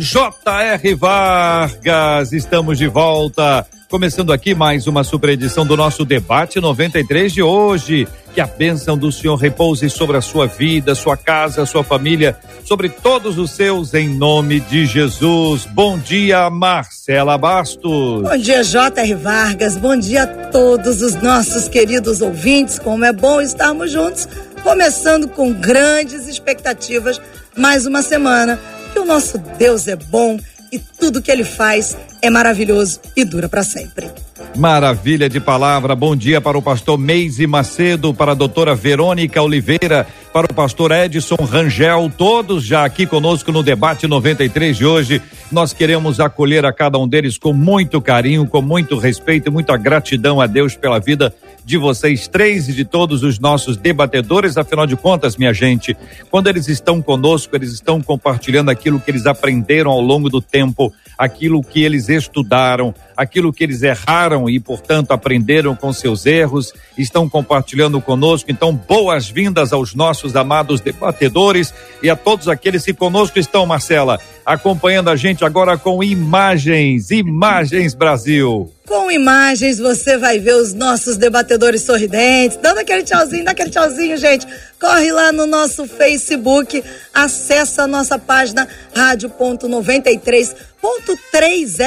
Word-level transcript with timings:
J.R. 0.00 0.94
Vargas, 0.94 2.32
estamos 2.32 2.78
de 2.78 2.86
volta. 2.86 3.66
Começando 3.90 4.32
aqui 4.32 4.54
mais 4.54 4.86
uma 4.86 5.04
super 5.04 5.28
edição 5.28 5.66
do 5.66 5.76
nosso 5.76 6.06
debate 6.06 6.58
93 6.58 7.30
de 7.30 7.42
hoje. 7.42 8.08
Que 8.32 8.40
a 8.40 8.46
bênção 8.46 8.96
do 8.96 9.12
Senhor 9.12 9.36
repouse 9.36 9.90
sobre 9.90 10.16
a 10.16 10.22
sua 10.22 10.46
vida, 10.46 10.94
sua 10.94 11.18
casa, 11.18 11.66
sua 11.66 11.84
família, 11.84 12.34
sobre 12.64 12.88
todos 12.88 13.36
os 13.36 13.50
seus, 13.50 13.92
em 13.92 14.08
nome 14.08 14.58
de 14.60 14.86
Jesus. 14.86 15.66
Bom 15.66 15.98
dia, 15.98 16.48
Marcela 16.48 17.36
Bastos. 17.36 18.22
Bom 18.22 18.38
dia, 18.38 18.64
J.R. 18.64 19.14
Vargas. 19.16 19.76
Bom 19.76 19.98
dia 19.98 20.22
a 20.22 20.26
todos 20.26 21.02
os 21.02 21.14
nossos 21.16 21.68
queridos 21.68 22.22
ouvintes. 22.22 22.78
Como 22.78 23.04
é 23.04 23.12
bom 23.12 23.38
estarmos 23.38 23.92
juntos, 23.92 24.26
começando 24.62 25.28
com 25.28 25.52
grandes 25.52 26.26
expectativas. 26.26 27.20
Mais 27.54 27.84
uma 27.84 28.00
semana 28.00 28.58
que 28.92 28.98
o 28.98 29.04
nosso 29.04 29.38
Deus 29.38 29.88
é 29.88 29.96
bom 29.96 30.38
e 30.72 30.78
tudo 30.78 31.22
que 31.22 31.30
ele 31.30 31.44
faz 31.44 31.96
é 32.22 32.30
maravilhoso 32.30 33.00
e 33.16 33.24
dura 33.24 33.48
para 33.48 33.62
sempre. 33.62 34.10
Maravilha 34.56 35.28
de 35.28 35.40
palavra. 35.40 35.94
Bom 35.94 36.16
dia 36.16 36.40
para 36.40 36.58
o 36.58 36.62
pastor 36.62 36.98
Meise 36.98 37.46
Macedo, 37.46 38.12
para 38.12 38.32
a 38.32 38.34
doutora 38.34 38.74
Verônica 38.74 39.40
Oliveira, 39.40 40.06
para 40.32 40.46
o 40.50 40.54
pastor 40.54 40.92
Edson 40.92 41.36
Rangel, 41.36 42.10
todos 42.16 42.64
já 42.64 42.84
aqui 42.84 43.06
conosco 43.06 43.52
no 43.52 43.62
debate 43.62 44.06
93 44.06 44.76
de 44.76 44.86
hoje. 44.86 45.22
Nós 45.50 45.72
queremos 45.72 46.20
acolher 46.20 46.64
a 46.64 46.72
cada 46.72 46.98
um 46.98 47.08
deles 47.08 47.38
com 47.38 47.52
muito 47.52 48.00
carinho, 48.00 48.46
com 48.46 48.62
muito 48.62 48.96
respeito 48.96 49.48
e 49.48 49.50
muita 49.50 49.76
gratidão 49.76 50.40
a 50.40 50.46
Deus 50.46 50.76
pela 50.76 50.98
vida 50.98 51.34
de 51.64 51.76
vocês 51.76 52.26
três 52.26 52.68
e 52.68 52.72
de 52.72 52.84
todos 52.84 53.22
os 53.22 53.38
nossos 53.38 53.76
debatedores. 53.76 54.56
Afinal 54.56 54.86
de 54.86 54.96
contas, 54.96 55.36
minha 55.36 55.52
gente, 55.52 55.96
quando 56.30 56.48
eles 56.48 56.68
estão 56.68 57.00
conosco, 57.00 57.54
eles 57.54 57.72
estão 57.72 58.00
compartilhando 58.00 58.70
aquilo 58.70 59.00
que 59.00 59.10
eles 59.10 59.26
aprenderam 59.26 59.90
ao 59.90 60.00
longo 60.00 60.28
do 60.28 60.40
tempo, 60.40 60.92
aquilo 61.18 61.62
que 61.62 61.82
eles 61.82 62.08
estudaram, 62.10 62.94
aquilo 63.16 63.52
que 63.52 63.64
eles 63.64 63.82
erraram 63.82 64.48
e, 64.50 64.60
portanto, 64.60 65.12
aprenderam 65.12 65.74
com 65.74 65.92
seus 65.92 66.26
erros, 66.26 66.72
estão 66.98 67.28
compartilhando 67.28 68.00
conosco. 68.00 68.50
Então, 68.50 68.74
boas-vindas 68.74 69.72
aos 69.72 69.94
nossos 69.94 70.36
amados 70.36 70.80
debatedores 70.80 71.72
e 72.02 72.10
a 72.10 72.16
todos 72.16 72.48
aqueles 72.48 72.84
que 72.84 72.92
conosco 72.92 73.38
estão, 73.38 73.64
Marcela, 73.64 74.20
acompanhando 74.44 75.08
a 75.08 75.16
gente 75.16 75.44
agora 75.44 75.78
com 75.78 76.02
imagens. 76.02 77.10
Imagens 77.10 77.94
Brasil. 77.94 78.70
Com 78.90 79.08
imagens 79.08 79.78
você 79.78 80.18
vai 80.18 80.40
ver 80.40 80.56
os 80.56 80.74
nossos 80.74 81.16
debatedores 81.16 81.82
sorridentes, 81.82 82.58
dando 82.60 82.78
aquele 82.78 83.04
tchauzinho, 83.04 83.44
dá 83.44 83.52
aquele 83.52 83.70
tchauzinho, 83.70 84.16
gente. 84.16 84.44
Corre 84.80 85.12
lá 85.12 85.30
no 85.30 85.46
nosso 85.46 85.86
Facebook, 85.86 86.82
acessa 87.14 87.84
a 87.84 87.86
nossa 87.86 88.18
página 88.18 88.66
rádio.93.3 88.92 90.56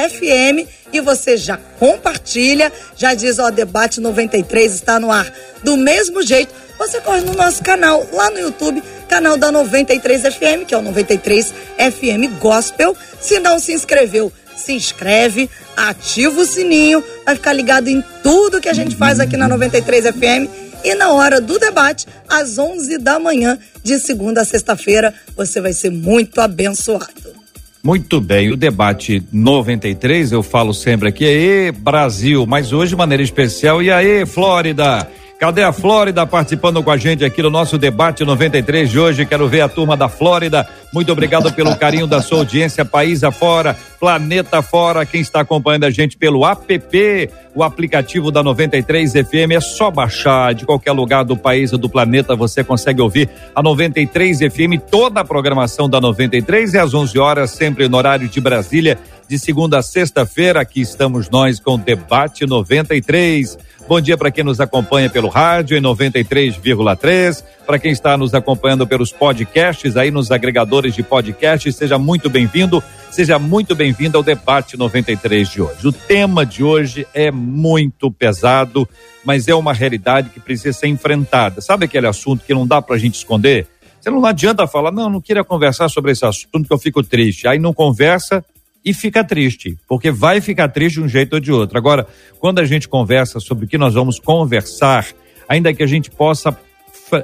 FM 0.08 0.66
e 0.94 1.00
você 1.02 1.36
já 1.36 1.58
compartilha, 1.78 2.72
já 2.96 3.12
diz, 3.12 3.38
ó, 3.38 3.50
debate 3.50 4.00
93 4.00 4.72
está 4.72 4.98
no 4.98 5.12
ar. 5.12 5.30
Do 5.62 5.76
mesmo 5.76 6.22
jeito, 6.22 6.54
você 6.78 7.02
corre 7.02 7.20
no 7.20 7.34
nosso 7.34 7.62
canal 7.62 8.08
lá 8.14 8.30
no 8.30 8.40
YouTube, 8.40 8.82
canal 9.10 9.36
da 9.36 9.52
93 9.52 10.22
FM, 10.22 10.64
que 10.66 10.74
é 10.74 10.78
o 10.78 10.82
93 10.82 11.52
FM 11.76 12.40
Gospel. 12.40 12.96
Se 13.20 13.38
não 13.40 13.58
se 13.58 13.74
inscreveu, 13.74 14.32
se 14.56 14.72
inscreve, 14.72 15.48
ativa 15.76 16.40
o 16.40 16.44
sininho, 16.44 17.02
vai 17.24 17.34
ficar 17.34 17.52
ligado 17.52 17.88
em 17.88 18.02
tudo 18.22 18.60
que 18.60 18.68
a 18.68 18.74
gente 18.74 18.96
faz 18.96 19.20
aqui 19.20 19.36
na 19.36 19.48
93 19.48 20.06
FM. 20.06 20.64
E 20.84 20.94
na 20.94 21.12
hora 21.12 21.40
do 21.40 21.58
debate, 21.58 22.06
às 22.28 22.58
11 22.58 22.98
da 22.98 23.18
manhã, 23.18 23.58
de 23.82 23.98
segunda 23.98 24.42
a 24.42 24.44
sexta-feira, 24.44 25.14
você 25.34 25.60
vai 25.60 25.72
ser 25.72 25.90
muito 25.90 26.40
abençoado. 26.40 27.34
Muito 27.82 28.20
bem, 28.20 28.50
o 28.50 28.56
debate 28.56 29.22
93, 29.30 30.32
eu 30.32 30.42
falo 30.42 30.72
sempre 30.72 31.08
aqui, 31.08 31.24
aí 31.26 31.70
Brasil, 31.70 32.46
mas 32.46 32.72
hoje 32.72 32.90
de 32.90 32.96
maneira 32.96 33.22
especial, 33.22 33.82
e 33.82 33.90
aí 33.90 34.24
Flórida? 34.24 35.06
Cadê 35.44 35.62
a 35.62 35.72
Flórida 35.74 36.26
participando 36.26 36.82
com 36.82 36.90
a 36.90 36.96
gente 36.96 37.22
aqui 37.22 37.42
no 37.42 37.50
nosso 37.50 37.76
debate 37.76 38.24
93 38.24 38.90
de 38.90 38.98
hoje? 38.98 39.26
Quero 39.26 39.46
ver 39.46 39.60
a 39.60 39.68
turma 39.68 39.94
da 39.94 40.08
Flórida. 40.08 40.66
Muito 40.90 41.12
obrigado 41.12 41.52
pelo 41.52 41.76
carinho 41.76 42.06
da 42.06 42.22
sua 42.22 42.38
audiência, 42.38 42.82
país 42.82 43.22
afora, 43.22 43.76
planeta 44.00 44.62
fora. 44.62 45.04
Quem 45.04 45.20
está 45.20 45.40
acompanhando 45.40 45.84
a 45.84 45.90
gente 45.90 46.16
pelo 46.16 46.46
app, 46.46 47.30
o 47.54 47.62
aplicativo 47.62 48.30
da 48.30 48.42
93 48.42 49.12
FM, 49.12 49.52
é 49.54 49.60
só 49.60 49.90
baixar 49.90 50.54
de 50.54 50.64
qualquer 50.64 50.92
lugar 50.92 51.24
do 51.24 51.36
país 51.36 51.74
ou 51.74 51.78
do 51.78 51.90
planeta. 51.90 52.34
Você 52.34 52.64
consegue 52.64 53.02
ouvir 53.02 53.28
a 53.54 53.62
93 53.62 54.38
FM, 54.38 54.80
toda 54.90 55.20
a 55.20 55.24
programação 55.26 55.90
da 55.90 56.00
93 56.00 56.72
é 56.72 56.80
às 56.80 56.94
11 56.94 57.18
horas, 57.18 57.50
sempre 57.50 57.86
no 57.86 57.98
horário 57.98 58.28
de 58.28 58.40
Brasília, 58.40 58.98
de 59.28 59.38
segunda 59.38 59.78
a 59.78 59.82
sexta-feira. 59.82 60.60
Aqui 60.60 60.80
estamos 60.80 61.28
nós 61.28 61.58
com 61.58 61.74
o 61.74 61.78
debate 61.78 62.46
93. 62.46 63.58
Bom 63.86 64.00
dia 64.00 64.16
para 64.16 64.30
quem 64.30 64.42
nos 64.42 64.60
acompanha 64.60 65.10
pelo 65.10 65.28
rádio 65.28 65.76
em 65.76 65.80
93,3, 65.80 67.44
para 67.66 67.78
quem 67.78 67.92
está 67.92 68.16
nos 68.16 68.32
acompanhando 68.32 68.86
pelos 68.86 69.12
podcasts 69.12 69.94
aí 69.96 70.10
nos 70.10 70.30
agregadores 70.30 70.94
de 70.94 71.02
podcasts, 71.02 71.76
seja 71.76 71.98
muito 71.98 72.30
bem-vindo, 72.30 72.82
seja 73.10 73.38
muito 73.38 73.74
bem-vindo 73.74 74.16
ao 74.16 74.22
debate 74.24 74.78
93 74.78 75.48
de 75.50 75.60
hoje. 75.60 75.86
O 75.86 75.92
tema 75.92 76.46
de 76.46 76.64
hoje 76.64 77.06
é 77.12 77.30
muito 77.30 78.10
pesado, 78.10 78.88
mas 79.22 79.48
é 79.48 79.54
uma 79.54 79.74
realidade 79.74 80.30
que 80.30 80.40
precisa 80.40 80.72
ser 80.72 80.88
enfrentada. 80.88 81.60
Sabe 81.60 81.84
aquele 81.84 82.06
assunto 82.06 82.42
que 82.42 82.54
não 82.54 82.66
dá 82.66 82.80
para 82.80 82.96
a 82.96 82.98
gente 82.98 83.16
esconder? 83.16 83.66
Você 84.00 84.10
não 84.10 84.24
adianta 84.24 84.66
falar, 84.66 84.92
não, 84.92 85.08
não 85.08 85.20
queria 85.20 85.44
conversar 85.44 85.88
sobre 85.88 86.12
esse 86.12 86.24
assunto 86.24 86.66
que 86.66 86.72
eu 86.72 86.78
fico 86.78 87.02
triste. 87.02 87.48
Aí 87.48 87.58
não 87.58 87.72
conversa, 87.72 88.44
e 88.84 88.92
fica 88.92 89.24
triste, 89.24 89.78
porque 89.88 90.10
vai 90.10 90.40
ficar 90.40 90.68
triste 90.68 90.96
de 90.96 91.02
um 91.02 91.08
jeito 91.08 91.34
ou 91.34 91.40
de 91.40 91.50
outro. 91.50 91.78
Agora, 91.78 92.06
quando 92.38 92.58
a 92.58 92.64
gente 92.64 92.88
conversa 92.88 93.40
sobre 93.40 93.64
o 93.64 93.68
que 93.68 93.78
nós 93.78 93.94
vamos 93.94 94.18
conversar, 94.18 95.06
ainda 95.48 95.72
que 95.72 95.82
a 95.82 95.86
gente 95.86 96.10
possa 96.10 96.56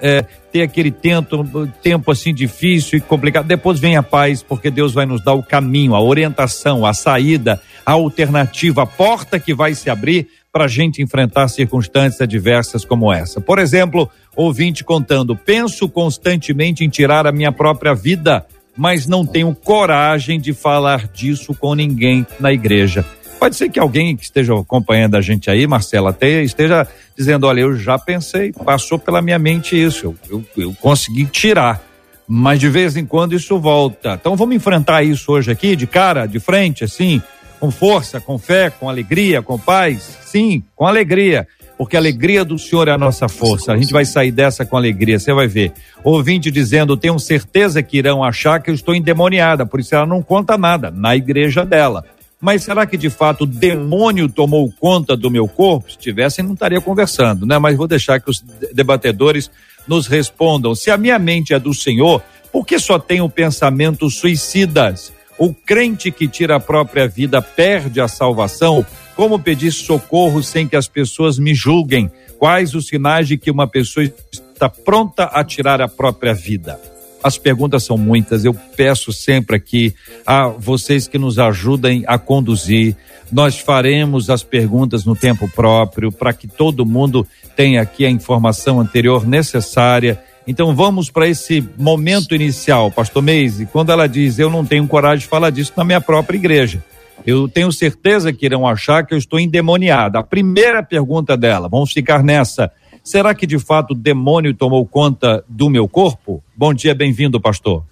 é, 0.00 0.24
ter 0.52 0.62
aquele 0.62 0.90
tempo, 0.90 1.66
tempo 1.82 2.10
assim 2.10 2.32
difícil 2.32 2.98
e 2.98 3.00
complicado, 3.00 3.46
depois 3.46 3.78
vem 3.78 3.96
a 3.96 4.02
paz, 4.02 4.42
porque 4.42 4.70
Deus 4.70 4.94
vai 4.94 5.04
nos 5.04 5.22
dar 5.22 5.34
o 5.34 5.42
caminho, 5.42 5.94
a 5.94 6.00
orientação, 6.00 6.86
a 6.86 6.94
saída, 6.94 7.60
a 7.84 7.92
alternativa, 7.92 8.82
a 8.82 8.86
porta 8.86 9.38
que 9.38 9.52
vai 9.52 9.74
se 9.74 9.90
abrir 9.90 10.28
para 10.52 10.64
a 10.64 10.68
gente 10.68 11.02
enfrentar 11.02 11.48
circunstâncias 11.48 12.20
adversas 12.20 12.84
como 12.84 13.12
essa. 13.12 13.40
Por 13.40 13.58
exemplo, 13.58 14.10
ouvinte 14.34 14.82
contando: 14.82 15.36
penso 15.36 15.88
constantemente 15.88 16.84
em 16.84 16.88
tirar 16.88 17.26
a 17.26 17.32
minha 17.32 17.52
própria 17.52 17.94
vida 17.94 18.46
mas 18.76 19.06
não 19.06 19.26
tenho 19.26 19.54
coragem 19.54 20.40
de 20.40 20.52
falar 20.52 21.08
disso 21.08 21.54
com 21.54 21.74
ninguém 21.74 22.26
na 22.38 22.52
igreja. 22.52 23.04
Pode 23.38 23.56
ser 23.56 23.70
que 23.70 23.80
alguém 23.80 24.16
que 24.16 24.24
esteja 24.24 24.54
acompanhando 24.54 25.16
a 25.16 25.20
gente 25.20 25.50
aí, 25.50 25.66
Marcela, 25.66 26.10
até 26.10 26.42
esteja 26.42 26.86
dizendo: 27.16 27.46
olha, 27.46 27.60
eu 27.60 27.74
já 27.74 27.98
pensei, 27.98 28.52
passou 28.52 28.98
pela 28.98 29.22
minha 29.22 29.38
mente 29.38 29.80
isso, 29.80 30.06
eu, 30.06 30.16
eu, 30.56 30.64
eu 30.64 30.74
consegui 30.80 31.24
tirar, 31.24 31.82
mas 32.28 32.60
de 32.60 32.68
vez 32.68 32.96
em 32.96 33.06
quando 33.06 33.34
isso 33.34 33.58
volta. 33.58 34.18
Então 34.20 34.36
vamos 34.36 34.54
enfrentar 34.54 35.02
isso 35.02 35.32
hoje 35.32 35.50
aqui, 35.50 35.74
de 35.74 35.86
cara, 35.86 36.26
de 36.26 36.38
frente, 36.38 36.84
assim, 36.84 37.22
com 37.58 37.70
força, 37.70 38.20
com 38.20 38.38
fé, 38.38 38.68
com 38.68 38.88
alegria, 38.88 39.40
com 39.40 39.58
paz? 39.58 40.18
Sim, 40.26 40.62
com 40.76 40.86
alegria 40.86 41.48
porque 41.80 41.96
a 41.96 41.98
alegria 41.98 42.44
do 42.44 42.58
Senhor 42.58 42.88
é 42.88 42.90
a 42.90 42.98
nossa 42.98 43.26
força. 43.26 43.72
A 43.72 43.76
gente 43.78 43.90
vai 43.90 44.04
sair 44.04 44.30
dessa 44.30 44.66
com 44.66 44.76
alegria, 44.76 45.18
você 45.18 45.32
vai 45.32 45.48
ver. 45.48 45.72
Ouvinte 46.04 46.50
dizendo: 46.50 46.94
tenho 46.94 47.18
certeza 47.18 47.82
que 47.82 47.96
irão 47.96 48.22
achar 48.22 48.60
que 48.60 48.68
eu 48.68 48.74
estou 48.74 48.94
endemoniada, 48.94 49.64
por 49.64 49.80
isso 49.80 49.94
ela 49.94 50.04
não 50.04 50.20
conta 50.20 50.58
nada 50.58 50.90
na 50.90 51.16
igreja 51.16 51.64
dela. 51.64 52.04
Mas 52.38 52.64
será 52.64 52.84
que 52.84 52.98
de 52.98 53.08
fato 53.08 53.44
o 53.44 53.46
demônio 53.46 54.28
tomou 54.28 54.70
conta 54.78 55.16
do 55.16 55.30
meu 55.30 55.48
corpo? 55.48 55.90
Se 55.90 55.96
tivesse, 55.96 56.42
não 56.42 56.52
estaria 56.52 56.82
conversando, 56.82 57.46
né? 57.46 57.58
Mas 57.58 57.78
vou 57.78 57.88
deixar 57.88 58.20
que 58.20 58.28
os 58.28 58.44
debatedores 58.74 59.50
nos 59.88 60.06
respondam. 60.06 60.74
Se 60.74 60.90
a 60.90 60.98
minha 60.98 61.18
mente 61.18 61.54
é 61.54 61.58
do 61.58 61.72
Senhor, 61.72 62.22
por 62.52 62.66
que 62.66 62.78
só 62.78 62.98
tenho 62.98 63.26
pensamentos 63.26 64.16
suicidas? 64.16 65.14
O 65.38 65.54
crente 65.54 66.10
que 66.10 66.28
tira 66.28 66.56
a 66.56 66.60
própria 66.60 67.08
vida 67.08 67.40
perde 67.40 68.02
a 68.02 68.06
salvação? 68.06 68.84
Como 69.20 69.38
pedir 69.38 69.70
socorro 69.70 70.42
sem 70.42 70.66
que 70.66 70.74
as 70.74 70.88
pessoas 70.88 71.38
me 71.38 71.52
julguem? 71.52 72.10
Quais 72.38 72.74
os 72.74 72.86
sinais 72.86 73.28
de 73.28 73.36
que 73.36 73.50
uma 73.50 73.66
pessoa 73.66 74.10
está 74.32 74.66
pronta 74.66 75.24
a 75.24 75.44
tirar 75.44 75.82
a 75.82 75.86
própria 75.86 76.32
vida? 76.32 76.80
as 77.22 77.36
perguntas 77.36 77.84
são 77.84 77.98
muitas. 77.98 78.46
Eu 78.46 78.54
peço 78.54 79.12
sempre 79.12 79.56
aqui 79.56 79.94
a 80.24 80.48
vocês 80.48 81.06
que 81.06 81.18
nos 81.18 81.38
ajudem 81.38 82.02
a 82.06 82.16
conduzir. 82.16 82.96
Nós 83.30 83.58
faremos 83.58 84.30
as 84.30 84.42
perguntas 84.42 85.04
no 85.04 85.14
tempo 85.14 85.46
próprio 85.50 86.10
para 86.10 86.32
que 86.32 86.48
todo 86.48 86.86
mundo 86.86 87.26
tenha 87.54 87.82
aqui 87.82 88.06
a 88.06 88.10
informação 88.10 88.80
anterior 88.80 89.26
necessária. 89.26 90.18
Então 90.46 90.74
vamos 90.74 91.10
para 91.10 91.28
esse 91.28 91.62
momento 91.76 92.34
inicial, 92.34 92.90
pastor 92.90 93.22
Meise, 93.22 93.66
quando 93.66 93.92
ela 93.92 94.06
diz: 94.06 94.38
"Eu 94.38 94.48
não 94.48 94.64
tenho 94.64 94.88
coragem 94.88 95.18
de 95.18 95.26
falar 95.26 95.50
disso 95.50 95.74
na 95.76 95.84
minha 95.84 96.00
própria 96.00 96.38
igreja". 96.38 96.82
Eu 97.26 97.48
tenho 97.48 97.70
certeza 97.70 98.32
que 98.32 98.46
irão 98.46 98.66
achar 98.66 99.04
que 99.04 99.12
eu 99.12 99.18
estou 99.18 99.38
endemoniada. 99.38 100.18
A 100.18 100.22
primeira 100.22 100.82
pergunta 100.82 101.36
dela, 101.36 101.68
vamos 101.68 101.92
ficar 101.92 102.22
nessa. 102.22 102.70
Será 103.04 103.34
que 103.34 103.46
de 103.46 103.58
fato 103.58 103.92
o 103.92 103.94
demônio 103.94 104.54
tomou 104.54 104.84
conta 104.86 105.44
do 105.48 105.68
meu 105.68 105.86
corpo? 105.86 106.42
Bom 106.56 106.72
dia, 106.72 106.94
bem-vindo, 106.94 107.40
pastor. 107.40 107.84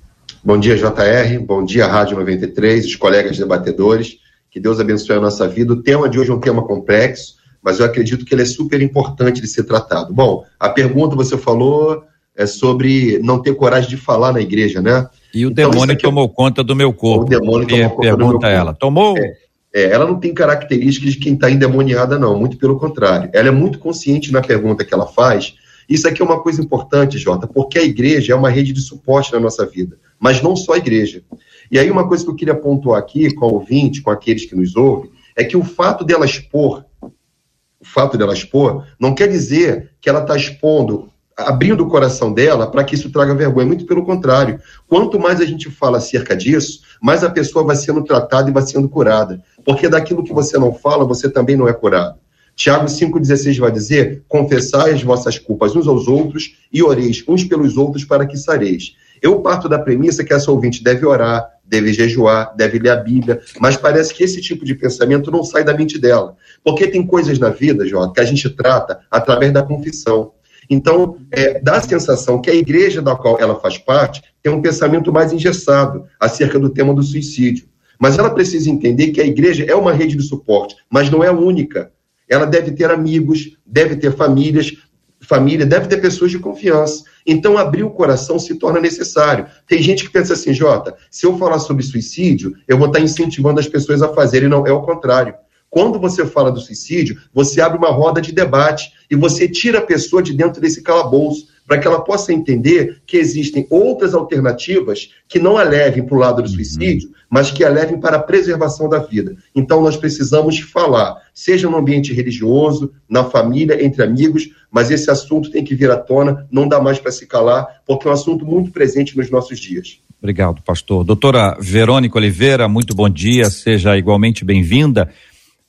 Bom 0.43 0.59
dia, 0.59 0.77
JR. 0.77 1.39
Bom 1.45 1.65
dia, 1.65 1.87
Rádio 1.87 2.17
93, 2.17 2.87
os 2.87 2.97
colegas 2.97 3.37
debatedores. 3.37 4.19
Que 4.51 4.59
Deus 4.59 4.81
abençoe 4.81 5.17
a 5.17 5.21
nossa 5.21 5.47
vida. 5.47 5.75
O 5.75 5.83
tema 5.83 6.09
de 6.09 6.19
hoje 6.19 6.31
é 6.31 6.35
um 6.35 6.41
tema 6.41 6.63
complexo, 6.63 7.35
mas 7.63 7.81
eu 7.81 7.87
acredito 7.87 8.25
que 8.25 8.35
ele 8.35 8.43
é 8.43 8.47
super 8.47 8.81
importante 8.81 9.41
de 9.41 9.47
ser 9.47 9.65
tratado. 9.65 10.13
Bom, 10.13 10.45
a 10.59 10.71
pergunta 10.71 11.15
você 11.15 11.37
falou 11.37 12.03
é 12.39 12.47
sobre 12.47 13.19
não 13.19 13.43
ter 13.43 13.53
coragem 13.57 13.91
de 13.91 13.97
falar 13.97 14.33
na 14.33 14.41
igreja, 14.41 14.81
né? 14.81 15.09
E 15.35 15.45
o 15.45 15.51
então, 15.51 15.69
demônio 15.69 15.99
tomou 15.99 16.29
conta 16.29 16.63
do 16.63 16.77
meu 16.77 16.93
corpo. 16.93 17.25
O 17.25 17.29
demônio 17.29 17.67
tomou 17.67 17.91
conta 17.91 18.01
Pergunta 18.01 18.33
do 18.33 18.39
meu 18.39 18.49
ela. 18.49 18.65
Corpo. 18.67 18.79
Tomou? 18.79 19.19
É, 19.19 19.37
é, 19.75 19.91
ela 19.91 20.07
não 20.07 20.21
tem 20.21 20.33
características 20.33 21.15
de 21.15 21.19
quem 21.19 21.35
está 21.35 21.51
endemoniada, 21.51 22.17
não. 22.17 22.39
Muito 22.39 22.57
pelo 22.57 22.79
contrário. 22.79 23.29
Ela 23.33 23.49
é 23.49 23.51
muito 23.51 23.81
consciente 23.81 24.31
na 24.31 24.41
pergunta 24.41 24.85
que 24.85 24.95
ela 24.95 25.09
faz. 25.09 25.57
Isso 25.89 26.07
aqui 26.07 26.23
é 26.23 26.25
uma 26.25 26.41
coisa 26.41 26.63
importante, 26.63 27.19
Jota, 27.19 27.49
porque 27.49 27.77
a 27.77 27.83
igreja 27.83 28.33
é 28.33 28.37
uma 28.37 28.51
rede 28.51 28.73
de 28.73 28.83
suporte 28.83 29.33
na 29.33 29.41
nossa 29.41 29.67
vida. 29.67 29.99
Mas 30.17 30.41
não 30.41 30.55
só 30.55 30.75
a 30.75 30.79
igreja. 30.79 31.25
E 31.73 31.77
aí, 31.77 31.91
uma 31.91 32.07
coisa 32.07 32.25
que 32.25 32.31
eu 32.31 32.37
queria 32.37 32.55
pontuar 32.55 33.01
aqui 33.01 33.35
com 33.35 33.47
o 33.47 33.55
ouvinte, 33.55 34.01
com 34.01 34.11
aqueles 34.11 34.47
que 34.47 34.55
nos 34.55 34.77
ouvem, 34.77 35.11
é 35.35 35.43
que 35.43 35.57
o 35.57 35.65
fato 35.65 36.05
dela 36.05 36.25
expor, 36.25 36.85
o 37.03 37.85
fato 37.85 38.17
dela 38.17 38.33
expor, 38.33 38.87
não 38.99 39.13
quer 39.13 39.27
dizer 39.27 39.91
que 40.01 40.09
ela 40.09 40.21
está 40.21 40.37
expondo 40.37 41.11
abrindo 41.39 41.85
o 41.85 41.89
coração 41.89 42.33
dela 42.33 42.69
para 42.69 42.83
que 42.83 42.97
isso 42.97 43.11
traga 43.11 43.35
vergonha. 43.35 43.67
Muito 43.67 43.87
pelo 43.87 44.05
contrário. 44.05 44.59
Quanto 44.89 45.19
mais 45.21 45.41
a 45.41 45.45
gente 45.45 45.71
fala 45.71 45.99
acerca 45.99 46.37
disso, 46.37 46.81
mais 47.01 47.23
a 47.23 47.31
pessoa 47.31 47.65
vai 47.65 47.77
sendo 47.77 48.03
tratada 48.03 48.51
e 48.51 48.53
vai 48.53 48.63
sendo 48.63 48.89
curada. 48.89 49.41
Porque 49.65 49.89
daquilo 49.89 50.25
que 50.25 50.33
você 50.33 50.59
não 50.59 50.75
fala, 50.75 51.05
você 51.05 51.31
também 51.31 51.57
não 51.57 51.69
é 51.69 51.73
curado. 51.73 52.19
Tiago 52.57 52.87
5,16 52.87 53.59
vai 53.61 53.71
dizer: 53.71 54.25
confessai 54.27 54.93
as 54.93 55.03
vossas 55.03 55.39
culpas 55.39 55.77
uns 55.77 55.87
aos 55.87 56.09
outros 56.09 56.57
e 56.73 56.83
oreis 56.83 57.23
uns 57.29 57.45
pelos 57.45 57.77
outros 57.77 58.05
para 58.05 58.27
que 58.27 58.37
sareis. 58.37 58.97
Eu 59.23 59.41
parto 59.41 59.69
da 59.69 59.79
premissa 59.79 60.25
que 60.25 60.33
essa 60.33 60.51
ouvinte 60.51 60.83
deve 60.83 61.05
orar, 61.07 61.49
deve 61.65 61.93
jejuar, 61.93 62.55
deve 62.57 62.79
ler 62.79 62.91
a 62.91 62.97
Bíblia, 62.97 63.41
mas 63.61 63.77
parece 63.77 64.15
que 64.15 64.25
esse 64.25 64.41
tipo 64.41 64.65
de 64.65 64.75
pensamento 64.75 65.31
não 65.31 65.45
sai 65.45 65.65
da 65.65 65.75
mente 65.75 65.99
dela. 65.99 66.37
Porque 66.65 66.87
tem 66.87 67.07
coisas 67.07 67.39
na 67.39 67.51
vida, 67.51 67.87
Jota, 67.87 68.13
que 68.15 68.21
a 68.21 68.25
gente 68.25 68.49
trata 68.51 69.01
através 69.11 69.53
da 69.53 69.63
confissão. 69.63 70.33
Então, 70.69 71.17
é, 71.31 71.61
dá 71.61 71.77
a 71.77 71.81
sensação 71.81 72.41
que 72.41 72.51
a 72.51 72.55
igreja 72.55 73.01
da 73.01 73.17
qual 73.17 73.39
ela 73.41 73.59
faz 73.59 73.79
parte 73.79 74.23
tem 74.43 74.53
um 74.53 74.61
pensamento 74.61 75.13
mais 75.13 75.33
engessado 75.33 76.05
acerca 76.21 76.59
do 76.59 76.71
tema 76.71 76.95
do 76.95 77.03
suicídio. 77.03 77.69
Mas 77.99 78.19
ela 78.19 78.31
precisa 78.31 78.71
entender 78.71 79.09
que 79.09 79.21
a 79.21 79.27
igreja 79.27 79.65
é 79.65 79.75
uma 79.75 79.93
rede 79.93 80.17
de 80.17 80.23
suporte, 80.23 80.77
mas 80.91 81.11
não 81.11 81.25
é 81.25 81.29
a 81.29 81.33
única. 81.33 81.91
Ela 82.29 82.45
deve 82.45 82.73
ter 82.73 82.91
amigos, 82.91 83.57
deve 83.67 83.97
ter 83.97 84.15
famílias, 84.15 84.73
família, 85.21 85.67
deve 85.67 85.89
ter 85.89 85.97
pessoas 85.97 86.31
de 86.31 86.39
confiança. 86.39 87.03
Então, 87.27 87.59
abrir 87.59 87.83
o 87.83 87.91
coração 87.91 88.39
se 88.39 88.55
torna 88.55 88.81
necessário. 88.81 89.47
Tem 89.67 89.83
gente 89.83 90.05
que 90.05 90.13
pensa 90.13 90.35
assim, 90.35 90.53
Jota, 90.53 90.97
se 91.11 91.27
eu 91.27 91.37
falar 91.37 91.59
sobre 91.59 91.83
suicídio, 91.83 92.55
eu 92.69 92.79
vou 92.79 92.87
estar 92.87 93.01
incentivando 93.01 93.59
as 93.59 93.67
pessoas 93.67 94.01
a 94.01 94.09
fazerem. 94.09 94.49
Não, 94.49 94.67
é 94.67 94.73
o 94.73 94.83
contrário. 94.83 95.35
Quando 95.71 95.99
você 95.99 96.25
fala 96.25 96.51
do 96.51 96.61
suicídio, 96.61 97.21
você 97.33 97.61
abre 97.61 97.79
uma 97.79 97.91
roda 97.91 98.21
de 98.21 98.33
debate 98.33 98.93
e 99.11 99.17
você 99.17 99.49
tira 99.49 99.79
a 99.79 99.87
pessoa 99.87 100.23
de 100.23 100.33
dentro 100.33 100.61
desse 100.61 100.83
calabouço 100.83 101.47
para 101.69 101.79
que 101.79 101.87
ela 101.87 102.01
possa 102.01 102.33
entender 102.33 103.03
que 103.07 103.19
existem 103.19 103.67
outras 103.69 104.15
alternativas 104.15 105.11
que 105.29 105.39
não 105.39 105.59
a 105.59 105.63
levem 105.63 106.03
para 106.03 106.17
o 106.17 106.19
lado 106.19 106.43
do 106.43 106.49
uhum. 106.49 106.55
suicídio, 106.55 107.11
mas 107.29 107.51
que 107.51 107.63
a 107.63 107.69
levem 107.69 108.01
para 108.01 108.17
a 108.17 108.23
preservação 108.23 108.89
da 108.89 108.99
vida. 108.99 109.37
Então 109.55 109.83
nós 109.83 109.95
precisamos 109.95 110.59
falar, 110.61 111.19
seja 111.35 111.69
no 111.69 111.77
ambiente 111.77 112.15
religioso, 112.15 112.91
na 113.07 113.23
família, 113.23 113.85
entre 113.85 114.03
amigos, 114.03 114.49
mas 114.71 114.91
esse 114.91 115.11
assunto 115.11 115.51
tem 115.51 115.63
que 115.63 115.75
vir 115.75 115.91
à 115.91 115.97
tona, 115.99 116.47
não 116.51 116.67
dá 116.67 116.81
mais 116.81 116.99
para 116.99 117.13
se 117.13 117.27
calar, 117.27 117.67
porque 117.87 118.09
é 118.09 118.11
um 118.11 118.15
assunto 118.15 118.47
muito 118.47 118.71
presente 118.71 119.15
nos 119.15 119.31
nossos 119.31 119.61
dias. 119.61 120.01
Obrigado, 120.21 120.63
pastor. 120.63 121.05
Doutora 121.05 121.57
Verônica 121.61 122.17
Oliveira, 122.17 122.67
muito 122.67 122.95
bom 122.95 123.09
dia, 123.09 123.51
seja 123.51 123.97
igualmente 123.97 124.43
bem-vinda. 124.43 125.11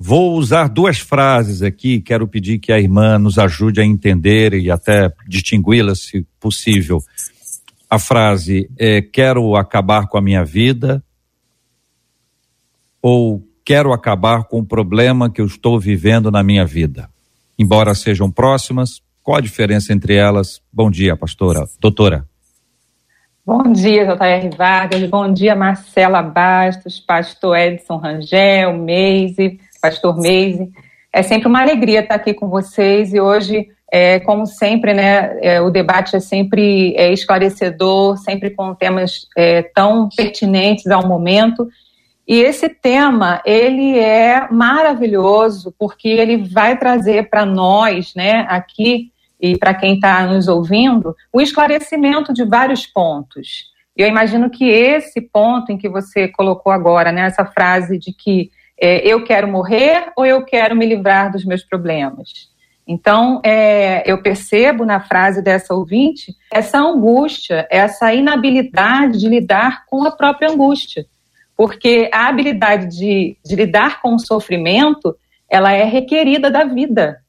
Vou 0.01 0.38
usar 0.38 0.69
duas 0.69 0.98
frases 0.98 1.62
aqui, 1.62 2.00
quero 2.00 2.25
pedir 2.25 2.57
que 2.60 2.72
a 2.72 2.80
irmã 2.80 3.19
nos 3.19 3.38
ajude 3.38 3.81
a 3.81 3.86
entender 3.86 4.54
e 4.54 4.72
até 4.72 5.12
distingui-las, 5.28 6.00
se 6.00 6.25
possível. 6.40 7.04
A 7.90 8.00
frase 8.00 8.72
é: 8.78 9.01
quero 9.01 9.57
acabar 9.57 10.07
com 10.07 10.18
a 10.18 10.22
minha 10.22 10.46
vida, 10.46 11.04
ou 13.01 13.46
quero 13.66 13.92
acabar 13.92 14.46
com 14.46 14.60
o 14.60 14.66
problema 14.66 15.30
que 15.30 15.42
eu 15.42 15.46
estou 15.46 15.78
vivendo 15.78 16.31
na 16.31 16.42
minha 16.44 16.66
vida. 16.66 17.10
Embora 17.57 17.94
sejam 17.94 18.31
próximas, 18.31 19.02
qual 19.22 19.36
a 19.36 19.42
diferença 19.42 19.92
entre 19.92 20.16
elas? 20.16 20.62
Bom 20.72 20.90
dia, 20.90 21.18
pastora. 21.18 21.68
Doutora. 21.78 22.25
Bom 23.45 23.74
dia, 23.74 24.06
J.R. 24.06 24.50
Vargas. 24.56 25.10
Bom 25.10 25.34
dia, 25.34 25.56
Marcela 25.57 26.22
Bastos, 26.22 27.02
pastor 27.02 27.57
Edson 27.57 27.98
Rangel, 27.98 28.78
Meise 28.78 29.60
pastor 29.81 30.18
Meise. 30.20 30.72
É 31.12 31.24
sempre 31.24 31.48
uma 31.48 31.62
alegria 31.62 32.02
estar 32.02 32.16
aqui 32.16 32.34
com 32.34 32.48
vocês 32.48 33.14
e 33.14 33.20
hoje, 33.20 33.68
é, 33.92 34.20
como 34.20 34.46
sempre, 34.46 34.94
né, 34.94 35.38
é, 35.42 35.62
o 35.62 35.70
debate 35.72 36.16
é 36.16 36.20
sempre 36.20 36.94
é, 36.96 37.12
esclarecedor, 37.12 38.18
sempre 38.18 38.52
com 38.52 38.76
temas 38.76 39.28
é, 39.36 39.64
tão 39.64 40.08
pertinentes 40.16 40.88
ao 40.88 41.08
momento. 41.08 41.68
E 42.28 42.42
esse 42.42 42.70
tema, 42.70 43.42
ele 43.44 43.98
é 43.98 44.48
maravilhoso 44.52 45.74
porque 45.80 46.08
ele 46.08 46.38
vai 46.38 46.78
trazer 46.78 47.28
para 47.28 47.44
nós, 47.44 48.14
né, 48.16 48.46
aqui 48.48 49.12
e 49.42 49.58
para 49.58 49.74
quem 49.74 49.96
está 49.96 50.28
nos 50.28 50.48
ouvindo, 50.48 51.16
o 51.34 51.42
esclarecimento 51.42 52.31
de 52.31 52.46
vários 52.46 52.86
pontos. 52.86 53.70
Eu 53.98 54.08
imagino 54.08 54.50
que 54.50 54.70
esse 54.70 55.20
ponto 55.22 55.72
em 55.72 55.78
que 55.78 55.90
você 55.90 56.28
colocou 56.28 56.72
agora, 56.72 57.12
né, 57.12 57.22
essa 57.22 57.46
frase 57.46 57.98
de 57.98 58.14
que 58.14 58.52
é, 58.81 59.07
eu 59.07 59.24
quero 59.24 59.48
morrer 59.48 60.12
ou 60.16 60.26
eu 60.26 60.44
quero 60.45 60.76
me 60.76 60.86
livrar 60.86 61.31
dos 61.31 61.45
meus 61.45 61.64
problemas? 61.64 62.50
Então, 62.88 63.40
é, 63.45 64.02
eu 64.12 64.19
percebo 64.19 64.83
na 64.83 65.00
frase 65.00 65.44
dessa 65.44 65.76
ouvinte 65.76 66.33
essa 66.52 66.80
angústia, 66.80 67.68
essa 67.69 68.12
inabilidade 68.12 69.19
de 69.19 69.30
lidar 69.30 69.86
com 69.86 70.04
a 70.06 70.12
própria 70.12 70.50
angústia. 70.50 71.06
Porque 71.56 72.09
a 72.12 72.28
habilidade 72.28 72.88
de, 72.88 73.38
de 73.45 73.56
lidar 73.56 74.02
com 74.02 74.16
o 74.16 74.19
sofrimento, 74.19 75.16
ela 75.48 75.71
é 75.71 75.83
requerida 75.83 76.50
da 76.50 76.64
vida. 76.64 77.19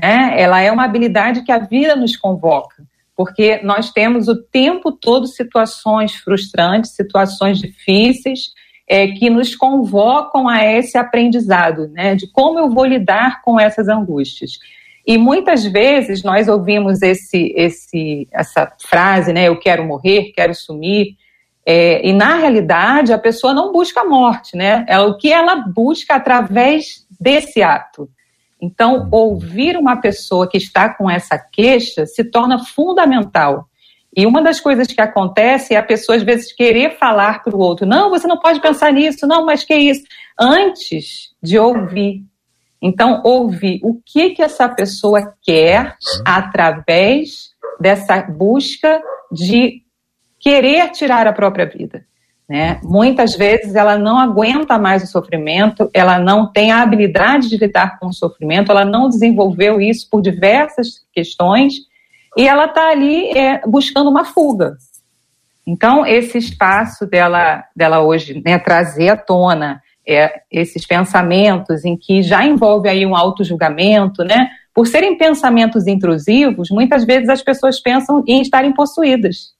Né? 0.00 0.34
Ela 0.40 0.62
é 0.62 0.72
uma 0.72 0.84
habilidade 0.84 1.42
que 1.42 1.52
a 1.52 1.58
vida 1.58 1.94
nos 1.94 2.16
convoca. 2.16 2.82
Porque 3.14 3.60
nós 3.62 3.90
temos 3.90 4.28
o 4.28 4.42
tempo 4.42 4.92
todo 4.92 5.26
situações 5.26 6.14
frustrantes, 6.14 6.94
situações 6.94 7.58
difíceis, 7.58 8.52
é, 8.88 9.08
que 9.08 9.30
nos 9.30 9.54
convocam 9.54 10.48
a 10.48 10.64
esse 10.64 10.98
aprendizado, 10.98 11.88
né, 11.88 12.14
de 12.14 12.26
como 12.30 12.58
eu 12.58 12.70
vou 12.70 12.84
lidar 12.84 13.42
com 13.42 13.58
essas 13.58 13.88
angústias. 13.88 14.58
E 15.06 15.18
muitas 15.18 15.64
vezes 15.64 16.22
nós 16.22 16.48
ouvimos 16.48 17.02
esse, 17.02 17.52
esse, 17.56 18.28
essa 18.30 18.72
frase, 18.88 19.32
né, 19.32 19.48
eu 19.48 19.58
quero 19.58 19.84
morrer, 19.84 20.32
quero 20.34 20.54
sumir, 20.54 21.16
é, 21.64 22.06
e 22.06 22.12
na 22.12 22.36
realidade 22.36 23.12
a 23.12 23.18
pessoa 23.18 23.54
não 23.54 23.72
busca 23.72 24.00
a 24.00 24.04
morte, 24.04 24.56
né? 24.56 24.84
É 24.88 24.98
o 24.98 25.16
que 25.16 25.32
ela 25.32 25.54
busca 25.54 26.16
através 26.16 27.06
desse 27.20 27.62
ato. 27.62 28.10
Então, 28.60 29.08
ouvir 29.10 29.76
uma 29.76 29.96
pessoa 29.96 30.48
que 30.48 30.56
está 30.56 30.88
com 30.88 31.08
essa 31.08 31.38
queixa 31.38 32.06
se 32.06 32.24
torna 32.24 32.64
fundamental. 32.64 33.68
E 34.14 34.26
uma 34.26 34.42
das 34.42 34.60
coisas 34.60 34.86
que 34.86 35.00
acontece 35.00 35.74
é 35.74 35.78
a 35.78 35.82
pessoa 35.82 36.16
às 36.16 36.22
vezes 36.22 36.52
querer 36.52 36.98
falar 36.98 37.42
para 37.42 37.56
o 37.56 37.58
outro: 37.58 37.86
não, 37.86 38.10
você 38.10 38.26
não 38.26 38.38
pode 38.38 38.60
pensar 38.60 38.92
nisso, 38.92 39.26
não, 39.26 39.44
mas 39.44 39.64
que 39.64 39.74
isso? 39.74 40.04
Antes 40.38 41.34
de 41.42 41.58
ouvir. 41.58 42.24
Então, 42.84 43.22
ouvir 43.24 43.80
o 43.82 44.00
que, 44.04 44.30
que 44.30 44.42
essa 44.42 44.68
pessoa 44.68 45.34
quer 45.40 45.96
através 46.24 47.52
dessa 47.80 48.20
busca 48.22 49.00
de 49.30 49.82
querer 50.40 50.90
tirar 50.90 51.26
a 51.28 51.32
própria 51.32 51.64
vida. 51.64 52.04
Né? 52.48 52.80
Muitas 52.82 53.36
vezes 53.36 53.76
ela 53.76 53.96
não 53.96 54.18
aguenta 54.18 54.78
mais 54.78 55.04
o 55.04 55.06
sofrimento, 55.06 55.88
ela 55.94 56.18
não 56.18 56.52
tem 56.52 56.72
a 56.72 56.82
habilidade 56.82 57.48
de 57.48 57.56
lidar 57.56 57.98
com 57.98 58.08
o 58.08 58.12
sofrimento, 58.12 58.72
ela 58.72 58.84
não 58.84 59.08
desenvolveu 59.08 59.80
isso 59.80 60.08
por 60.10 60.20
diversas 60.20 61.06
questões 61.14 61.74
e 62.36 62.48
ela 62.48 62.66
está 62.66 62.90
ali 62.90 63.30
é, 63.36 63.60
buscando 63.66 64.08
uma 64.10 64.24
fuga. 64.24 64.76
Então, 65.66 66.04
esse 66.04 66.38
espaço 66.38 67.06
dela, 67.06 67.64
dela 67.74 68.00
hoje, 68.00 68.42
né, 68.44 68.58
trazer 68.58 69.10
à 69.10 69.16
tona 69.16 69.80
é, 70.06 70.42
esses 70.50 70.86
pensamentos 70.86 71.84
em 71.84 71.96
que 71.96 72.22
já 72.22 72.44
envolve 72.44 72.88
aí 72.88 73.06
um 73.06 73.14
auto-julgamento, 73.16 74.24
né? 74.24 74.48
Por 74.74 74.86
serem 74.86 75.16
pensamentos 75.16 75.86
intrusivos, 75.86 76.70
muitas 76.70 77.04
vezes 77.04 77.28
as 77.28 77.42
pessoas 77.42 77.80
pensam 77.80 78.24
em 78.26 78.40
estarem 78.40 78.72
possuídas. 78.72 79.52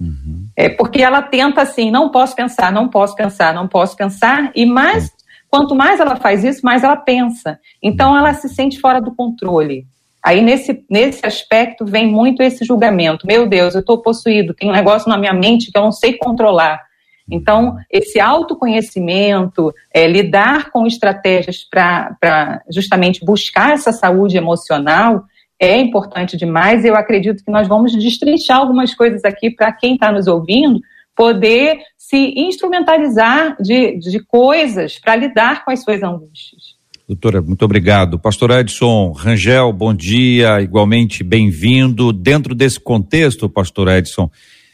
Uhum. 0.00 0.46
É 0.56 0.68
porque 0.68 1.02
ela 1.02 1.22
tenta 1.22 1.62
assim, 1.62 1.90
não 1.90 2.10
posso 2.10 2.34
pensar, 2.34 2.72
não 2.72 2.88
posso 2.88 3.14
pensar, 3.14 3.54
não 3.54 3.68
posso 3.68 3.96
pensar, 3.96 4.50
e 4.54 4.66
mais, 4.66 5.12
quanto 5.48 5.74
mais 5.74 6.00
ela 6.00 6.16
faz 6.16 6.42
isso, 6.42 6.62
mais 6.64 6.82
ela 6.82 6.96
pensa. 6.96 7.58
Então 7.82 8.16
ela 8.16 8.34
se 8.34 8.48
sente 8.48 8.80
fora 8.80 9.00
do 9.00 9.14
controle. 9.14 9.86
Aí 10.26 10.42
nesse, 10.42 10.84
nesse 10.90 11.24
aspecto 11.24 11.84
vem 11.86 12.08
muito 12.08 12.42
esse 12.42 12.64
julgamento. 12.64 13.24
Meu 13.24 13.46
Deus, 13.46 13.76
eu 13.76 13.80
estou 13.80 14.02
possuído, 14.02 14.54
tem 14.54 14.68
um 14.68 14.72
negócio 14.72 15.08
na 15.08 15.16
minha 15.16 15.32
mente 15.32 15.70
que 15.70 15.78
eu 15.78 15.82
não 15.82 15.92
sei 15.92 16.14
controlar. 16.14 16.82
Então, 17.30 17.76
esse 17.88 18.18
autoconhecimento, 18.18 19.72
é, 19.94 20.04
lidar 20.08 20.72
com 20.72 20.84
estratégias 20.84 21.62
para 21.62 22.60
justamente 22.68 23.24
buscar 23.24 23.74
essa 23.74 23.92
saúde 23.92 24.36
emocional 24.36 25.22
é 25.60 25.78
importante 25.78 26.36
demais. 26.36 26.84
Eu 26.84 26.96
acredito 26.96 27.44
que 27.44 27.50
nós 27.52 27.68
vamos 27.68 27.92
destrinchar 27.92 28.58
algumas 28.58 28.92
coisas 28.96 29.24
aqui 29.24 29.48
para 29.48 29.70
quem 29.70 29.94
está 29.94 30.10
nos 30.10 30.26
ouvindo 30.26 30.80
poder 31.14 31.78
se 31.96 32.34
instrumentalizar 32.36 33.56
de, 33.62 33.96
de 33.98 34.18
coisas 34.18 34.98
para 34.98 35.14
lidar 35.14 35.64
com 35.64 35.70
as 35.70 35.84
suas 35.84 36.02
angústias. 36.02 36.75
Doutora, 37.08 37.40
muito 37.40 37.64
obrigado. 37.64 38.18
Pastor 38.18 38.50
Edson 38.50 39.12
Rangel, 39.12 39.72
bom 39.72 39.94
dia, 39.94 40.60
igualmente 40.60 41.22
bem-vindo. 41.22 42.12
Dentro 42.12 42.52
desse 42.52 42.80
contexto, 42.80 43.48
Pastor 43.48 43.86
Edson, 43.86 44.28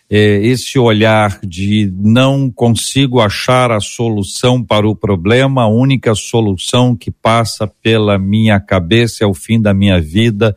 é, 0.09 0.39
esse 0.43 0.79
olhar 0.79 1.39
de 1.45 1.93
não 1.95 2.51
consigo 2.51 3.21
achar 3.21 3.71
a 3.71 3.81
solução 3.81 4.65
para 4.65 4.89
o 4.89 4.97
problema, 4.97 5.65
a 5.65 5.69
única 5.69 6.15
solução 6.15 6.97
que 6.97 7.11
passa 7.11 7.67
pela 7.67 8.19
minha 8.19 8.59
cabeça 8.59 9.25
é 9.25 9.27
o 9.27 9.35
fim 9.35 9.61
da 9.61 9.75
minha 9.75 10.01
vida. 10.01 10.57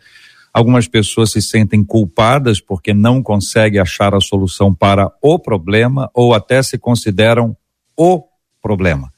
Algumas 0.54 0.88
pessoas 0.88 1.34
se 1.34 1.42
sentem 1.42 1.84
culpadas 1.84 2.62
porque 2.62 2.94
não 2.94 3.22
conseguem 3.22 3.82
achar 3.82 4.16
a 4.16 4.22
solução 4.22 4.74
para 4.74 5.12
o 5.22 5.38
problema 5.38 6.10
ou 6.14 6.34
até 6.34 6.64
se 6.64 6.78
consideram 6.78 7.54
o 7.98 8.24
problema. 8.62 9.14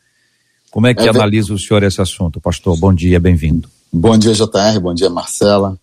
Como 0.77 0.85
é 0.85 0.93
que 0.93 1.01
é, 1.01 1.09
analisa 1.09 1.51
o 1.55 1.57
senhor 1.57 1.81
esse 1.81 1.99
assunto, 1.99 2.39
pastor? 2.39 2.77
Bom 2.77 2.93
dia, 2.93 3.19
bem-vindo. 3.19 3.67
Bom 3.91 4.15
dia, 4.15 4.31
JR, 4.31 4.79
bom 4.79 4.93
dia, 4.93 5.09
Marcela 5.09 5.75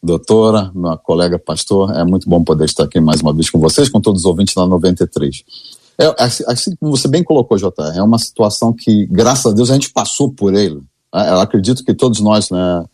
doutora, 0.00 0.70
minha 0.72 0.96
colega 0.96 1.36
pastor. 1.36 1.92
É 1.96 2.04
muito 2.04 2.30
bom 2.30 2.44
poder 2.44 2.66
estar 2.66 2.84
aqui 2.84 3.00
mais 3.00 3.20
uma 3.20 3.32
vez 3.32 3.50
com 3.50 3.58
vocês, 3.58 3.88
com 3.88 4.00
todos 4.00 4.20
os 4.20 4.24
ouvintes 4.24 4.54
na 4.54 4.64
93. 4.64 5.42
É, 5.98 6.14
assim, 6.16 6.44
assim 6.46 6.76
como 6.76 6.96
você 6.96 7.08
bem 7.08 7.24
colocou, 7.24 7.58
Jota, 7.58 7.92
é 7.96 8.00
uma 8.00 8.20
situação 8.20 8.72
que, 8.72 9.06
graças 9.06 9.46
a 9.46 9.52
Deus, 9.52 9.68
a 9.68 9.74
gente 9.74 9.90
passou 9.90 10.30
por 10.30 10.54
ele. 10.54 10.80
É, 11.12 11.30
eu 11.30 11.40
acredito 11.40 11.84
que 11.84 11.92
todos 11.92 12.20
nós, 12.20 12.48
né, 12.48 12.84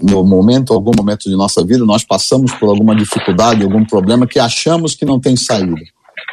no 0.00 0.22
momento, 0.22 0.72
algum 0.72 0.92
momento 0.96 1.28
de 1.28 1.34
nossa 1.34 1.64
vida, 1.64 1.84
nós 1.84 2.04
passamos 2.04 2.52
por 2.52 2.68
alguma 2.68 2.94
dificuldade, 2.94 3.64
algum 3.64 3.84
problema 3.84 4.24
que 4.24 4.38
achamos 4.38 4.94
que 4.94 5.04
não 5.04 5.18
tem 5.18 5.34
saída. 5.34 5.74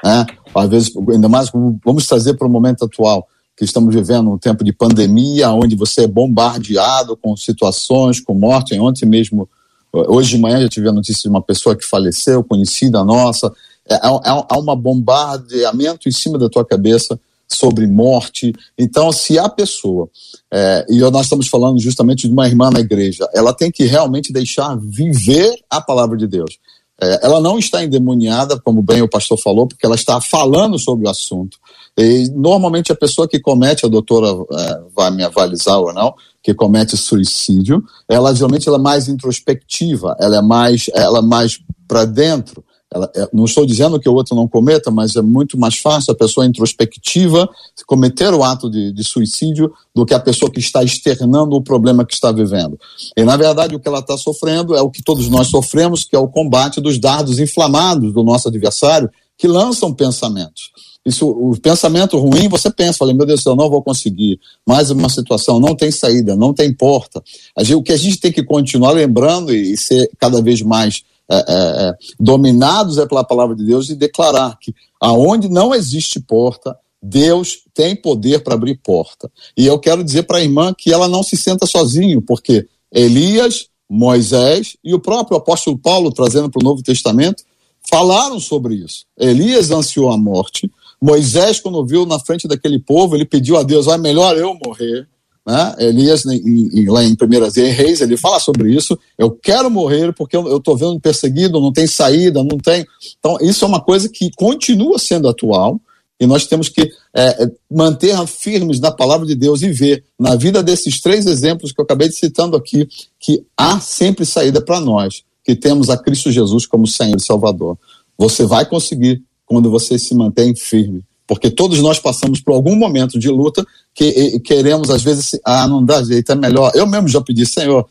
Né? 0.03 0.27
Às 0.53 0.69
vezes, 0.69 0.93
ainda 1.11 1.27
mais, 1.27 1.49
vamos 1.83 2.05
trazer 2.05 2.35
para 2.35 2.45
o 2.45 2.51
momento 2.51 2.85
atual 2.85 3.27
que 3.59 3.65
estamos 3.65 3.93
vivendo 3.93 4.31
um 4.31 4.37
tempo 4.37 4.63
de 4.63 4.71
pandemia, 4.71 5.51
onde 5.51 5.75
você 5.75 6.05
é 6.05 6.07
bombardeado 6.07 7.17
com 7.17 7.35
situações, 7.35 8.21
com 8.21 8.33
morte. 8.33 8.79
Ontem 8.79 9.05
mesmo, 9.05 9.49
hoje 9.91 10.29
de 10.29 10.37
manhã, 10.37 10.61
já 10.61 10.69
tive 10.69 10.87
a 10.87 10.93
notícia 10.93 11.23
de 11.23 11.27
uma 11.27 11.41
pessoa 11.41 11.75
que 11.75 11.85
faleceu, 11.85 12.41
conhecida 12.41 13.03
nossa. 13.03 13.51
É, 13.85 13.95
é, 13.95 13.99
há 14.03 14.57
um 14.57 14.75
bombardeamento 14.77 16.07
em 16.07 16.11
cima 16.11 16.37
da 16.37 16.47
tua 16.47 16.63
cabeça 16.63 17.19
sobre 17.49 17.85
morte. 17.85 18.53
Então, 18.77 19.11
se 19.11 19.37
a 19.37 19.49
pessoa, 19.49 20.07
é, 20.49 20.85
e 20.89 20.97
nós 20.99 21.23
estamos 21.23 21.49
falando 21.49 21.81
justamente 21.81 22.27
de 22.27 22.33
uma 22.33 22.47
irmã 22.47 22.69
na 22.69 22.79
igreja, 22.79 23.27
ela 23.33 23.53
tem 23.53 23.69
que 23.69 23.83
realmente 23.83 24.31
deixar 24.31 24.77
viver 24.77 25.53
a 25.69 25.81
palavra 25.81 26.15
de 26.15 26.27
Deus. 26.27 26.57
É, 27.01 27.25
ela 27.25 27.41
não 27.41 27.59
está 27.59 27.83
endemoniada, 27.83 28.57
como 28.57 28.81
bem 28.81 29.01
o 29.01 29.09
pastor 29.09 29.37
falou, 29.37 29.67
porque 29.67 29.85
ela 29.85 29.95
está 29.95 30.21
falando 30.21 30.79
sobre 30.79 31.05
o 31.05 31.09
assunto. 31.09 31.57
E, 31.99 32.29
normalmente 32.29 32.93
a 32.93 32.95
pessoa 32.95 33.27
que 33.27 33.41
comete, 33.41 33.85
a 33.85 33.89
doutora 33.89 34.27
é, 34.29 34.81
vai 34.95 35.11
me 35.11 35.21
avalizar 35.21 35.77
ou 35.77 35.93
não, 35.93 36.15
que 36.41 36.53
comete 36.53 36.95
suicídio, 36.95 37.83
ela 38.07 38.33
geralmente 38.33 38.69
ela 38.69 38.77
é 38.77 38.81
mais 38.81 39.09
introspectiva, 39.09 40.15
ela 40.17 40.37
é 40.37 40.41
mais, 40.41 40.89
ela 40.93 41.19
é 41.19 41.21
mais 41.21 41.59
para 41.85 42.05
dentro. 42.05 42.63
Ela, 42.89 43.11
é, 43.13 43.27
não 43.33 43.43
estou 43.43 43.65
dizendo 43.65 43.99
que 43.99 44.07
o 44.07 44.13
outro 44.13 44.33
não 44.33 44.47
cometa, 44.47 44.89
mas 44.89 45.17
é 45.17 45.21
muito 45.21 45.59
mais 45.59 45.77
fácil 45.77 46.13
a 46.13 46.15
pessoa 46.15 46.45
introspectiva 46.45 47.49
cometer 47.85 48.33
o 48.33 48.45
ato 48.45 48.69
de, 48.69 48.93
de, 48.93 49.03
suicídio 49.03 49.69
do 49.93 50.05
que 50.05 50.13
a 50.13 50.19
pessoa 50.21 50.49
que 50.49 50.59
está 50.59 50.81
externando 50.81 51.53
o 51.53 51.61
problema 51.61 52.05
que 52.05 52.13
está 52.13 52.31
vivendo. 52.31 52.79
E, 53.17 53.25
na 53.25 53.35
verdade, 53.35 53.75
o 53.75 53.79
que 53.79 53.89
ela 53.89 53.99
está 53.99 54.17
sofrendo 54.17 54.73
é 54.73 54.81
o 54.81 54.89
que 54.89 55.03
todos 55.03 55.27
nós 55.27 55.47
sofremos, 55.47 56.05
que 56.05 56.15
é 56.15 56.19
o 56.19 56.29
combate 56.29 56.79
dos 56.79 56.97
dardos 56.97 57.39
inflamados 57.39 58.13
do 58.13 58.23
nosso 58.23 58.47
adversário, 58.47 59.09
que 59.37 59.49
lançam 59.49 59.93
pensamentos. 59.93 60.71
Isso, 61.09 61.27
o 61.27 61.59
pensamento 61.59 62.17
ruim, 62.19 62.47
você 62.47 62.69
pensa, 62.69 62.99
fala, 62.99 63.13
meu 63.13 63.25
Deus 63.25 63.41
céu, 63.41 63.55
não 63.55 63.67
vou 63.67 63.81
conseguir. 63.81 64.39
Mais 64.63 64.91
uma 64.91 65.09
situação, 65.09 65.59
não 65.59 65.75
tem 65.75 65.89
saída, 65.89 66.35
não 66.35 66.53
tem 66.53 66.71
porta. 66.71 67.23
Gente, 67.57 67.75
o 67.75 67.81
que 67.81 67.91
a 67.91 67.97
gente 67.97 68.17
tem 68.17 68.31
que 68.31 68.43
continuar 68.43 68.91
lembrando 68.91 69.51
e, 69.51 69.75
ser 69.75 70.07
cada 70.19 70.39
vez 70.39 70.61
mais 70.61 71.03
é, 71.27 71.35
é, 71.35 71.43
é, 71.47 71.93
dominados 72.19 72.99
é 72.99 73.07
pela 73.07 73.23
palavra 73.23 73.55
de 73.55 73.63
Deus 73.65 73.89
e 73.89 73.95
declarar 73.95 74.57
que 74.59 74.73
aonde 75.01 75.49
não 75.49 75.73
existe 75.73 76.19
porta, 76.19 76.77
Deus 77.01 77.59
tem 77.73 77.95
poder 77.95 78.43
para 78.43 78.53
abrir 78.53 78.75
porta. 78.75 79.31
E 79.57 79.65
eu 79.65 79.79
quero 79.79 80.03
dizer 80.03 80.23
para 80.23 80.37
a 80.37 80.43
irmã 80.43 80.75
que 80.77 80.93
ela 80.93 81.07
não 81.07 81.23
se 81.23 81.35
senta 81.35 81.65
sozinho, 81.65 82.21
porque 82.21 82.67
Elias, 82.91 83.67
Moisés 83.89 84.77
e 84.83 84.93
o 84.93 84.99
próprio 84.99 85.37
apóstolo 85.37 85.75
Paulo, 85.75 86.11
trazendo 86.11 86.51
para 86.51 86.61
o 86.61 86.63
Novo 86.63 86.83
Testamento, 86.83 87.43
falaram 87.89 88.39
sobre 88.39 88.75
isso. 88.75 89.05
Elias 89.17 89.71
ansiou 89.71 90.11
a 90.11 90.17
morte, 90.17 90.69
Moisés, 91.01 91.59
quando 91.59 91.85
viu 91.85 92.05
na 92.05 92.19
frente 92.19 92.47
daquele 92.47 92.79
povo, 92.79 93.15
ele 93.15 93.25
pediu 93.25 93.57
a 93.57 93.63
Deus: 93.63 93.85
vai 93.85 93.97
melhor 93.97 94.37
eu 94.37 94.57
morrer. 94.65 95.07
Né? 95.45 95.75
Elias, 95.79 96.25
em, 96.25 96.69
em, 96.73 96.85
lá 96.89 97.03
em 97.03 97.13
1 97.13 97.71
Reis, 97.71 98.01
ele 98.01 98.17
fala 98.17 98.39
sobre 98.39 98.71
isso. 98.71 98.97
Eu 99.17 99.31
quero 99.31 99.69
morrer 99.69 100.13
porque 100.13 100.37
eu 100.37 100.57
estou 100.57 100.77
vendo 100.77 100.99
perseguido, 100.99 101.59
não 101.59 101.71
tem 101.71 101.87
saída, 101.87 102.43
não 102.43 102.57
tem. 102.57 102.85
Então, 103.17 103.37
isso 103.41 103.65
é 103.65 103.67
uma 103.67 103.81
coisa 103.81 104.07
que 104.09 104.29
continua 104.35 104.99
sendo 104.99 105.27
atual 105.27 105.79
e 106.19 106.27
nós 106.27 106.45
temos 106.45 106.67
que 106.67 106.91
é, 107.13 107.43
é 107.43 107.51
manter 107.71 108.15
firmes 108.27 108.79
na 108.79 108.91
palavra 108.91 109.25
de 109.25 109.35
Deus 109.35 109.61
e 109.61 109.71
ver 109.71 110.03
na 110.19 110.35
vida 110.35 110.61
desses 110.61 110.99
três 110.99 111.25
exemplos 111.25 111.71
que 111.71 111.79
eu 111.79 111.85
acabei 111.85 112.09
de 112.09 112.15
citando 112.15 112.57
aqui 112.57 112.87
que 113.17 113.43
há 113.57 113.79
sempre 113.79 114.25
saída 114.25 114.61
para 114.61 114.81
nós 114.81 115.23
que 115.43 115.55
temos 115.55 115.89
a 115.89 115.97
Cristo 115.97 116.29
Jesus 116.29 116.65
como 116.65 116.85
Senhor 116.85 117.17
e 117.17 117.25
Salvador. 117.25 117.77
Você 118.17 118.45
vai 118.45 118.65
conseguir 118.65 119.23
quando 119.49 119.71
você 119.71 119.97
se 119.97 120.13
mantém 120.13 120.55
firme. 120.55 121.03
Porque 121.27 121.49
todos 121.49 121.79
nós 121.81 121.99
passamos 121.99 122.39
por 122.39 122.53
algum 122.53 122.75
momento 122.75 123.17
de 123.17 123.29
luta 123.29 123.65
que 123.93 124.39
queremos, 124.41 124.89
às 124.91 125.03
vezes, 125.03 125.39
ah, 125.43 125.67
não 125.67 125.83
dá 125.83 126.03
jeito, 126.03 126.31
é 126.31 126.35
melhor. 126.35 126.71
Eu 126.75 126.87
mesmo 126.87 127.07
já 127.07 127.19
pedi, 127.19 127.45
Senhor, 127.45 127.87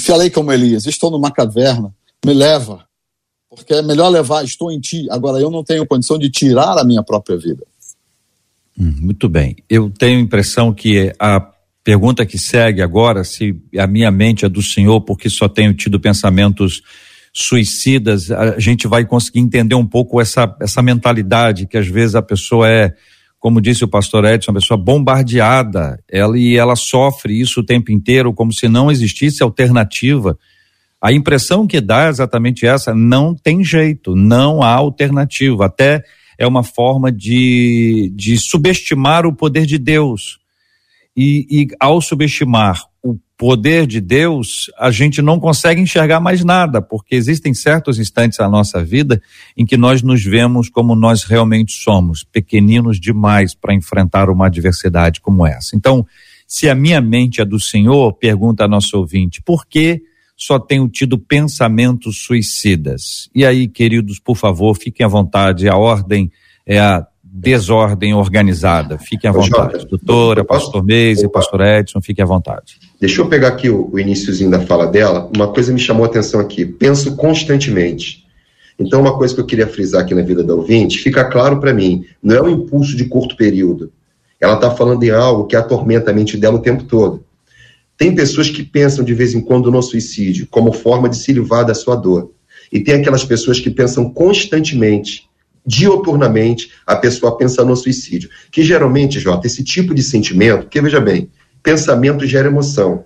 falei 0.00 0.30
como 0.30 0.52
Elias, 0.52 0.84
estou 0.84 1.10
numa 1.10 1.30
caverna, 1.30 1.94
me 2.24 2.34
leva. 2.34 2.84
Porque 3.48 3.72
é 3.72 3.82
melhor 3.82 4.08
levar, 4.08 4.44
estou 4.44 4.70
em 4.70 4.80
ti. 4.80 5.06
Agora, 5.10 5.40
eu 5.40 5.50
não 5.50 5.62
tenho 5.62 5.86
condição 5.86 6.18
de 6.18 6.28
tirar 6.28 6.76
a 6.76 6.84
minha 6.84 7.02
própria 7.02 7.36
vida. 7.36 7.64
Hum, 8.78 8.94
muito 9.00 9.28
bem. 9.28 9.56
Eu 9.70 9.88
tenho 9.88 10.18
a 10.18 10.22
impressão 10.22 10.74
que 10.74 11.14
a 11.18 11.40
pergunta 11.82 12.26
que 12.26 12.36
segue 12.36 12.82
agora, 12.82 13.22
se 13.22 13.56
a 13.78 13.86
minha 13.86 14.10
mente 14.10 14.44
é 14.44 14.48
do 14.48 14.60
Senhor, 14.60 15.00
porque 15.02 15.30
só 15.30 15.48
tenho 15.48 15.72
tido 15.72 16.00
pensamentos 16.00 16.82
suicidas, 17.36 18.30
a 18.30 18.58
gente 18.58 18.88
vai 18.88 19.04
conseguir 19.04 19.40
entender 19.40 19.74
um 19.74 19.86
pouco 19.86 20.20
essa, 20.20 20.56
essa 20.60 20.80
mentalidade 20.80 21.66
que 21.66 21.76
às 21.76 21.86
vezes 21.86 22.14
a 22.14 22.22
pessoa 22.22 22.66
é, 22.66 22.94
como 23.38 23.60
disse 23.60 23.84
o 23.84 23.88
pastor 23.88 24.24
Edson, 24.24 24.52
uma 24.52 24.60
pessoa 24.60 24.78
bombardeada, 24.78 26.02
ela, 26.10 26.38
e 26.38 26.56
ela 26.56 26.74
sofre 26.74 27.38
isso 27.38 27.60
o 27.60 27.64
tempo 27.64 27.92
inteiro 27.92 28.32
como 28.32 28.52
se 28.52 28.68
não 28.68 28.90
existisse 28.90 29.42
alternativa. 29.42 30.38
A 31.00 31.12
impressão 31.12 31.66
que 31.66 31.78
dá 31.78 32.06
é 32.06 32.08
exatamente 32.08 32.66
essa, 32.66 32.94
não 32.94 33.34
tem 33.34 33.62
jeito, 33.62 34.16
não 34.16 34.62
há 34.62 34.72
alternativa, 34.72 35.66
até 35.66 36.02
é 36.38 36.46
uma 36.46 36.62
forma 36.62 37.12
de, 37.12 38.10
de 38.14 38.38
subestimar 38.38 39.26
o 39.26 39.34
poder 39.34 39.66
de 39.66 39.76
Deus. 39.76 40.38
E, 41.16 41.46
e 41.50 41.68
ao 41.80 42.00
subestimar 42.00 42.82
o 43.02 43.18
poder 43.38 43.86
de 43.86 44.00
Deus, 44.00 44.70
a 44.78 44.90
gente 44.90 45.22
não 45.22 45.38
consegue 45.40 45.80
enxergar 45.80 46.20
mais 46.20 46.44
nada, 46.44 46.82
porque 46.82 47.14
existem 47.14 47.54
certos 47.54 47.98
instantes 47.98 48.38
na 48.38 48.48
nossa 48.48 48.84
vida 48.84 49.22
em 49.56 49.64
que 49.64 49.76
nós 49.76 50.02
nos 50.02 50.22
vemos 50.24 50.68
como 50.68 50.94
nós 50.94 51.24
realmente 51.24 51.72
somos, 51.72 52.22
pequeninos 52.24 53.00
demais 53.00 53.54
para 53.54 53.74
enfrentar 53.74 54.28
uma 54.28 54.46
adversidade 54.46 55.20
como 55.20 55.46
essa. 55.46 55.76
Então, 55.76 56.06
se 56.46 56.68
a 56.68 56.74
minha 56.74 57.00
mente 57.00 57.40
é 57.40 57.44
do 57.44 57.58
Senhor, 57.58 58.12
pergunta 58.14 58.64
a 58.64 58.68
nosso 58.68 58.98
ouvinte, 58.98 59.42
por 59.42 59.66
que 59.66 60.02
só 60.36 60.58
tenho 60.58 60.86
tido 60.86 61.18
pensamentos 61.18 62.18
suicidas. 62.18 63.30
E 63.34 63.44
aí, 63.44 63.66
queridos, 63.66 64.18
por 64.18 64.36
favor, 64.36 64.76
fiquem 64.76 65.04
à 65.04 65.08
vontade, 65.08 65.66
a 65.68 65.76
ordem 65.76 66.30
é 66.66 66.78
a 66.78 67.06
desordem 67.38 68.14
organizada. 68.14 68.98
Fiquem 68.98 69.28
à 69.28 69.32
vontade. 69.32 69.74
Jota, 69.74 69.86
Doutora, 69.86 70.42
pastor 70.42 70.82
Meise, 70.82 71.28
pastor 71.28 71.60
Edson, 71.60 72.00
fiquem 72.00 72.22
à 72.22 72.26
vontade. 72.26 72.78
Deixa 72.98 73.20
eu 73.20 73.28
pegar 73.28 73.48
aqui 73.48 73.68
o, 73.68 73.90
o 73.92 74.00
iníciozinho 74.00 74.50
da 74.50 74.60
fala 74.60 74.86
dela. 74.86 75.30
Uma 75.36 75.52
coisa 75.52 75.70
me 75.70 75.78
chamou 75.78 76.04
a 76.04 76.08
atenção 76.08 76.40
aqui. 76.40 76.64
Penso 76.64 77.14
constantemente. 77.14 78.24
Então, 78.78 79.02
uma 79.02 79.16
coisa 79.16 79.34
que 79.34 79.40
eu 79.40 79.46
queria 79.46 79.66
frisar 79.66 80.02
aqui 80.02 80.14
na 80.14 80.22
vida 80.22 80.42
da 80.42 80.54
ouvinte, 80.54 80.98
fica 80.98 81.24
claro 81.24 81.60
para 81.60 81.74
mim, 81.74 82.04
não 82.22 82.36
é 82.36 82.42
um 82.42 82.48
impulso 82.48 82.96
de 82.96 83.04
curto 83.04 83.36
período. 83.36 83.92
Ela 84.40 84.54
está 84.54 84.70
falando 84.70 85.02
em 85.02 85.10
algo 85.10 85.46
que 85.46 85.56
atormenta 85.56 86.10
a 86.10 86.14
mente 86.14 86.36
dela 86.38 86.56
o 86.56 86.62
tempo 86.62 86.84
todo. 86.84 87.22
Tem 87.98 88.14
pessoas 88.14 88.48
que 88.50 88.62
pensam 88.62 89.04
de 89.04 89.14
vez 89.14 89.34
em 89.34 89.40
quando 89.40 89.70
no 89.70 89.82
suicídio 89.82 90.46
como 90.50 90.72
forma 90.72 91.08
de 91.08 91.16
se 91.16 91.32
livrar 91.32 91.64
da 91.64 91.74
sua 91.74 91.96
dor. 91.96 92.30
E 92.72 92.80
tem 92.80 92.94
aquelas 92.94 93.24
pessoas 93.24 93.60
que 93.60 93.70
pensam 93.70 94.10
constantemente 94.10 95.25
dioturnamente, 95.66 96.70
a 96.86 96.96
pessoa 96.96 97.36
pensa 97.36 97.64
no 97.64 97.74
suicídio. 97.74 98.30
Que 98.50 98.62
geralmente, 98.62 99.18
Jota, 99.18 99.46
esse 99.46 99.64
tipo 99.64 99.94
de 99.94 100.02
sentimento, 100.02 100.62
porque 100.62 100.80
veja 100.80 101.00
bem, 101.00 101.30
pensamento 101.62 102.26
gera 102.26 102.48
emoção. 102.48 103.04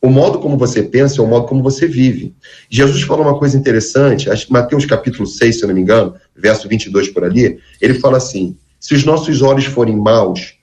O 0.00 0.08
modo 0.08 0.38
como 0.38 0.56
você 0.56 0.82
pensa 0.82 1.20
é 1.20 1.24
o 1.24 1.26
modo 1.26 1.46
como 1.46 1.62
você 1.62 1.86
vive. 1.86 2.34
Jesus 2.70 3.02
falou 3.02 3.24
uma 3.24 3.38
coisa 3.38 3.56
interessante, 3.56 4.28
Mateus 4.50 4.84
capítulo 4.84 5.26
6, 5.26 5.56
se 5.56 5.64
eu 5.64 5.68
não 5.68 5.74
me 5.74 5.80
engano, 5.80 6.14
verso 6.36 6.68
22 6.68 7.08
por 7.08 7.24
ali, 7.24 7.58
ele 7.80 7.94
fala 7.94 8.18
assim: 8.18 8.56
se 8.78 8.94
os 8.94 9.04
nossos 9.04 9.42
olhos 9.42 9.64
forem 9.64 9.96
maus, 9.96 10.54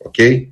ok? 0.00 0.48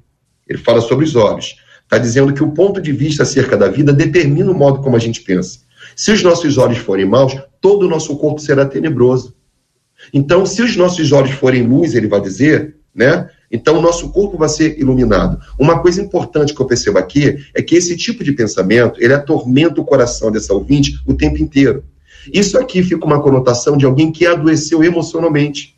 Ele 0.46 0.58
fala 0.58 0.80
sobre 0.80 1.04
os 1.04 1.14
olhos. 1.14 1.56
Está 1.84 1.98
dizendo 1.98 2.34
que 2.34 2.42
o 2.42 2.50
ponto 2.50 2.80
de 2.80 2.90
vista 2.90 3.22
acerca 3.22 3.56
da 3.56 3.68
vida 3.68 3.92
determina 3.92 4.50
o 4.50 4.54
modo 4.54 4.82
como 4.82 4.96
a 4.96 4.98
gente 4.98 5.22
pensa. 5.22 5.60
Se 5.94 6.10
os 6.10 6.22
nossos 6.22 6.58
olhos 6.58 6.78
forem 6.78 7.06
maus, 7.06 7.36
todo 7.60 7.86
o 7.86 7.88
nosso 7.88 8.16
corpo 8.18 8.40
será 8.40 8.66
tenebroso. 8.66 9.35
Então, 10.12 10.44
se 10.46 10.62
os 10.62 10.76
nossos 10.76 11.12
olhos 11.12 11.32
forem 11.32 11.66
luz, 11.66 11.94
ele 11.94 12.08
vai 12.08 12.20
dizer, 12.20 12.76
né? 12.94 13.28
Então, 13.50 13.78
o 13.78 13.82
nosso 13.82 14.10
corpo 14.10 14.36
vai 14.36 14.48
ser 14.48 14.78
iluminado. 14.78 15.38
Uma 15.58 15.80
coisa 15.80 16.02
importante 16.02 16.54
que 16.54 16.60
eu 16.60 16.66
percebo 16.66 16.98
aqui 16.98 17.38
é 17.54 17.62
que 17.62 17.76
esse 17.76 17.96
tipo 17.96 18.24
de 18.24 18.32
pensamento, 18.32 19.02
ele 19.02 19.14
atormenta 19.14 19.80
o 19.80 19.84
coração 19.84 20.32
dessa 20.32 20.52
ouvinte 20.52 21.00
o 21.06 21.14
tempo 21.14 21.40
inteiro. 21.40 21.84
Isso 22.32 22.58
aqui 22.58 22.82
fica 22.82 23.06
uma 23.06 23.22
conotação 23.22 23.76
de 23.76 23.84
alguém 23.84 24.10
que 24.10 24.26
adoeceu 24.26 24.82
emocionalmente. 24.82 25.76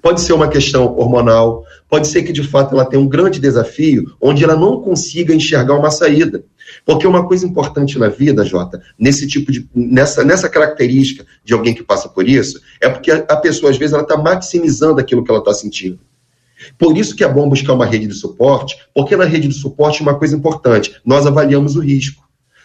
Pode 0.00 0.20
ser 0.20 0.32
uma 0.32 0.48
questão 0.48 0.96
hormonal, 0.96 1.64
pode 1.88 2.08
ser 2.08 2.22
que 2.22 2.32
de 2.32 2.42
fato 2.42 2.74
ela 2.74 2.84
tenha 2.84 3.02
um 3.02 3.08
grande 3.08 3.40
desafio 3.40 4.04
onde 4.20 4.42
ela 4.42 4.56
não 4.56 4.80
consiga 4.80 5.34
enxergar 5.34 5.74
uma 5.74 5.90
saída. 5.90 6.44
Porque 6.84 7.06
uma 7.06 7.26
coisa 7.26 7.46
importante 7.46 7.98
na 7.98 8.08
vida, 8.08 8.44
Jota, 8.44 8.82
nesse 8.98 9.26
tipo 9.26 9.50
de. 9.50 9.66
nessa, 9.74 10.22
nessa 10.22 10.48
característica 10.48 11.24
de 11.42 11.54
alguém 11.54 11.74
que 11.74 11.82
passa 11.82 12.08
por 12.08 12.28
isso, 12.28 12.60
é 12.80 12.88
porque 12.88 13.10
a, 13.10 13.24
a 13.28 13.36
pessoa, 13.36 13.70
às 13.70 13.78
vezes, 13.78 13.94
ela 13.94 14.02
está 14.02 14.16
maximizando 14.16 15.00
aquilo 15.00 15.24
que 15.24 15.30
ela 15.30 15.40
está 15.40 15.54
sentindo. 15.54 15.98
Por 16.78 16.96
isso 16.96 17.16
que 17.16 17.24
é 17.24 17.28
bom 17.28 17.48
buscar 17.48 17.72
uma 17.72 17.86
rede 17.86 18.06
de 18.06 18.14
suporte, 18.14 18.76
porque 18.94 19.16
na 19.16 19.24
rede 19.24 19.48
de 19.48 19.54
suporte 19.54 20.02
uma 20.02 20.14
coisa 20.18 20.36
importante, 20.36 20.94
nós 21.04 21.26
avaliamos 21.26 21.76
o 21.76 21.80
risco. 21.80 22.22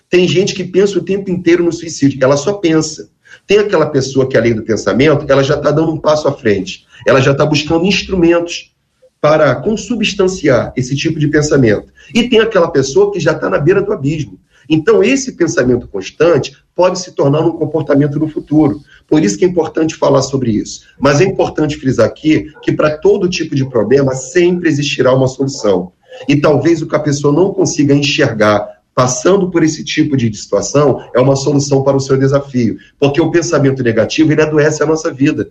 Tem 0.09 0.27
gente 0.27 0.53
que 0.53 0.63
pensa 0.63 0.97
o 0.97 1.03
tempo 1.03 1.29
inteiro 1.29 1.63
no 1.63 1.71
suicídio, 1.71 2.19
ela 2.21 2.35
só 2.35 2.53
pensa. 2.53 3.09
Tem 3.45 3.59
aquela 3.59 3.85
pessoa 3.85 4.27
que, 4.27 4.37
além 4.37 4.55
do 4.55 4.63
pensamento, 4.63 5.25
ela 5.27 5.43
já 5.43 5.55
está 5.55 5.71
dando 5.71 5.91
um 5.91 5.99
passo 5.99 6.27
à 6.27 6.31
frente. 6.31 6.85
Ela 7.05 7.21
já 7.21 7.31
está 7.31 7.45
buscando 7.45 7.85
instrumentos 7.85 8.73
para 9.21 9.55
consubstanciar 9.55 10.73
esse 10.75 10.95
tipo 10.95 11.19
de 11.19 11.27
pensamento. 11.27 11.91
E 12.13 12.29
tem 12.29 12.39
aquela 12.39 12.71
pessoa 12.71 13.11
que 13.11 13.19
já 13.19 13.33
está 13.33 13.49
na 13.49 13.57
beira 13.57 13.81
do 13.81 13.91
abismo. 13.91 14.39
Então, 14.69 15.03
esse 15.03 15.31
pensamento 15.31 15.87
constante 15.87 16.55
pode 16.75 16.99
se 16.99 17.11
tornar 17.13 17.41
um 17.41 17.53
comportamento 17.53 18.19
no 18.19 18.29
futuro. 18.29 18.79
Por 19.07 19.23
isso 19.23 19.37
que 19.37 19.43
é 19.43 19.47
importante 19.47 19.95
falar 19.95 20.21
sobre 20.21 20.51
isso. 20.51 20.81
Mas 20.99 21.19
é 21.19 21.23
importante 21.23 21.75
frisar 21.75 22.05
aqui 22.05 22.51
que 22.61 22.71
para 22.71 22.97
todo 22.97 23.27
tipo 23.27 23.55
de 23.55 23.67
problema 23.67 24.13
sempre 24.13 24.69
existirá 24.69 25.13
uma 25.13 25.27
solução. 25.27 25.91
E 26.27 26.35
talvez 26.35 26.81
o 26.81 26.87
que 26.87 26.95
a 26.95 26.99
pessoa 26.99 27.33
não 27.33 27.51
consiga 27.51 27.93
enxergar 27.93 28.79
passando 28.93 29.49
por 29.49 29.63
esse 29.63 29.83
tipo 29.83 30.17
de 30.17 30.31
situação 30.35 31.01
é 31.15 31.19
uma 31.19 31.35
solução 31.35 31.83
para 31.83 31.97
o 31.97 32.01
seu 32.01 32.17
desafio. 32.17 32.77
Porque 32.99 33.19
o 33.19 33.31
pensamento 33.31 33.81
negativo, 33.81 34.31
ele 34.31 34.41
adoece 34.41 34.83
a 34.83 34.85
nossa 34.85 35.11
vida. 35.11 35.49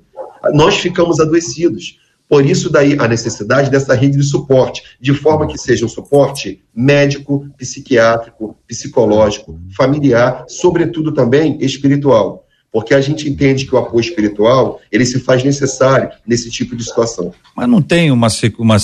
Nós 0.52 0.76
ficamos 0.76 1.18
adoecidos. 1.18 1.98
Por 2.29 2.45
isso 2.45 2.71
daí 2.71 2.97
a 2.99 3.09
necessidade 3.09 3.71
dessa 3.71 3.95
rede 3.95 4.19
de 4.19 4.23
suporte, 4.23 4.83
de 5.01 5.14
forma 5.14 5.47
que 5.47 5.57
seja 5.57 5.87
um 5.87 5.88
suporte 5.88 6.61
médico, 6.75 7.49
psiquiátrico, 7.57 8.57
psicológico, 8.67 9.59
familiar, 9.75 10.45
sobretudo 10.47 11.12
também 11.12 11.57
espiritual. 11.61 12.45
Porque 12.71 12.93
a 12.93 13.01
gente 13.01 13.29
entende 13.29 13.64
que 13.64 13.75
o 13.75 13.79
apoio 13.79 14.03
espiritual, 14.03 14.79
ele 14.93 15.07
se 15.07 15.19
faz 15.21 15.43
necessário 15.43 16.11
nesse 16.27 16.51
tipo 16.51 16.77
de 16.77 16.85
situação. 16.85 17.33
Mas 17.57 17.67
não 17.67 17.81
tem 17.81 18.11
uma, 18.11 18.29
uma 18.59 18.79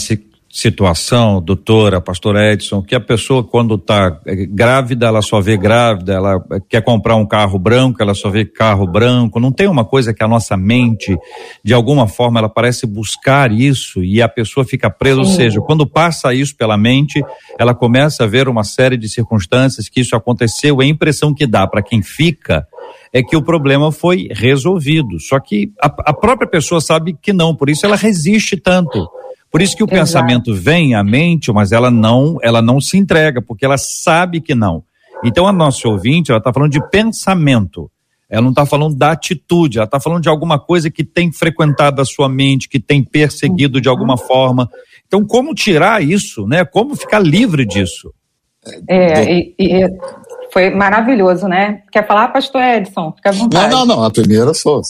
situação, 0.55 1.43
doutora, 1.43 2.01
pastor 2.01 2.37
Edson, 2.37 2.81
que 2.81 2.95
a 2.95 3.01
pessoa 3.01 3.43
quando 3.43 3.75
está 3.75 4.21
é, 4.25 4.47
grávida, 4.47 5.07
ela 5.07 5.21
só 5.21 5.40
vê 5.40 5.57
grávida, 5.57 6.12
ela 6.12 6.40
quer 6.69 6.81
comprar 6.81 7.17
um 7.17 7.27
carro 7.27 7.59
branco, 7.59 8.01
ela 8.01 8.14
só 8.14 8.31
vê 8.31 8.45
carro 8.45 8.87
branco, 8.87 9.40
não 9.40 9.51
tem 9.51 9.67
uma 9.67 9.85
coisa 9.85 10.14
que 10.14 10.23
a 10.23 10.29
nossa 10.29 10.57
mente, 10.57 11.19
de 11.64 11.75
alguma 11.75 12.07
forma, 12.07 12.38
ela 12.38 12.49
parece 12.49 12.87
buscar 12.87 13.51
isso 13.51 14.05
e 14.05 14.23
a 14.23 14.29
pessoa 14.29 14.64
fica 14.64 14.88
presa, 14.88 15.19
ou 15.19 15.25
seja, 15.25 15.61
quando 15.61 15.85
passa 15.88 16.33
isso 16.33 16.57
pela 16.57 16.77
mente, 16.77 17.21
ela 17.59 17.75
começa 17.75 18.23
a 18.23 18.29
ver 18.29 18.49
uma 18.49 18.62
série 18.62 18.97
de 18.97 19.09
circunstâncias 19.09 19.88
que 19.88 20.03
isso 20.03 20.14
aconteceu, 20.14 20.81
a 20.81 20.87
impressão 20.87 21.35
que 21.35 21.49
dá 21.49 21.67
para 21.67 21.83
quem 21.83 22.01
fica 22.01 22.64
é 23.12 23.25
que 23.25 23.37
o 23.37 23.43
problema 23.43 23.90
foi 23.90 24.29
resolvido, 24.31 25.19
só 25.19 25.40
que 25.40 25.73
a, 25.83 25.87
a 26.11 26.12
própria 26.12 26.49
pessoa 26.49 26.81
sabe 26.81 27.17
que 27.21 27.33
não, 27.33 27.57
por 27.57 27.69
isso 27.69 27.85
ela 27.85 27.97
resiste 27.97 28.57
tanto. 28.57 29.05
Por 29.55 29.62
isso 29.62 29.77
que 29.77 29.85
o 29.85 29.87
Exato. 29.87 30.01
pensamento 30.01 30.53
vem 30.53 30.97
à 30.97 31.05
mente, 31.05 31.53
mas 31.53 31.71
ela 31.71 31.88
não, 31.88 32.38
ela 32.43 32.61
não 32.61 32.81
se 32.81 32.99
entrega, 32.99 33.40
porque 33.40 33.64
ela 33.64 33.79
sabe 33.79 34.40
que 34.40 34.53
não. 34.53 34.83
Então 35.23 35.47
a 35.47 35.53
nossa 35.53 35.88
ouvinte, 35.88 36.33
ela 36.33 36.38
está 36.38 36.53
falando 36.53 36.73
de 36.73 36.85
pensamento. 36.90 37.88
Ela 38.29 38.43
não 38.43 38.51
está 38.51 38.67
falando 38.67 38.97
da 38.97 39.12
atitude, 39.12 39.79
ela 39.79 39.85
está 39.85 40.01
falando 40.01 40.25
de 40.25 40.29
alguma 40.29 40.59
coisa 40.59 40.90
que 40.90 41.05
tem 41.05 41.31
frequentado 41.31 42.03
a 42.03 42.05
sua 42.05 42.29
mente, 42.29 42.69
que 42.69 42.81
tem 42.81 43.05
perseguido 43.05 43.81
de 43.81 43.88
alguma 43.88 44.19
forma. 44.19 44.69
Então, 45.07 45.25
como 45.25 45.55
tirar 45.55 46.03
isso, 46.03 46.49
né? 46.49 46.64
Como 46.64 46.97
ficar 46.97 47.21
livre 47.21 47.64
disso? 47.64 48.12
É, 48.88 49.33
e, 49.33 49.55
e 49.57 49.88
foi 50.53 50.71
maravilhoso, 50.71 51.47
né? 51.47 51.83
Quer 51.93 52.05
falar, 52.09 52.27
pastor 52.33 52.61
Edson? 52.61 53.12
Fica 53.12 53.29
à 53.29 53.33
vontade. 53.33 53.73
Não, 53.73 53.87
não, 53.87 53.99
não. 53.99 54.03
A 54.03 54.11
primeira 54.11 54.53
sou, 54.53 54.83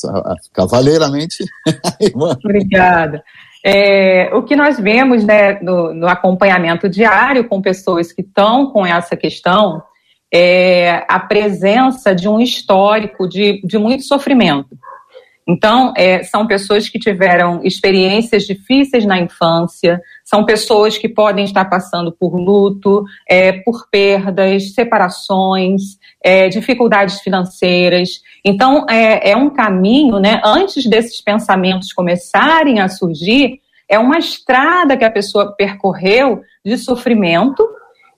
cavaleiramente. 0.54 1.44
Obrigada. 2.42 3.22
É, 3.66 4.28
o 4.34 4.42
que 4.42 4.54
nós 4.54 4.78
vemos 4.78 5.24
né, 5.24 5.58
no, 5.62 5.94
no, 5.94 6.06
acompanhamento 6.06 6.86
diário 6.86 7.48
com 7.48 7.62
pessoas 7.62 8.12
que 8.12 8.20
estão 8.20 8.70
com 8.70 8.84
essa 8.84 9.16
questão 9.16 9.82
é 10.32 11.02
a 11.08 11.18
presença 11.18 12.14
de 12.14 12.28
um 12.28 12.38
histórico 12.38 13.26
de, 13.26 13.62
de 13.64 13.78
muito 13.78 14.04
sofrimento. 14.04 14.76
Então, 15.46 15.92
é, 15.94 16.22
são 16.22 16.46
pessoas 16.46 16.88
que 16.88 16.98
tiveram 16.98 17.60
experiências 17.62 18.44
difíceis 18.44 19.04
na 19.04 19.20
infância, 19.20 20.00
são 20.24 20.44
pessoas 20.44 20.96
que 20.96 21.08
podem 21.08 21.44
estar 21.44 21.66
passando 21.66 22.10
por 22.10 22.34
luto, 22.34 23.04
é, 23.28 23.52
por 23.52 23.88
perdas, 23.90 24.72
separações, 24.72 25.98
é, 26.22 26.48
dificuldades 26.48 27.20
financeiras. 27.20 28.22
Então, 28.42 28.86
é, 28.88 29.32
é 29.32 29.36
um 29.36 29.50
caminho, 29.50 30.18
né? 30.18 30.40
Antes 30.42 30.86
desses 30.86 31.20
pensamentos 31.20 31.92
começarem 31.92 32.80
a 32.80 32.88
surgir, 32.88 33.60
é 33.86 33.98
uma 33.98 34.18
estrada 34.18 34.96
que 34.96 35.04
a 35.04 35.10
pessoa 35.10 35.54
percorreu 35.54 36.40
de 36.64 36.78
sofrimento 36.78 37.68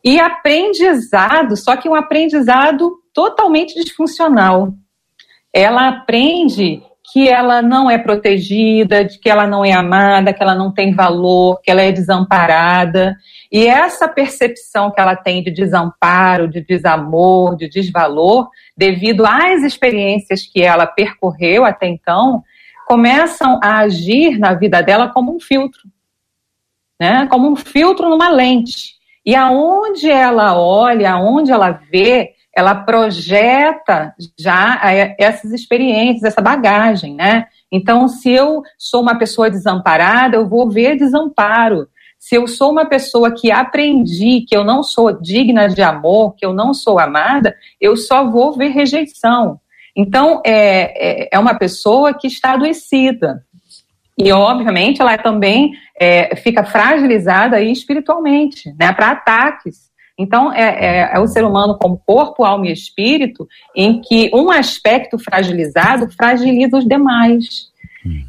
e 0.04 0.20
aprendizado, 0.20 1.56
só 1.56 1.74
que 1.76 1.88
um 1.88 1.94
aprendizado 1.96 3.00
totalmente 3.12 3.74
disfuncional. 3.74 4.72
Ela 5.52 5.88
aprende 5.88 6.82
que 7.12 7.28
ela 7.28 7.62
não 7.62 7.88
é 7.88 7.98
protegida, 7.98 9.04
de 9.04 9.18
que 9.18 9.28
ela 9.30 9.46
não 9.46 9.64
é 9.64 9.72
amada, 9.72 10.32
que 10.32 10.42
ela 10.42 10.54
não 10.54 10.72
tem 10.72 10.92
valor, 10.92 11.60
que 11.62 11.70
ela 11.70 11.82
é 11.82 11.92
desamparada. 11.92 13.16
E 13.50 13.66
essa 13.66 14.08
percepção 14.08 14.90
que 14.90 15.00
ela 15.00 15.14
tem 15.14 15.42
de 15.42 15.50
desamparo, 15.50 16.48
de 16.48 16.60
desamor, 16.60 17.56
de 17.56 17.68
desvalor, 17.68 18.48
devido 18.76 19.24
às 19.24 19.62
experiências 19.62 20.42
que 20.42 20.60
ela 20.60 20.86
percorreu 20.86 21.64
até 21.64 21.86
então, 21.86 22.42
começam 22.86 23.60
a 23.62 23.78
agir 23.78 24.38
na 24.38 24.54
vida 24.54 24.82
dela 24.82 25.08
como 25.08 25.34
um 25.34 25.40
filtro, 25.40 25.82
né? 26.98 27.26
Como 27.30 27.48
um 27.48 27.56
filtro 27.56 28.08
numa 28.08 28.28
lente. 28.28 28.96
E 29.24 29.34
aonde 29.34 30.10
ela 30.10 30.58
olha, 30.58 31.12
aonde 31.12 31.52
ela 31.52 31.70
vê, 31.70 32.36
ela 32.56 32.74
projeta 32.74 34.14
já 34.38 34.80
essas 35.18 35.52
experiências, 35.52 36.24
essa 36.24 36.40
bagagem, 36.40 37.14
né? 37.14 37.44
Então, 37.70 38.08
se 38.08 38.30
eu 38.30 38.62
sou 38.78 39.02
uma 39.02 39.18
pessoa 39.18 39.50
desamparada, 39.50 40.36
eu 40.36 40.48
vou 40.48 40.70
ver 40.70 40.96
desamparo. 40.96 41.86
Se 42.18 42.34
eu 42.34 42.48
sou 42.48 42.72
uma 42.72 42.86
pessoa 42.86 43.30
que 43.30 43.50
aprendi 43.50 44.46
que 44.48 44.56
eu 44.56 44.64
não 44.64 44.82
sou 44.82 45.12
digna 45.20 45.68
de 45.68 45.82
amor, 45.82 46.34
que 46.34 46.46
eu 46.46 46.54
não 46.54 46.72
sou 46.72 46.98
amada, 46.98 47.54
eu 47.78 47.94
só 47.94 48.30
vou 48.30 48.52
ver 48.52 48.68
rejeição. 48.68 49.60
Então, 49.94 50.40
é, 50.44 51.24
é, 51.24 51.28
é 51.32 51.38
uma 51.38 51.54
pessoa 51.58 52.14
que 52.14 52.26
está 52.26 52.54
adoecida. 52.54 53.44
E, 54.18 54.32
obviamente, 54.32 55.02
ela 55.02 55.18
também 55.18 55.72
é, 56.00 56.34
fica 56.36 56.64
fragilizada 56.64 57.60
espiritualmente, 57.60 58.74
né, 58.78 58.94
para 58.94 59.10
ataques. 59.10 59.94
Então, 60.18 60.52
é, 60.52 60.62
é, 60.62 61.11
é, 61.14 61.20
o 61.20 61.26
ser 61.26 61.44
humano 61.44 61.76
como 61.79 62.00
corpo, 62.07 62.44
alma 62.44 62.66
e 62.66 62.72
espírito, 62.72 63.46
em 63.74 64.00
que 64.00 64.31
um 64.33 64.50
aspecto 64.50 65.18
fragilizado 65.18 66.11
fragiliza 66.11 66.79
os 66.79 66.87
demais. 66.87 67.70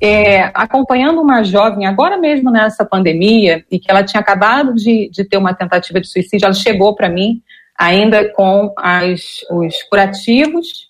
É, 0.01 0.51
acompanhando 0.55 1.21
uma 1.21 1.43
jovem, 1.43 1.85
agora 1.85 2.17
mesmo 2.17 2.49
nessa 2.49 2.83
pandemia, 2.83 3.63
e 3.71 3.79
que 3.79 3.89
ela 3.89 4.03
tinha 4.03 4.19
acabado 4.19 4.73
de, 4.73 5.09
de 5.09 5.23
ter 5.23 5.37
uma 5.37 5.53
tentativa 5.53 6.01
de 6.01 6.07
suicídio, 6.07 6.45
ela 6.45 6.53
chegou 6.53 6.95
para 6.95 7.07
mim 7.07 7.41
ainda 7.77 8.27
com 8.33 8.73
as, 8.77 9.45
os 9.51 9.83
curativos, 9.83 10.87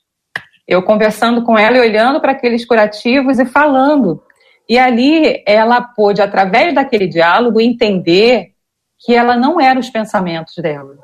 eu 0.67 0.81
conversando 0.81 1.43
com 1.43 1.57
ela 1.57 1.77
e 1.77 1.81
olhando 1.81 2.21
para 2.21 2.31
aqueles 2.31 2.65
curativos 2.65 3.39
e 3.39 3.45
falando. 3.45 4.21
E 4.69 4.77
ali 4.77 5.43
ela 5.45 5.81
pôde, 5.81 6.21
através 6.21 6.73
daquele 6.73 7.07
diálogo, 7.07 7.61
entender 7.61 8.51
que 8.99 9.13
ela 9.13 9.35
não 9.35 9.59
era 9.59 9.79
os 9.79 9.89
pensamentos 9.89 10.55
dela. 10.57 10.95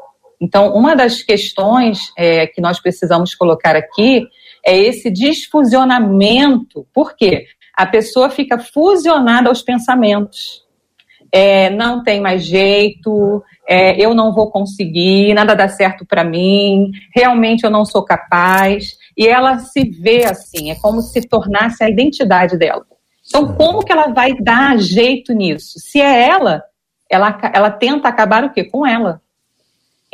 Então, 0.41 0.73
uma 0.73 0.95
das 0.95 1.21
questões 1.21 2.11
é, 2.17 2.47
que 2.47 2.59
nós 2.59 2.79
precisamos 2.79 3.33
colocar 3.33 3.75
aqui 3.75 4.27
é 4.65 4.77
esse 4.77 5.09
desfusionamento. 5.09 6.85
Por 6.93 7.15
quê? 7.15 7.45
A 7.75 7.85
pessoa 7.85 8.29
fica 8.29 8.59
fusionada 8.59 9.47
aos 9.47 9.61
pensamentos. 9.61 10.61
É, 11.31 11.69
não 11.71 12.03
tem 12.03 12.21
mais 12.21 12.45
jeito, 12.45 13.41
é, 13.67 13.99
eu 13.99 14.13
não 14.13 14.33
vou 14.33 14.51
conseguir, 14.51 15.33
nada 15.33 15.55
dá 15.55 15.67
certo 15.67 16.05
para 16.05 16.23
mim, 16.23 16.91
realmente 17.15 17.63
eu 17.63 17.71
não 17.71 17.85
sou 17.85 18.03
capaz. 18.03 18.97
E 19.17 19.27
ela 19.27 19.57
se 19.59 19.83
vê 19.89 20.25
assim, 20.25 20.69
é 20.69 20.75
como 20.75 21.01
se 21.01 21.21
tornasse 21.27 21.83
a 21.83 21.89
identidade 21.89 22.57
dela. 22.57 22.85
Então, 23.25 23.55
como 23.55 23.83
que 23.83 23.91
ela 23.91 24.13
vai 24.13 24.33
dar 24.35 24.77
jeito 24.77 25.33
nisso? 25.33 25.79
Se 25.79 25.99
é 25.99 26.27
ela, 26.27 26.61
ela, 27.13 27.37
ela 27.53 27.71
tenta 27.71 28.07
acabar 28.07 28.43
o 28.43 28.51
quê? 28.51 28.63
Com 28.63 28.85
ela. 28.85 29.21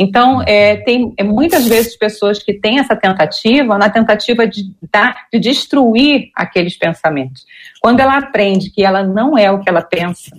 Então, 0.02 0.42
é, 0.44 0.78
tem 0.78 1.14
é, 1.18 1.24
muitas 1.24 1.68
vezes 1.68 1.98
pessoas 1.98 2.42
que 2.42 2.54
têm 2.54 2.80
essa 2.80 2.96
tentativa, 2.96 3.78
na 3.78 3.90
tentativa 3.90 4.48
de, 4.48 4.74
dar, 4.90 5.28
de 5.32 5.38
destruir 5.40 6.32
aqueles 6.34 6.78
pensamentos. 6.78 7.46
Quando 7.82 8.00
ela 8.00 8.18
aprende 8.18 8.70
que 8.70 8.82
ela 8.82 9.04
não 9.04 9.38
é 9.38 9.52
o 9.52 9.60
que 9.60 9.70
ela 9.70 9.82
pensa, 9.82 10.32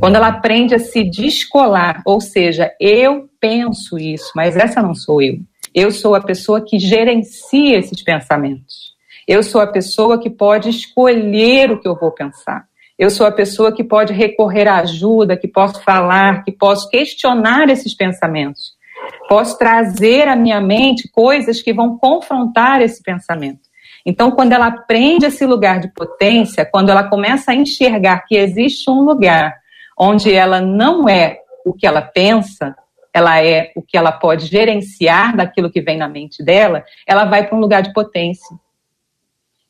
quando 0.00 0.16
ela 0.16 0.28
aprende 0.28 0.74
a 0.74 0.78
se 0.78 1.04
descolar, 1.04 2.02
ou 2.04 2.18
seja, 2.20 2.72
eu 2.80 3.28
penso 3.38 3.98
isso, 3.98 4.30
mas 4.34 4.56
essa 4.56 4.82
não 4.82 4.94
sou 4.94 5.20
eu. 5.20 5.38
Eu 5.74 5.90
sou 5.90 6.14
a 6.14 6.20
pessoa 6.20 6.64
que 6.64 6.78
gerencia 6.78 7.78
esses 7.78 8.02
pensamentos. 8.02 8.94
Eu 9.28 9.42
sou 9.42 9.60
a 9.60 9.66
pessoa 9.66 10.18
que 10.18 10.30
pode 10.30 10.70
escolher 10.70 11.70
o 11.70 11.78
que 11.78 11.88
eu 11.88 11.94
vou 11.94 12.10
pensar. 12.10 12.66
Eu 12.98 13.10
sou 13.10 13.26
a 13.26 13.32
pessoa 13.32 13.72
que 13.72 13.84
pode 13.84 14.14
recorrer 14.14 14.66
à 14.66 14.78
ajuda, 14.78 15.36
que 15.36 15.46
posso 15.46 15.82
falar, 15.82 16.42
que 16.44 16.50
posso 16.50 16.88
questionar 16.88 17.68
esses 17.68 17.94
pensamentos. 17.94 18.74
Posso 19.28 19.58
trazer 19.58 20.28
à 20.28 20.34
minha 20.34 20.60
mente 20.62 21.08
coisas 21.08 21.60
que 21.60 21.74
vão 21.74 21.98
confrontar 21.98 22.80
esse 22.80 23.02
pensamento. 23.02 23.60
Então, 24.04 24.30
quando 24.30 24.52
ela 24.52 24.68
aprende 24.68 25.26
esse 25.26 25.44
lugar 25.44 25.78
de 25.80 25.92
potência, 25.92 26.64
quando 26.64 26.90
ela 26.90 27.04
começa 27.04 27.50
a 27.50 27.54
enxergar 27.54 28.24
que 28.26 28.36
existe 28.36 28.88
um 28.88 29.02
lugar 29.02 29.54
onde 29.98 30.32
ela 30.32 30.60
não 30.60 31.08
é 31.08 31.40
o 31.66 31.74
que 31.74 31.86
ela 31.86 32.00
pensa, 32.00 32.74
ela 33.12 33.42
é 33.42 33.72
o 33.74 33.82
que 33.82 33.96
ela 33.96 34.12
pode 34.12 34.46
gerenciar 34.46 35.36
daquilo 35.36 35.70
que 35.70 35.80
vem 35.80 35.98
na 35.98 36.08
mente 36.08 36.42
dela, 36.42 36.84
ela 37.06 37.24
vai 37.24 37.46
para 37.46 37.56
um 37.56 37.60
lugar 37.60 37.82
de 37.82 37.92
potência. 37.92 38.56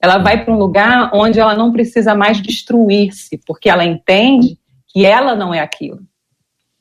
Ela 0.01 0.19
vai 0.19 0.45
para 0.45 0.53
um 0.53 0.59
lugar 0.59 1.11
onde 1.15 1.41
ela 1.41 1.55
não 1.55 1.73
precisa 1.73 2.15
mais 2.15 2.41
destruir-se, 2.41 3.41
porque 3.47 3.69
ela 3.69 3.85
entende 3.85 4.59
que 4.89 5.05
ela 5.05 5.35
não 5.35 5.53
é 5.53 5.61
aquilo. 5.61 6.01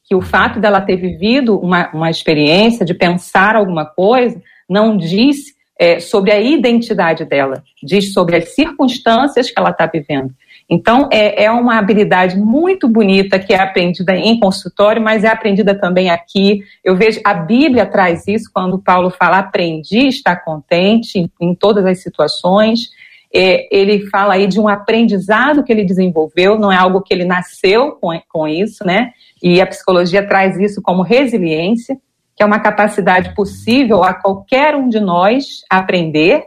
Que 0.04 0.15
o 0.15 0.21
fato 0.21 0.60
dela 0.60 0.82
ter 0.82 0.97
vivido 0.97 1.58
uma, 1.58 1.89
uma 1.93 2.10
experiência 2.10 2.86
de 2.86 2.93
pensar 2.93 3.56
alguma 3.56 3.86
coisa 3.86 4.41
não 4.69 4.97
diz 4.97 5.56
é, 5.80 5.99
sobre 5.99 6.32
a 6.32 6.39
identidade 6.39 7.25
dela, 7.25 7.63
diz 7.84 8.13
sobre 8.13 8.38
as 8.38 8.56
circunstâncias 8.56 9.49
que 9.49 9.60
ela 9.60 9.71
está 9.71 9.86
vivendo. 9.86 10.34
Então, 10.69 11.08
é, 11.12 11.43
é, 11.43 11.51
uma 11.51 11.78
habilidade 11.78 12.38
muito 12.38 12.88
bonita 12.88 13.38
que 13.38 13.54
é 13.54 13.60
aprendida 13.60 14.15
em 14.15 14.39
consultório, 14.39 15.01
mas 15.01 15.23
é 15.23 15.28
aprendida 15.28 15.75
também 15.75 16.10
aqui. 16.10 16.62
Eu 16.84 16.95
vejo, 16.95 17.19
a 17.23 17.34
Bíblia 17.34 17.86
traz 17.86 18.28
isso 18.28 18.49
quando 18.51 18.80
Paulo 18.80 19.12
fala, 19.12 19.39
aprendi 19.39 20.08
estar 20.08 20.38
contente 20.38 21.19
em, 21.19 21.30
em 21.39 21.54
todas 21.54 21.86
as 21.86 22.01
situações. 22.01 22.89
É, 23.38 23.67
ele 23.69 24.08
fala 24.08 24.36
aí 24.36 24.48
de 24.48 24.58
um 24.62 24.67
aprendizado 24.67 25.62
que 25.62 25.71
ele 25.71 25.84
desenvolveu, 25.84 26.58
não 26.58 26.71
é 26.71 26.78
algo 26.78 27.02
que 27.02 27.13
ele 27.13 27.26
nasceu 27.26 27.91
com, 27.91 28.17
com 28.30 28.48
isso, 28.48 28.86
né? 28.86 29.12
E 29.43 29.60
a 29.60 29.67
psicologia 29.67 30.26
traz 30.26 30.58
isso 30.58 30.82
como 30.82 31.02
resiliência, 31.02 31.98
que 32.34 32.41
é 32.41 32.45
uma 32.45 32.60
capacidade 32.60 33.36
possível 33.36 34.06
a 34.06 34.13
qualquer 34.13 34.74
um 34.74 34.88
de 34.88 35.02
nós 35.02 35.65
aprender, 35.69 36.43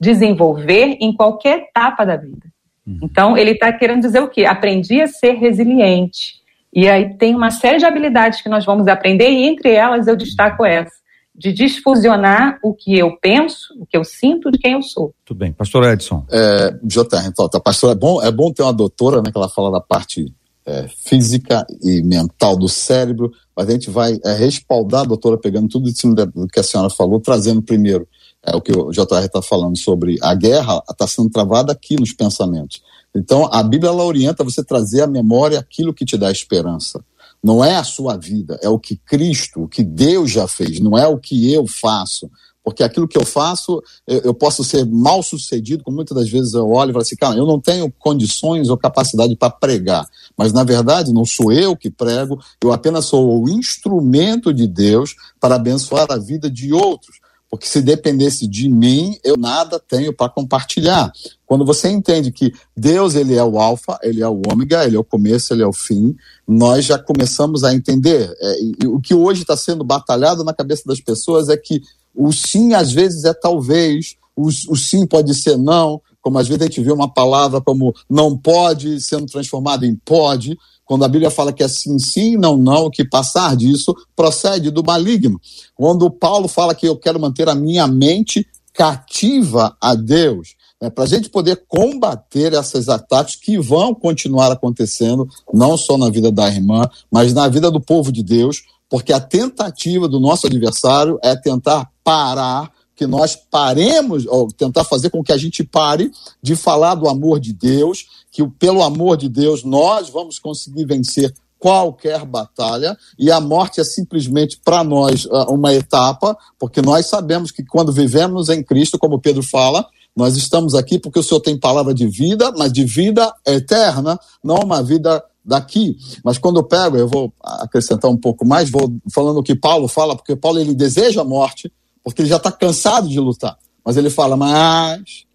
desenvolver 0.00 0.96
em 1.00 1.14
qualquer 1.14 1.58
etapa 1.58 2.04
da 2.04 2.16
vida. 2.16 2.46
Uhum. 2.84 2.98
Então, 3.04 3.38
ele 3.38 3.52
está 3.52 3.72
querendo 3.72 4.00
dizer 4.00 4.20
o 4.20 4.28
quê? 4.28 4.44
Aprendi 4.44 5.00
a 5.00 5.06
ser 5.06 5.34
resiliente. 5.34 6.42
E 6.74 6.88
aí 6.88 7.16
tem 7.18 7.36
uma 7.36 7.52
série 7.52 7.78
de 7.78 7.84
habilidades 7.84 8.40
que 8.40 8.48
nós 8.48 8.64
vamos 8.64 8.88
aprender, 8.88 9.30
e 9.30 9.44
entre 9.44 9.70
elas 9.70 10.08
eu 10.08 10.16
destaco 10.16 10.64
essa 10.64 11.01
de 11.34 11.52
desfusionar 11.52 12.58
o 12.62 12.74
que 12.74 12.98
eu 12.98 13.16
penso, 13.18 13.74
o 13.78 13.86
que 13.86 13.96
eu 13.96 14.04
sinto 14.04 14.50
de 14.50 14.58
quem 14.58 14.72
eu 14.72 14.82
sou. 14.82 15.14
Tudo 15.24 15.38
bem. 15.38 15.52
Pastor 15.52 15.84
Edson. 15.84 16.26
É, 16.30 16.76
JR, 16.82 17.26
então, 17.26 17.48
tá, 17.48 17.58
pastor, 17.58 17.92
é 17.92 17.94
bom, 17.94 18.22
é 18.22 18.30
bom 18.30 18.52
ter 18.52 18.62
uma 18.62 18.72
doutora, 18.72 19.22
né, 19.22 19.30
que 19.32 19.38
ela 19.38 19.48
fala 19.48 19.70
da 19.70 19.80
parte 19.80 20.32
é, 20.66 20.86
física 20.88 21.66
e 21.82 22.02
mental 22.02 22.56
do 22.56 22.68
cérebro, 22.68 23.32
mas 23.56 23.68
a 23.68 23.72
gente 23.72 23.90
vai 23.90 24.18
é, 24.24 24.34
respaldar 24.34 25.02
a 25.02 25.06
doutora 25.06 25.38
pegando 25.38 25.68
tudo 25.68 25.88
em 25.88 25.94
cima 25.94 26.14
do 26.14 26.46
que 26.46 26.60
a 26.60 26.62
senhora 26.62 26.90
falou, 26.90 27.20
trazendo 27.20 27.62
primeiro 27.62 28.06
é, 28.44 28.54
o 28.54 28.60
que 28.60 28.72
o 28.72 28.90
JR 28.90 29.24
está 29.24 29.40
falando 29.40 29.78
sobre 29.78 30.18
a 30.22 30.34
guerra, 30.34 30.82
está 30.88 31.06
sendo 31.06 31.30
travada 31.30 31.72
aqui 31.72 31.96
nos 31.96 32.12
pensamentos. 32.12 32.82
Então, 33.14 33.48
a 33.52 33.62
Bíblia 33.62 33.90
ela 33.90 34.04
orienta 34.04 34.42
você 34.42 34.64
trazer 34.64 35.02
à 35.02 35.06
memória 35.06 35.58
aquilo 35.58 35.92
que 35.92 36.04
te 36.04 36.16
dá 36.16 36.30
esperança. 36.30 37.04
Não 37.42 37.64
é 37.64 37.76
a 37.76 37.84
sua 37.84 38.16
vida, 38.16 38.58
é 38.62 38.68
o 38.68 38.78
que 38.78 38.96
Cristo, 38.96 39.62
o 39.62 39.68
que 39.68 39.82
Deus 39.82 40.30
já 40.30 40.46
fez, 40.46 40.78
não 40.78 40.96
é 40.96 41.06
o 41.06 41.18
que 41.18 41.52
eu 41.52 41.66
faço. 41.66 42.30
Porque 42.64 42.84
aquilo 42.84 43.08
que 43.08 43.18
eu 43.18 43.24
faço, 43.24 43.82
eu, 44.06 44.20
eu 44.20 44.34
posso 44.34 44.62
ser 44.62 44.86
mal 44.86 45.22
sucedido, 45.22 45.82
como 45.82 45.96
muitas 45.96 46.16
das 46.16 46.30
vezes 46.30 46.54
eu 46.54 46.70
olho 46.70 46.90
e 46.90 46.92
falo 46.92 47.02
assim, 47.02 47.16
cara, 47.16 47.36
eu 47.36 47.46
não 47.46 47.60
tenho 47.60 47.92
condições 47.98 48.68
ou 48.68 48.78
capacidade 48.78 49.34
para 49.34 49.50
pregar. 49.50 50.06
Mas, 50.36 50.52
na 50.52 50.62
verdade, 50.62 51.12
não 51.12 51.24
sou 51.24 51.50
eu 51.50 51.76
que 51.76 51.90
prego, 51.90 52.38
eu 52.62 52.72
apenas 52.72 53.06
sou 53.06 53.42
o 53.42 53.48
instrumento 53.48 54.54
de 54.54 54.68
Deus 54.68 55.16
para 55.40 55.56
abençoar 55.56 56.06
a 56.10 56.18
vida 56.18 56.48
de 56.48 56.72
outros 56.72 57.21
porque 57.52 57.68
se 57.68 57.82
dependesse 57.82 58.48
de 58.48 58.66
mim, 58.66 59.18
eu 59.22 59.36
nada 59.36 59.78
tenho 59.78 60.10
para 60.10 60.32
compartilhar. 60.32 61.12
Quando 61.44 61.66
você 61.66 61.90
entende 61.90 62.32
que 62.32 62.50
Deus 62.74 63.14
ele 63.14 63.34
é 63.34 63.44
o 63.44 63.58
alfa, 63.58 63.98
ele 64.02 64.22
é 64.22 64.26
o 64.26 64.40
ômega, 64.50 64.86
ele 64.86 64.96
é 64.96 64.98
o 64.98 65.04
começo, 65.04 65.52
ele 65.52 65.62
é 65.62 65.66
o 65.66 65.72
fim, 65.72 66.16
nós 66.48 66.86
já 66.86 66.98
começamos 66.98 67.62
a 67.62 67.74
entender. 67.74 68.34
É, 68.40 68.86
o 68.86 68.98
que 68.98 69.14
hoje 69.14 69.42
está 69.42 69.54
sendo 69.54 69.84
batalhado 69.84 70.42
na 70.42 70.54
cabeça 70.54 70.84
das 70.86 70.98
pessoas 70.98 71.50
é 71.50 71.56
que 71.58 71.82
o 72.14 72.32
sim 72.32 72.72
às 72.72 72.90
vezes 72.90 73.24
é 73.24 73.34
talvez, 73.34 74.16
o, 74.34 74.46
o 74.46 74.74
sim 74.74 75.06
pode 75.06 75.34
ser 75.34 75.58
não, 75.58 76.00
como 76.22 76.38
às 76.38 76.48
vezes 76.48 76.62
a 76.62 76.64
gente 76.64 76.80
vê 76.80 76.90
uma 76.90 77.12
palavra 77.12 77.60
como 77.60 77.94
não 78.08 78.34
pode 78.34 78.98
sendo 78.98 79.26
transformada 79.26 79.84
em 79.84 79.94
pode, 79.94 80.56
quando 80.84 81.04
a 81.04 81.08
Bíblia 81.08 81.30
fala 81.30 81.52
que 81.52 81.62
é 81.62 81.68
sim, 81.68 81.98
sim, 81.98 82.36
não, 82.36 82.56
não, 82.56 82.90
que 82.90 83.04
passar 83.04 83.56
disso 83.56 83.94
procede 84.14 84.70
do 84.70 84.84
maligno. 84.84 85.40
Quando 85.74 86.10
Paulo 86.10 86.48
fala 86.48 86.74
que 86.74 86.86
eu 86.86 86.96
quero 86.96 87.20
manter 87.20 87.48
a 87.48 87.54
minha 87.54 87.86
mente 87.86 88.46
cativa 88.72 89.76
a 89.80 89.94
Deus, 89.94 90.54
né, 90.80 90.90
para 90.90 91.04
a 91.04 91.06
gente 91.06 91.28
poder 91.28 91.62
combater 91.68 92.52
esses 92.52 92.88
ataques 92.88 93.36
que 93.36 93.58
vão 93.58 93.94
continuar 93.94 94.50
acontecendo, 94.50 95.28
não 95.52 95.76
só 95.76 95.96
na 95.96 96.10
vida 96.10 96.32
da 96.32 96.48
irmã, 96.48 96.88
mas 97.10 97.32
na 97.32 97.48
vida 97.48 97.70
do 97.70 97.80
povo 97.80 98.10
de 98.10 98.22
Deus, 98.22 98.62
porque 98.90 99.12
a 99.12 99.20
tentativa 99.20 100.08
do 100.08 100.20
nosso 100.20 100.46
adversário 100.46 101.18
é 101.22 101.36
tentar 101.36 101.88
parar 102.02 102.70
que 102.94 103.06
nós 103.06 103.36
paremos, 103.50 104.26
ou 104.26 104.48
tentar 104.48 104.84
fazer 104.84 105.10
com 105.10 105.24
que 105.24 105.32
a 105.32 105.36
gente 105.36 105.64
pare 105.64 106.10
de 106.42 106.54
falar 106.54 106.94
do 106.94 107.08
amor 107.08 107.40
de 107.40 107.52
Deus, 107.52 108.06
que 108.32 108.44
pelo 108.58 108.82
amor 108.82 109.16
de 109.18 109.28
Deus 109.28 109.62
nós 109.62 110.08
vamos 110.08 110.38
conseguir 110.38 110.86
vencer 110.86 111.32
qualquer 111.58 112.24
batalha 112.24 112.98
e 113.16 113.30
a 113.30 113.40
morte 113.40 113.80
é 113.80 113.84
simplesmente 113.84 114.60
para 114.64 114.82
nós 114.82 115.28
ah, 115.30 115.48
uma 115.48 115.72
etapa, 115.72 116.36
porque 116.58 116.82
nós 116.82 117.06
sabemos 117.06 117.52
que 117.52 117.62
quando 117.64 117.92
vivemos 117.92 118.48
em 118.48 118.64
Cristo, 118.64 118.98
como 118.98 119.20
Pedro 119.20 119.44
fala, 119.44 119.86
nós 120.16 120.36
estamos 120.36 120.74
aqui 120.74 120.98
porque 120.98 121.20
o 121.20 121.22
Senhor 121.22 121.40
tem 121.40 121.56
palavra 121.56 121.94
de 121.94 122.08
vida, 122.08 122.50
mas 122.56 122.72
de 122.72 122.84
vida 122.84 123.32
eterna, 123.46 124.18
não 124.42 124.56
uma 124.56 124.82
vida 124.82 125.22
daqui, 125.44 125.96
mas 126.24 126.36
quando 126.36 126.58
eu 126.58 126.64
pego, 126.64 126.96
eu 126.96 127.06
vou 127.06 127.32
acrescentar 127.40 128.10
um 128.10 128.16
pouco 128.16 128.44
mais, 128.44 128.68
vou 128.68 128.92
falando 129.12 129.38
o 129.38 129.42
que 129.42 129.54
Paulo 129.54 129.86
fala, 129.86 130.16
porque 130.16 130.34
Paulo 130.34 130.58
ele 130.58 130.74
deseja 130.74 131.20
a 131.20 131.24
morte, 131.24 131.72
porque 132.02 132.22
ele 132.22 132.28
já 132.28 132.36
está 132.38 132.50
cansado 132.50 133.08
de 133.08 133.20
lutar. 133.20 133.56
Mas 133.84 133.96
ele 133.96 134.10
fala, 134.10 134.36
mas 134.36 135.26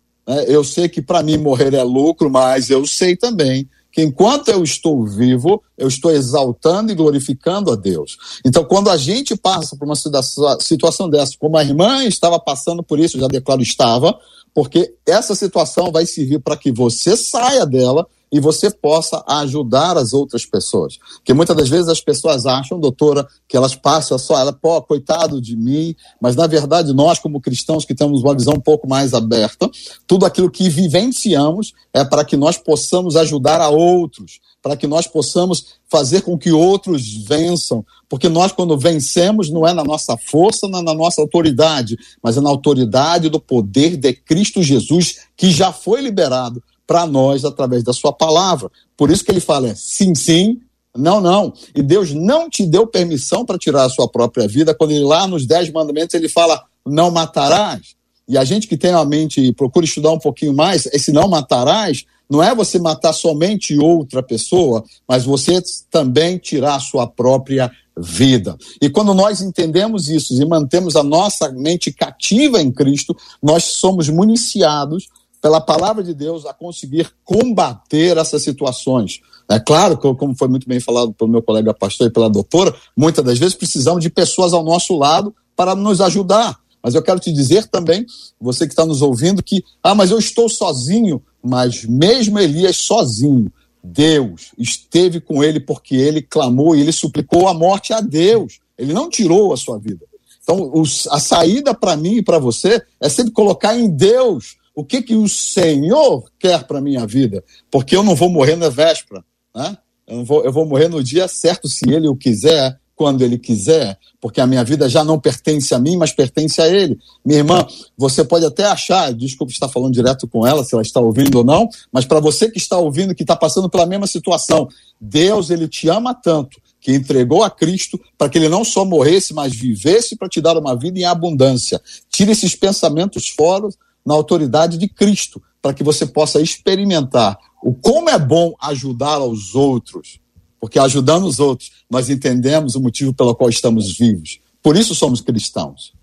eu 0.47 0.63
sei 0.63 0.89
que 0.89 1.01
para 1.01 1.23
mim 1.23 1.37
morrer 1.37 1.73
é 1.73 1.83
lucro, 1.83 2.29
mas 2.29 2.69
eu 2.69 2.85
sei 2.85 3.15
também 3.15 3.67
que 3.91 4.01
enquanto 4.03 4.49
eu 4.49 4.63
estou 4.63 5.05
vivo, 5.05 5.63
eu 5.75 5.87
estou 5.87 6.11
exaltando 6.11 6.91
e 6.91 6.95
glorificando 6.95 7.71
a 7.71 7.75
Deus. 7.75 8.17
Então, 8.45 8.63
quando 8.63 8.91
a 8.91 8.97
gente 8.97 9.35
passa 9.35 9.75
por 9.75 9.85
uma 9.85 9.95
situação 9.95 11.09
dessa, 11.09 11.33
como 11.39 11.57
a 11.57 11.63
irmã 11.63 12.03
estava 12.03 12.39
passando 12.39 12.83
por 12.83 12.99
isso, 12.99 13.19
já 13.19 13.27
declaro 13.27 13.61
estava, 13.61 14.15
porque 14.53 14.93
essa 15.05 15.33
situação 15.33 15.91
vai 15.91 16.05
servir 16.05 16.39
para 16.39 16.57
que 16.57 16.71
você 16.71 17.17
saia 17.17 17.65
dela 17.65 18.05
e 18.31 18.39
você 18.39 18.69
possa 18.69 19.23
ajudar 19.27 19.97
as 19.97 20.13
outras 20.13 20.45
pessoas. 20.45 20.97
Porque 21.17 21.33
muitas 21.33 21.55
das 21.55 21.69
vezes 21.69 21.87
as 21.87 22.01
pessoas 22.01 22.45
acham, 22.45 22.79
doutora, 22.79 23.27
que 23.47 23.55
elas 23.55 23.75
passam 23.75 24.17
só, 24.17 24.39
ela, 24.39 24.51
pô, 24.51 24.81
coitado 24.81 25.41
de 25.41 25.55
mim, 25.55 25.95
mas 26.21 26.35
na 26.35 26.47
verdade 26.47 26.93
nós, 26.93 27.19
como 27.19 27.41
cristãos 27.41 27.85
que 27.85 27.95
temos 27.95 28.21
uma 28.21 28.35
visão 28.35 28.55
um 28.55 28.61
pouco 28.61 28.87
mais 28.87 29.13
aberta, 29.13 29.69
tudo 30.05 30.25
aquilo 30.25 30.51
que 30.51 30.69
vivenciamos 30.69 31.73
é 31.93 32.03
para 32.03 32.25
que 32.25 32.35
nós 32.35 32.57
possamos 32.57 33.15
ajudar 33.15 33.61
a 33.61 33.69
outros, 33.69 34.39
para 34.61 34.75
que 34.75 34.87
nós 34.87 35.07
possamos 35.07 35.77
fazer 35.89 36.21
com 36.21 36.37
que 36.37 36.51
outros 36.51 37.15
vençam, 37.25 37.85
porque 38.09 38.27
nós, 38.27 38.51
quando 38.51 38.77
vencemos, 38.77 39.49
não 39.49 39.65
é 39.65 39.73
na 39.73 39.83
nossa 39.83 40.17
força, 40.17 40.67
não 40.67 40.79
é 40.79 40.81
na 40.81 40.93
nossa 40.93 41.21
autoridade, 41.21 41.97
mas 42.21 42.35
é 42.35 42.41
na 42.41 42.49
autoridade 42.49 43.29
do 43.29 43.39
poder 43.39 43.95
de 43.95 44.13
Cristo 44.13 44.61
Jesus, 44.61 45.19
que 45.37 45.51
já 45.51 45.71
foi 45.71 46.01
liberado 46.01 46.61
para 46.87 47.05
nós 47.05 47.43
através 47.43 47.83
da 47.83 47.93
sua 47.93 48.13
palavra. 48.13 48.71
Por 48.95 49.11
isso 49.11 49.23
que 49.23 49.29
ele 49.29 49.41
fala 49.41 49.75
sim, 49.75 50.15
sim, 50.15 50.61
não, 50.95 51.21
não. 51.21 51.53
E 51.75 51.83
Deus 51.83 52.11
não 52.13 52.49
te 52.49 52.65
deu 52.65 52.87
permissão 52.87 53.45
para 53.45 53.57
tirar 53.57 53.83
a 53.83 53.89
sua 53.89 54.07
própria 54.07 54.47
vida, 54.47 54.73
quando 54.73 54.91
ele 54.91 55.03
lá 55.03 55.27
nos 55.27 55.45
Dez 55.45 55.69
Mandamentos 55.69 56.15
ele 56.15 56.29
fala, 56.29 56.63
não 56.85 57.11
matarás. 57.11 57.95
E 58.27 58.37
a 58.37 58.43
gente 58.43 58.67
que 58.67 58.75
tem 58.75 58.91
a 58.91 59.05
mente 59.05 59.39
e 59.39 59.53
procura 59.53 59.85
estudar 59.85 60.11
um 60.11 60.19
pouquinho 60.19 60.53
mais, 60.53 60.85
esse 60.87 61.11
não 61.11 61.27
matarás 61.27 62.05
não 62.29 62.43
é 62.43 62.53
você 62.53 62.77
matar 62.77 63.13
somente 63.13 63.77
outra 63.77 64.21
pessoa, 64.21 64.83
mas 65.07 65.23
você 65.23 65.61
também 65.89 66.37
tirar 66.37 66.75
a 66.75 66.79
sua 66.79 67.07
própria 67.07 67.71
vida. 67.97 68.57
E 68.81 68.89
quando 68.89 69.13
nós 69.13 69.41
entendemos 69.41 70.09
isso 70.09 70.33
e 70.33 70.45
mantemos 70.45 70.95
a 70.95 71.03
nossa 71.03 71.49
mente 71.51 71.91
cativa 71.91 72.61
em 72.61 72.71
Cristo, 72.71 73.15
nós 73.41 73.63
somos 73.63 74.09
municiados 74.09 75.07
pela 75.41 75.61
palavra 75.61 76.03
de 76.03 76.13
Deus 76.13 76.45
a 76.45 76.53
conseguir 76.53 77.09
combater 77.23 78.17
essas 78.17 78.43
situações. 78.43 79.19
É 79.49 79.59
claro 79.59 79.97
que, 79.97 80.13
como 80.15 80.35
foi 80.35 80.47
muito 80.47 80.67
bem 80.67 80.79
falado 80.79 81.13
pelo 81.13 81.29
meu 81.29 81.41
colega 81.41 81.73
pastor 81.73 82.07
e 82.07 82.11
pela 82.11 82.29
doutora, 82.29 82.75
muitas 82.95 83.23
das 83.23 83.39
vezes 83.39 83.55
precisamos 83.55 84.01
de 84.01 84.09
pessoas 84.09 84.53
ao 84.53 84.63
nosso 84.63 84.95
lado 84.97 85.33
para 85.55 85.75
nos 85.75 86.01
ajudar. 86.01 86.57
Mas 86.83 86.95
eu 86.95 87.01
quero 87.01 87.19
te 87.19 87.31
dizer 87.31 87.67
também, 87.67 88.05
você 88.39 88.65
que 88.65 88.73
está 88.73 88.85
nos 88.85 89.01
ouvindo, 89.01 89.43
que, 89.43 89.63
ah, 89.83 89.95
mas 89.95 90.11
eu 90.11 90.19
estou 90.19 90.47
sozinho. 90.49 91.21
Mas 91.43 91.85
mesmo 91.85 92.39
Elias 92.39 92.77
sozinho, 92.77 93.51
Deus 93.83 94.51
esteve 94.57 95.19
com 95.19 95.43
ele 95.43 95.59
porque 95.59 95.95
ele 95.95 96.21
clamou 96.21 96.75
e 96.75 96.81
ele 96.81 96.91
suplicou 96.91 97.47
a 97.47 97.53
morte 97.53 97.93
a 97.93 98.01
Deus. 98.01 98.59
Ele 98.77 98.93
não 98.93 99.09
tirou 99.09 99.53
a 99.53 99.57
sua 99.57 99.77
vida. 99.79 100.05
Então, 100.43 100.71
os, 100.73 101.07
a 101.07 101.19
saída 101.19 101.73
para 101.73 101.97
mim 101.97 102.15
e 102.15 102.23
para 102.23 102.39
você 102.39 102.81
é 103.01 103.09
sempre 103.09 103.33
colocar 103.33 103.77
em 103.77 103.89
Deus 103.89 104.55
o 104.77 104.85
que, 104.85 105.01
que 105.01 105.15
o 105.15 105.27
Senhor 105.27 106.29
quer 106.37 106.63
para 106.65 106.79
minha 106.79 107.03
vida, 107.07 107.43
porque 107.71 107.95
eu 107.95 108.03
não 108.03 108.13
vou 108.13 108.29
morrer 108.29 108.55
na 108.55 108.69
véspera, 108.69 109.25
né? 109.55 109.75
Eu, 110.05 110.23
vou, 110.23 110.45
eu 110.45 110.53
vou 110.53 110.67
morrer 110.67 110.87
no 110.87 111.03
dia 111.03 111.27
certo, 111.27 111.67
se 111.67 111.89
Ele 111.89 112.07
o 112.07 112.15
quiser, 112.15 112.79
quando 112.95 113.23
Ele 113.23 113.39
quiser, 113.39 113.97
porque 114.21 114.39
a 114.39 114.45
minha 114.45 114.63
vida 114.63 114.87
já 114.87 115.03
não 115.03 115.19
pertence 115.19 115.73
a 115.73 115.79
mim, 115.79 115.97
mas 115.97 116.11
pertence 116.11 116.61
a 116.61 116.67
Ele. 116.67 116.95
Minha 117.25 117.39
irmã, 117.39 117.65
você 117.97 118.23
pode 118.23 118.45
até 118.45 118.65
achar, 118.65 119.11
desculpe 119.15 119.51
estar 119.51 119.67
falando 119.67 119.95
direto 119.95 120.27
com 120.27 120.45
ela, 120.45 120.63
se 120.63 120.75
ela 120.75 120.83
está 120.83 120.99
ouvindo 120.99 121.39
ou 121.39 121.43
não, 121.43 121.67
mas 121.91 122.05
para 122.05 122.19
você 122.19 122.47
que 122.47 122.59
está 122.59 122.77
ouvindo, 122.77 123.15
que 123.15 123.23
está 123.23 123.35
passando 123.35 123.67
pela 123.67 123.87
mesma 123.87 124.05
situação, 124.05 124.67
Deus, 125.01 125.49
Ele 125.49 125.67
te 125.67 125.89
ama 125.89 126.13
tanto 126.13 126.61
que 126.79 126.93
entregou 126.93 127.43
a 127.43 127.49
Cristo 127.49 127.99
para 128.15 128.29
que 128.29 128.37
ele 128.37 128.47
não 128.47 128.63
só 128.63 128.85
morresse, 128.85 129.33
mas 129.33 129.53
vivesse 129.53 130.15
para 130.15 130.29
te 130.29 130.39
dar 130.39 130.55
uma 130.57 130.73
vida 130.73 130.99
em 130.99 131.03
abundância. 131.03 131.81
Tire 132.09 132.31
esses 132.31 132.55
pensamentos 132.55 133.27
fora, 133.27 133.67
na 134.07 134.13
autoridade 134.13 134.77
de 134.77 134.87
Cristo, 134.87 135.43
para 135.61 135.73
que 135.73 135.83
você 135.83 136.07
possa 136.07 136.41
experimentar 136.41 137.37
o 137.61 137.73
como 137.73 138.09
é 138.09 138.17
bom 138.17 138.53
ajudar 138.61 139.15
aos 139.15 139.53
outros, 139.53 140.21
porque 140.61 140.79
ajudando 140.79 141.25
os 141.25 141.39
outros, 141.41 141.71
nós 141.91 142.09
entendemos 142.09 142.75
o 142.75 142.81
motivo 142.81 143.13
pelo 143.13 143.35
qual 143.35 143.49
estamos 143.49 143.97
vivos. 143.97 144.39
Por 144.63 144.77
isso 144.77 144.95
somos 144.95 145.19
cristãos. 145.19 145.93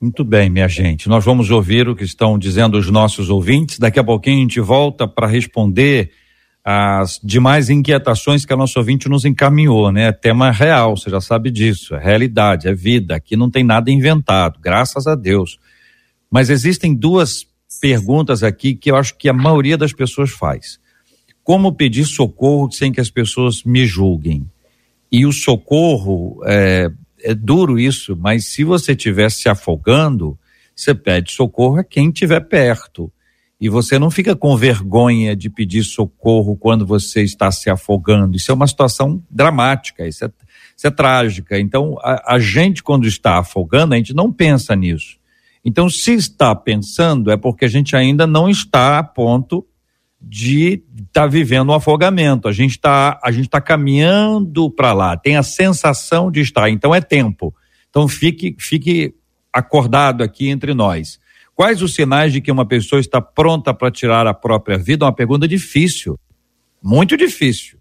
Muito 0.00 0.22
bem, 0.22 0.48
minha 0.48 0.68
gente. 0.68 1.08
Nós 1.08 1.24
vamos 1.24 1.50
ouvir 1.50 1.88
o 1.88 1.96
que 1.96 2.04
estão 2.04 2.38
dizendo 2.38 2.78
os 2.78 2.88
nossos 2.88 3.28
ouvintes. 3.28 3.80
Daqui 3.80 3.98
a 3.98 4.04
pouquinho 4.04 4.36
a 4.36 4.40
gente 4.42 4.60
volta 4.60 5.08
para 5.08 5.26
responder 5.26 6.12
as 6.64 7.20
demais 7.22 7.68
inquietações 7.68 8.46
que 8.46 8.52
a 8.52 8.56
nossa 8.56 8.78
ouvinte 8.78 9.08
nos 9.08 9.24
encaminhou, 9.24 9.90
né? 9.90 10.04
É 10.04 10.12
tema 10.12 10.52
real, 10.52 10.96
você 10.96 11.10
já 11.10 11.20
sabe 11.20 11.50
disso, 11.50 11.96
é 11.96 11.98
realidade, 11.98 12.68
é 12.68 12.74
vida. 12.74 13.16
Aqui 13.16 13.36
não 13.36 13.50
tem 13.50 13.64
nada 13.64 13.90
inventado, 13.90 14.60
graças 14.62 15.08
a 15.08 15.16
Deus. 15.16 15.58
Mas 16.34 16.50
existem 16.50 16.92
duas 16.92 17.46
perguntas 17.80 18.42
aqui 18.42 18.74
que 18.74 18.90
eu 18.90 18.96
acho 18.96 19.16
que 19.16 19.28
a 19.28 19.32
maioria 19.32 19.78
das 19.78 19.92
pessoas 19.92 20.32
faz. 20.32 20.80
Como 21.44 21.72
pedir 21.72 22.04
socorro 22.06 22.72
sem 22.72 22.90
que 22.90 23.00
as 23.00 23.08
pessoas 23.08 23.62
me 23.62 23.86
julguem? 23.86 24.44
E 25.12 25.24
o 25.24 25.30
socorro, 25.30 26.40
é, 26.44 26.90
é 27.22 27.34
duro 27.36 27.78
isso, 27.78 28.16
mas 28.16 28.46
se 28.46 28.64
você 28.64 28.94
estiver 28.94 29.30
se 29.30 29.48
afogando, 29.48 30.36
você 30.74 30.92
pede 30.92 31.30
socorro 31.30 31.78
a 31.78 31.84
quem 31.84 32.08
estiver 32.08 32.40
perto. 32.40 33.12
E 33.60 33.68
você 33.68 33.96
não 33.96 34.10
fica 34.10 34.34
com 34.34 34.56
vergonha 34.56 35.36
de 35.36 35.48
pedir 35.48 35.84
socorro 35.84 36.56
quando 36.56 36.84
você 36.84 37.22
está 37.22 37.52
se 37.52 37.70
afogando. 37.70 38.36
Isso 38.36 38.50
é 38.50 38.54
uma 38.54 38.66
situação 38.66 39.22
dramática, 39.30 40.04
isso 40.04 40.24
é, 40.24 40.30
isso 40.76 40.86
é 40.88 40.90
trágica. 40.90 41.60
Então, 41.60 41.96
a, 42.02 42.34
a 42.34 42.38
gente, 42.40 42.82
quando 42.82 43.06
está 43.06 43.38
afogando, 43.38 43.94
a 43.94 43.96
gente 43.96 44.12
não 44.12 44.32
pensa 44.32 44.74
nisso. 44.74 45.22
Então, 45.64 45.88
se 45.88 46.12
está 46.12 46.54
pensando, 46.54 47.30
é 47.30 47.36
porque 47.36 47.64
a 47.64 47.68
gente 47.68 47.96
ainda 47.96 48.26
não 48.26 48.48
está 48.48 48.98
a 48.98 49.02
ponto 49.02 49.66
de 50.26 50.82
estar 50.96 51.22
tá 51.22 51.26
vivendo 51.26 51.70
um 51.70 51.74
afogamento. 51.74 52.48
A 52.48 52.52
gente 52.52 52.72
está 52.72 53.18
tá 53.50 53.60
caminhando 53.60 54.70
para 54.70 54.92
lá, 54.92 55.16
tem 55.16 55.36
a 55.36 55.42
sensação 55.42 56.30
de 56.30 56.40
estar. 56.40 56.70
Então 56.70 56.94
é 56.94 57.00
tempo. 57.00 57.54
Então 57.90 58.08
fique 58.08 58.56
fique 58.58 59.14
acordado 59.52 60.22
aqui 60.22 60.48
entre 60.48 60.74
nós. 60.74 61.20
Quais 61.54 61.82
os 61.82 61.94
sinais 61.94 62.32
de 62.32 62.40
que 62.40 62.50
uma 62.50 62.66
pessoa 62.66 62.98
está 62.98 63.20
pronta 63.20 63.72
para 63.72 63.90
tirar 63.90 64.26
a 64.26 64.34
própria 64.34 64.76
vida? 64.76 65.04
Uma 65.04 65.14
pergunta 65.14 65.46
difícil, 65.46 66.18
muito 66.82 67.16
difícil. 67.16 67.78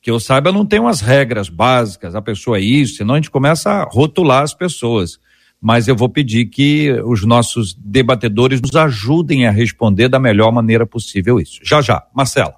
Que 0.00 0.10
eu 0.10 0.18
saiba, 0.18 0.50
não 0.50 0.66
tem 0.66 0.80
umas 0.80 1.00
regras 1.00 1.48
básicas. 1.48 2.14
A 2.14 2.22
pessoa 2.22 2.58
é 2.58 2.60
isso, 2.60 2.96
senão 2.96 3.14
a 3.14 3.18
gente 3.18 3.30
começa 3.30 3.70
a 3.70 3.84
rotular 3.84 4.42
as 4.42 4.54
pessoas 4.54 5.18
mas 5.60 5.88
eu 5.88 5.96
vou 5.96 6.08
pedir 6.08 6.46
que 6.46 6.92
os 7.04 7.24
nossos 7.24 7.74
debatedores 7.74 8.60
nos 8.60 8.76
ajudem 8.76 9.46
a 9.46 9.50
responder 9.50 10.08
da 10.08 10.18
melhor 10.18 10.52
maneira 10.52 10.86
possível 10.86 11.40
isso. 11.40 11.60
Já 11.62 11.82
já, 11.82 12.06
Marcela. 12.14 12.54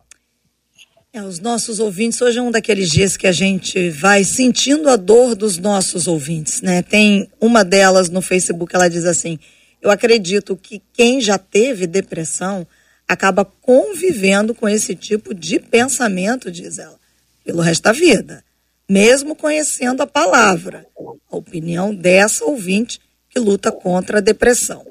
É, 1.12 1.22
os 1.22 1.40
nossos 1.40 1.80
ouvintes, 1.80 2.20
hoje 2.20 2.38
é 2.38 2.42
um 2.42 2.52
daqueles 2.52 2.88
dias 2.88 3.16
que 3.16 3.26
a 3.26 3.32
gente 3.32 3.90
vai 3.90 4.22
sentindo 4.22 4.88
a 4.88 4.96
dor 4.96 5.34
dos 5.34 5.58
nossos 5.58 6.06
ouvintes, 6.06 6.62
né? 6.62 6.82
Tem 6.82 7.28
uma 7.40 7.64
delas 7.64 8.08
no 8.08 8.22
Facebook, 8.22 8.72
ela 8.76 8.88
diz 8.88 9.04
assim: 9.04 9.36
Eu 9.82 9.90
acredito 9.90 10.56
que 10.56 10.80
quem 10.92 11.20
já 11.20 11.36
teve 11.36 11.88
depressão 11.88 12.64
acaba 13.08 13.44
convivendo 13.44 14.54
com 14.54 14.68
esse 14.68 14.94
tipo 14.94 15.34
de 15.34 15.58
pensamento, 15.58 16.48
diz 16.48 16.78
ela, 16.78 16.96
pelo 17.44 17.60
resto 17.60 17.82
da 17.82 17.92
vida 17.92 18.44
mesmo 18.90 19.37
conhecendo 19.37 20.03
a 20.03 20.07
palavra. 20.07 20.85
A 21.31 21.37
opinião 21.37 21.94
dessa 21.94 22.44
ouvinte 22.44 23.00
que 23.29 23.38
luta 23.38 23.70
contra 23.70 24.18
a 24.18 24.20
depressão. 24.20 24.85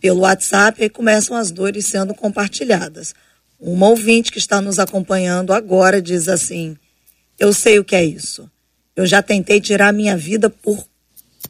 Pelo 0.00 0.20
WhatsApp, 0.20 0.80
aí 0.80 0.88
começam 0.88 1.36
as 1.36 1.50
dores 1.50 1.86
sendo 1.86 2.14
compartilhadas. 2.14 3.16
Uma 3.58 3.88
ouvinte 3.88 4.30
que 4.30 4.38
está 4.38 4.60
nos 4.60 4.78
acompanhando 4.78 5.52
agora 5.52 6.00
diz 6.00 6.28
assim: 6.28 6.76
Eu 7.36 7.52
sei 7.52 7.80
o 7.80 7.84
que 7.84 7.96
é 7.96 8.04
isso. 8.04 8.48
Eu 8.94 9.04
já 9.04 9.20
tentei 9.20 9.60
tirar 9.60 9.92
minha 9.92 10.16
vida 10.16 10.48
por 10.48 10.86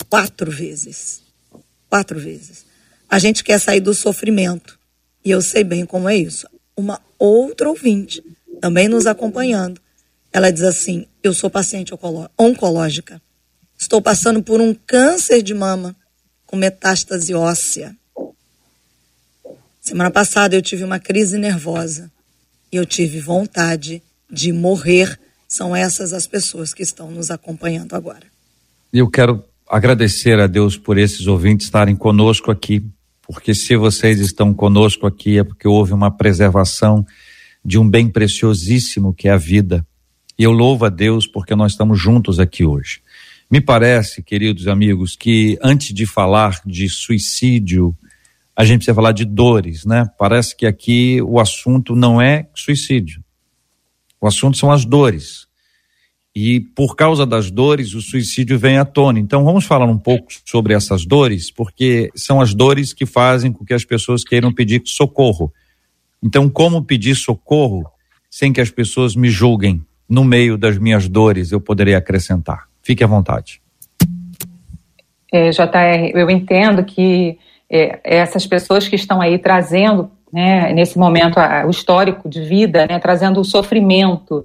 quatro 0.08 0.50
vezes. 0.50 1.20
Quatro 1.90 2.18
vezes. 2.18 2.64
A 3.06 3.18
gente 3.18 3.44
quer 3.44 3.60
sair 3.60 3.80
do 3.80 3.92
sofrimento. 3.92 4.78
E 5.22 5.30
eu 5.30 5.42
sei 5.42 5.62
bem 5.62 5.84
como 5.84 6.08
é 6.08 6.16
isso. 6.16 6.48
Uma 6.74 7.02
outra 7.18 7.68
ouvinte, 7.68 8.24
também 8.62 8.88
nos 8.88 9.06
acompanhando, 9.06 9.78
ela 10.36 10.52
diz 10.52 10.64
assim: 10.64 11.06
Eu 11.22 11.32
sou 11.32 11.48
paciente 11.48 11.94
oncológica. 12.38 13.22
Estou 13.78 14.02
passando 14.02 14.42
por 14.42 14.60
um 14.60 14.74
câncer 14.74 15.40
de 15.40 15.54
mama 15.54 15.96
com 16.44 16.56
metástase 16.56 17.32
óssea. 17.32 17.96
Semana 19.80 20.10
passada 20.10 20.54
eu 20.54 20.60
tive 20.60 20.84
uma 20.84 20.98
crise 20.98 21.38
nervosa 21.38 22.12
e 22.70 22.76
eu 22.76 22.84
tive 22.84 23.18
vontade 23.18 24.02
de 24.30 24.52
morrer. 24.52 25.18
São 25.48 25.74
essas 25.74 26.12
as 26.12 26.26
pessoas 26.26 26.74
que 26.74 26.82
estão 26.82 27.10
nos 27.10 27.30
acompanhando 27.30 27.94
agora. 27.94 28.26
Eu 28.92 29.08
quero 29.08 29.42
agradecer 29.66 30.38
a 30.38 30.46
Deus 30.46 30.76
por 30.76 30.98
esses 30.98 31.26
ouvintes 31.26 31.66
estarem 31.66 31.96
conosco 31.96 32.50
aqui, 32.50 32.84
porque 33.22 33.54
se 33.54 33.74
vocês 33.74 34.20
estão 34.20 34.52
conosco 34.52 35.06
aqui 35.06 35.38
é 35.38 35.44
porque 35.44 35.66
houve 35.66 35.94
uma 35.94 36.10
preservação 36.10 37.06
de 37.64 37.78
um 37.78 37.88
bem 37.88 38.10
preciosíssimo 38.10 39.14
que 39.14 39.28
é 39.28 39.32
a 39.32 39.38
vida. 39.38 39.82
E 40.38 40.42
eu 40.42 40.52
louvo 40.52 40.84
a 40.84 40.88
Deus 40.88 41.26
porque 41.26 41.54
nós 41.54 41.72
estamos 41.72 41.98
juntos 41.98 42.38
aqui 42.38 42.64
hoje. 42.64 43.00
Me 43.50 43.60
parece, 43.60 44.22
queridos 44.22 44.68
amigos, 44.68 45.16
que 45.16 45.58
antes 45.62 45.94
de 45.94 46.04
falar 46.04 46.60
de 46.66 46.88
suicídio, 46.88 47.96
a 48.54 48.64
gente 48.64 48.78
precisa 48.78 48.94
falar 48.94 49.12
de 49.12 49.24
dores, 49.24 49.84
né? 49.84 50.06
Parece 50.18 50.56
que 50.56 50.66
aqui 50.66 51.22
o 51.22 51.38
assunto 51.38 51.94
não 51.94 52.20
é 52.20 52.48
suicídio. 52.54 53.22
O 54.20 54.26
assunto 54.26 54.56
são 54.56 54.70
as 54.72 54.84
dores 54.84 55.46
e 56.38 56.60
por 56.60 56.94
causa 56.94 57.24
das 57.24 57.50
dores 57.50 57.94
o 57.94 58.02
suicídio 58.02 58.58
vem 58.58 58.76
à 58.76 58.84
tona. 58.84 59.18
Então 59.18 59.42
vamos 59.42 59.64
falar 59.64 59.86
um 59.86 59.96
pouco 59.96 60.26
sobre 60.44 60.74
essas 60.74 61.06
dores, 61.06 61.50
porque 61.50 62.10
são 62.14 62.42
as 62.42 62.52
dores 62.52 62.92
que 62.92 63.06
fazem 63.06 63.50
com 63.50 63.64
que 63.64 63.72
as 63.72 63.86
pessoas 63.86 64.22
queiram 64.22 64.52
pedir 64.52 64.82
socorro. 64.84 65.50
Então, 66.22 66.46
como 66.50 66.84
pedir 66.84 67.14
socorro 67.14 67.90
sem 68.30 68.52
que 68.52 68.60
as 68.60 68.70
pessoas 68.70 69.16
me 69.16 69.30
julguem 69.30 69.82
no 70.08 70.24
meio 70.24 70.56
das 70.56 70.78
minhas 70.78 71.08
dores, 71.08 71.52
eu 71.52 71.60
poderia 71.60 71.98
acrescentar. 71.98 72.66
Fique 72.82 73.02
à 73.02 73.06
vontade. 73.06 73.60
É, 75.32 75.50
JR, 75.50 76.12
eu 76.14 76.30
entendo 76.30 76.84
que 76.84 77.38
é, 77.70 78.00
essas 78.04 78.46
pessoas 78.46 78.86
que 78.86 78.94
estão 78.94 79.20
aí 79.20 79.38
trazendo, 79.38 80.10
né, 80.32 80.72
nesse 80.72 80.98
momento, 80.98 81.38
a, 81.38 81.66
o 81.66 81.70
histórico 81.70 82.28
de 82.28 82.40
vida, 82.42 82.86
né, 82.86 82.98
trazendo 82.98 83.40
o 83.40 83.44
sofrimento, 83.44 84.44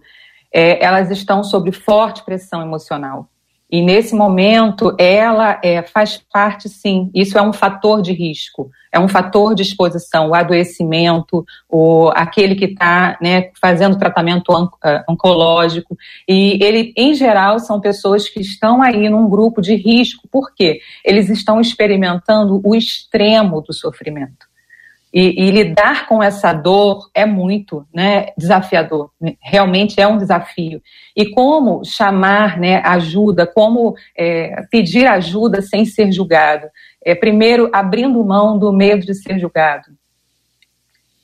é, 0.53 0.83
elas 0.83 1.11
estão 1.11 1.43
sob 1.43 1.71
forte 1.71 2.25
pressão 2.25 2.61
emocional. 2.61 3.29
E 3.71 3.81
nesse 3.81 4.13
momento, 4.13 4.93
ela 4.97 5.57
é, 5.63 5.81
faz 5.81 6.21
parte, 6.31 6.67
sim, 6.67 7.09
isso 7.15 7.37
é 7.37 7.41
um 7.41 7.53
fator 7.53 8.01
de 8.01 8.11
risco, 8.11 8.69
é 8.91 8.99
um 8.99 9.07
fator 9.07 9.55
de 9.55 9.61
exposição, 9.61 10.29
o 10.29 10.35
adoecimento, 10.35 11.45
o, 11.69 12.09
aquele 12.09 12.55
que 12.55 12.65
está 12.65 13.17
né, 13.21 13.49
fazendo 13.61 13.97
tratamento 13.97 14.51
on, 14.51 14.65
uh, 14.65 15.03
oncológico. 15.07 15.95
E 16.27 16.61
ele, 16.61 16.93
em 16.97 17.13
geral, 17.13 17.59
são 17.59 17.79
pessoas 17.79 18.27
que 18.27 18.41
estão 18.41 18.81
aí 18.81 19.07
num 19.07 19.29
grupo 19.29 19.61
de 19.61 19.75
risco, 19.75 20.27
por 20.29 20.53
quê? 20.53 20.81
Eles 21.05 21.29
estão 21.29 21.61
experimentando 21.61 22.59
o 22.65 22.75
extremo 22.75 23.61
do 23.61 23.73
sofrimento. 23.73 24.50
E, 25.13 25.43
e, 25.43 25.51
lidar 25.51 26.07
com 26.07 26.23
essa 26.23 26.53
dor 26.53 27.09
é 27.13 27.25
muito 27.25 27.85
né, 27.93 28.27
desafiador, 28.37 29.11
realmente 29.41 29.99
é 29.99 30.07
um 30.07 30.17
desafio. 30.17 30.81
E 31.13 31.29
como 31.31 31.83
chamar 31.83 32.57
né, 32.57 32.81
ajuda, 32.85 33.45
como 33.45 33.93
é, 34.17 34.63
pedir 34.71 35.05
ajuda 35.07 35.61
sem 35.61 35.83
ser 35.83 36.13
julgado? 36.13 36.67
É, 37.03 37.13
primeiro, 37.13 37.69
abrindo 37.73 38.23
mão 38.23 38.57
do 38.57 38.71
medo 38.71 39.05
de 39.05 39.13
ser 39.13 39.37
julgado. 39.37 39.91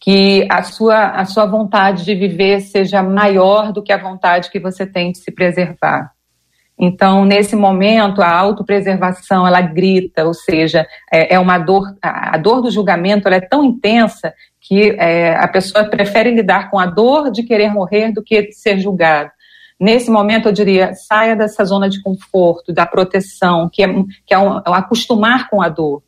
Que 0.01 0.45
a 0.51 0.63
sua, 0.63 1.11
a 1.11 1.23
sua 1.23 1.45
vontade 1.45 2.03
de 2.03 2.13
viver 2.13 2.59
seja 2.59 3.01
maior 3.01 3.71
do 3.71 3.81
que 3.81 3.93
a 3.93 3.97
vontade 3.97 4.49
que 4.51 4.59
você 4.59 4.85
tem 4.85 5.13
de 5.13 5.19
se 5.19 5.31
preservar. 5.31 6.11
Então, 6.79 7.25
nesse 7.25 7.55
momento, 7.55 8.21
a 8.21 8.29
autopreservação, 8.29 9.47
ela 9.47 9.61
grita, 9.61 10.25
ou 10.25 10.33
seja, 10.33 10.85
é, 11.11 11.33
é 11.33 11.39
uma 11.39 11.57
dor, 11.57 11.95
a 12.01 12.37
dor 12.37 12.61
do 12.61 12.69
julgamento, 12.69 13.27
ela 13.27 13.37
é 13.37 13.41
tão 13.41 13.63
intensa 13.63 14.31
que 14.61 14.91
é, 14.99 15.35
a 15.35 15.47
pessoa 15.47 15.85
prefere 15.85 16.29
lidar 16.29 16.69
com 16.69 16.77
a 16.77 16.85
dor 16.85 17.31
de 17.31 17.41
querer 17.41 17.71
morrer 17.71 18.11
do 18.11 18.21
que 18.21 18.51
ser 18.51 18.79
julgado. 18.79 19.31
Nesse 19.79 20.11
momento, 20.11 20.49
eu 20.49 20.51
diria, 20.51 20.93
saia 20.93 21.35
dessa 21.35 21.63
zona 21.65 21.89
de 21.89 22.01
conforto, 22.01 22.73
da 22.73 22.85
proteção, 22.85 23.69
que 23.71 23.83
é, 23.83 23.87
que 24.25 24.33
é, 24.33 24.37
um, 24.37 24.57
é 24.57 24.69
um 24.69 24.73
acostumar 24.73 25.49
com 25.49 25.61
a 25.61 25.69
dor, 25.69 26.03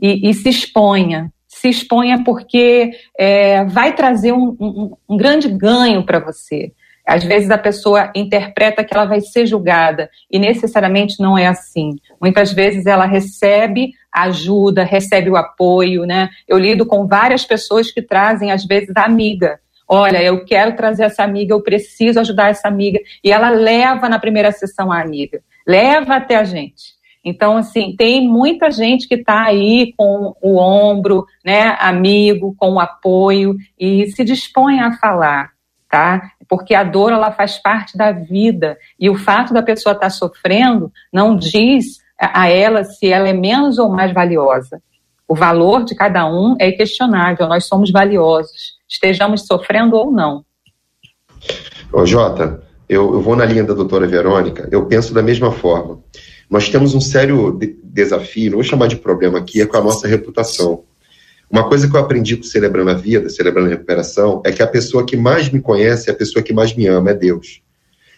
e, 0.00 0.30
e 0.30 0.34
se 0.34 0.48
exponha. 0.48 1.30
Se 1.46 1.68
exponha 1.68 2.22
porque 2.22 2.92
é, 3.18 3.64
vai 3.64 3.94
trazer 3.94 4.32
um, 4.32 4.56
um, 4.60 4.96
um 5.08 5.16
grande 5.16 5.48
ganho 5.48 6.04
para 6.04 6.18
você. 6.18 6.72
Às 7.08 7.24
vezes 7.24 7.50
a 7.50 7.56
pessoa 7.56 8.12
interpreta 8.14 8.84
que 8.84 8.94
ela 8.94 9.06
vai 9.06 9.22
ser 9.22 9.46
julgada 9.46 10.10
e 10.30 10.38
necessariamente 10.38 11.18
não 11.18 11.38
é 11.38 11.46
assim. 11.46 11.96
Muitas 12.20 12.52
vezes 12.52 12.84
ela 12.84 13.06
recebe 13.06 13.92
ajuda, 14.12 14.84
recebe 14.84 15.30
o 15.30 15.36
apoio, 15.36 16.04
né? 16.04 16.28
Eu 16.46 16.58
lido 16.58 16.84
com 16.84 17.06
várias 17.06 17.46
pessoas 17.46 17.90
que 17.90 18.02
trazem 18.02 18.52
às 18.52 18.66
vezes 18.66 18.94
a 18.94 19.06
amiga. 19.06 19.58
Olha, 19.88 20.22
eu 20.22 20.44
quero 20.44 20.76
trazer 20.76 21.04
essa 21.04 21.24
amiga, 21.24 21.54
eu 21.54 21.62
preciso 21.62 22.20
ajudar 22.20 22.50
essa 22.50 22.68
amiga 22.68 23.00
e 23.24 23.32
ela 23.32 23.48
leva 23.48 24.06
na 24.06 24.18
primeira 24.18 24.52
sessão 24.52 24.92
a 24.92 25.00
amiga, 25.00 25.40
leva 25.66 26.16
até 26.16 26.36
a 26.36 26.44
gente. 26.44 26.98
Então, 27.24 27.56
assim, 27.56 27.96
tem 27.96 28.28
muita 28.28 28.70
gente 28.70 29.08
que 29.08 29.14
está 29.14 29.44
aí 29.44 29.94
com 29.96 30.34
o 30.42 30.58
ombro, 30.58 31.24
né, 31.42 31.74
amigo, 31.80 32.54
com 32.58 32.74
o 32.74 32.78
apoio 32.78 33.56
e 33.80 34.08
se 34.08 34.22
dispõe 34.24 34.80
a 34.80 34.92
falar 34.98 35.56
tá? 35.88 36.32
Porque 36.48 36.74
a 36.74 36.82
dor 36.82 37.12
ela 37.12 37.30
faz 37.30 37.58
parte 37.58 37.96
da 37.96 38.10
vida 38.12 38.78
e 38.98 39.10
o 39.10 39.16
fato 39.16 39.52
da 39.52 39.62
pessoa 39.62 39.92
estar 39.92 40.06
tá 40.06 40.10
sofrendo 40.10 40.90
não 41.12 41.36
diz 41.36 41.98
a 42.18 42.48
ela 42.48 42.84
se 42.84 43.06
ela 43.06 43.28
é 43.28 43.32
menos 43.32 43.78
ou 43.78 43.88
mais 43.88 44.12
valiosa. 44.12 44.82
O 45.28 45.34
valor 45.34 45.84
de 45.84 45.94
cada 45.94 46.26
um 46.26 46.56
é 46.58 46.72
questionável, 46.72 47.46
nós 47.46 47.66
somos 47.66 47.92
valiosos, 47.92 48.78
estejamos 48.88 49.46
sofrendo 49.46 49.94
ou 49.94 50.10
não. 50.10 50.42
Ô 51.92 52.06
Jota, 52.06 52.62
eu, 52.88 53.12
eu 53.12 53.20
vou 53.20 53.36
na 53.36 53.44
linha 53.44 53.62
da 53.62 53.74
doutora 53.74 54.06
Verônica, 54.06 54.66
eu 54.72 54.86
penso 54.86 55.12
da 55.12 55.22
mesma 55.22 55.52
forma. 55.52 56.00
Nós 56.50 56.70
temos 56.70 56.94
um 56.94 57.00
sério 57.00 57.52
de 57.52 57.78
desafio, 57.84 58.52
não 58.52 58.58
vou 58.58 58.64
chamar 58.64 58.88
de 58.88 58.96
problema 58.96 59.38
aqui, 59.38 59.60
é 59.60 59.66
com 59.66 59.76
a 59.76 59.82
nossa 59.82 60.08
reputação. 60.08 60.84
Uma 61.50 61.66
coisa 61.66 61.88
que 61.88 61.96
eu 61.96 62.00
aprendi 62.00 62.36
com 62.36 62.42
Celebrando 62.42 62.90
a 62.90 62.94
Vida, 62.94 63.30
Celebrando 63.30 63.68
a 63.68 63.70
Recuperação, 63.70 64.42
é 64.44 64.52
que 64.52 64.62
a 64.62 64.66
pessoa 64.66 65.06
que 65.06 65.16
mais 65.16 65.48
me 65.48 65.60
conhece 65.60 66.10
é 66.10 66.12
a 66.12 66.16
pessoa 66.16 66.42
que 66.42 66.52
mais 66.52 66.74
me 66.74 66.86
ama, 66.86 67.10
é 67.10 67.14
Deus. 67.14 67.62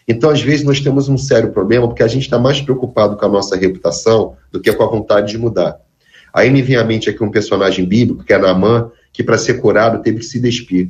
Então, 0.05 0.29
às 0.29 0.41
vezes, 0.41 0.65
nós 0.65 0.81
temos 0.81 1.07
um 1.07 1.17
sério 1.17 1.51
problema 1.51 1.87
porque 1.87 2.03
a 2.03 2.07
gente 2.07 2.23
está 2.23 2.37
mais 2.37 2.59
preocupado 2.59 3.15
com 3.15 3.25
a 3.25 3.29
nossa 3.29 3.55
reputação 3.55 4.35
do 4.51 4.59
que 4.59 4.73
com 4.73 4.83
a 4.83 4.87
vontade 4.87 5.31
de 5.31 5.37
mudar. 5.37 5.79
Aí 6.33 6.49
me 6.49 6.61
vem 6.61 6.75
à 6.75 6.83
mente 6.83 7.09
aqui 7.09 7.23
um 7.23 7.31
personagem 7.31 7.85
bíblico, 7.85 8.23
que 8.23 8.33
é 8.33 8.37
Naamã, 8.37 8.91
que 9.13 9.23
para 9.23 9.37
ser 9.37 9.55
curado 9.55 10.01
teve 10.01 10.19
que 10.19 10.25
se 10.25 10.39
despir. 10.39 10.89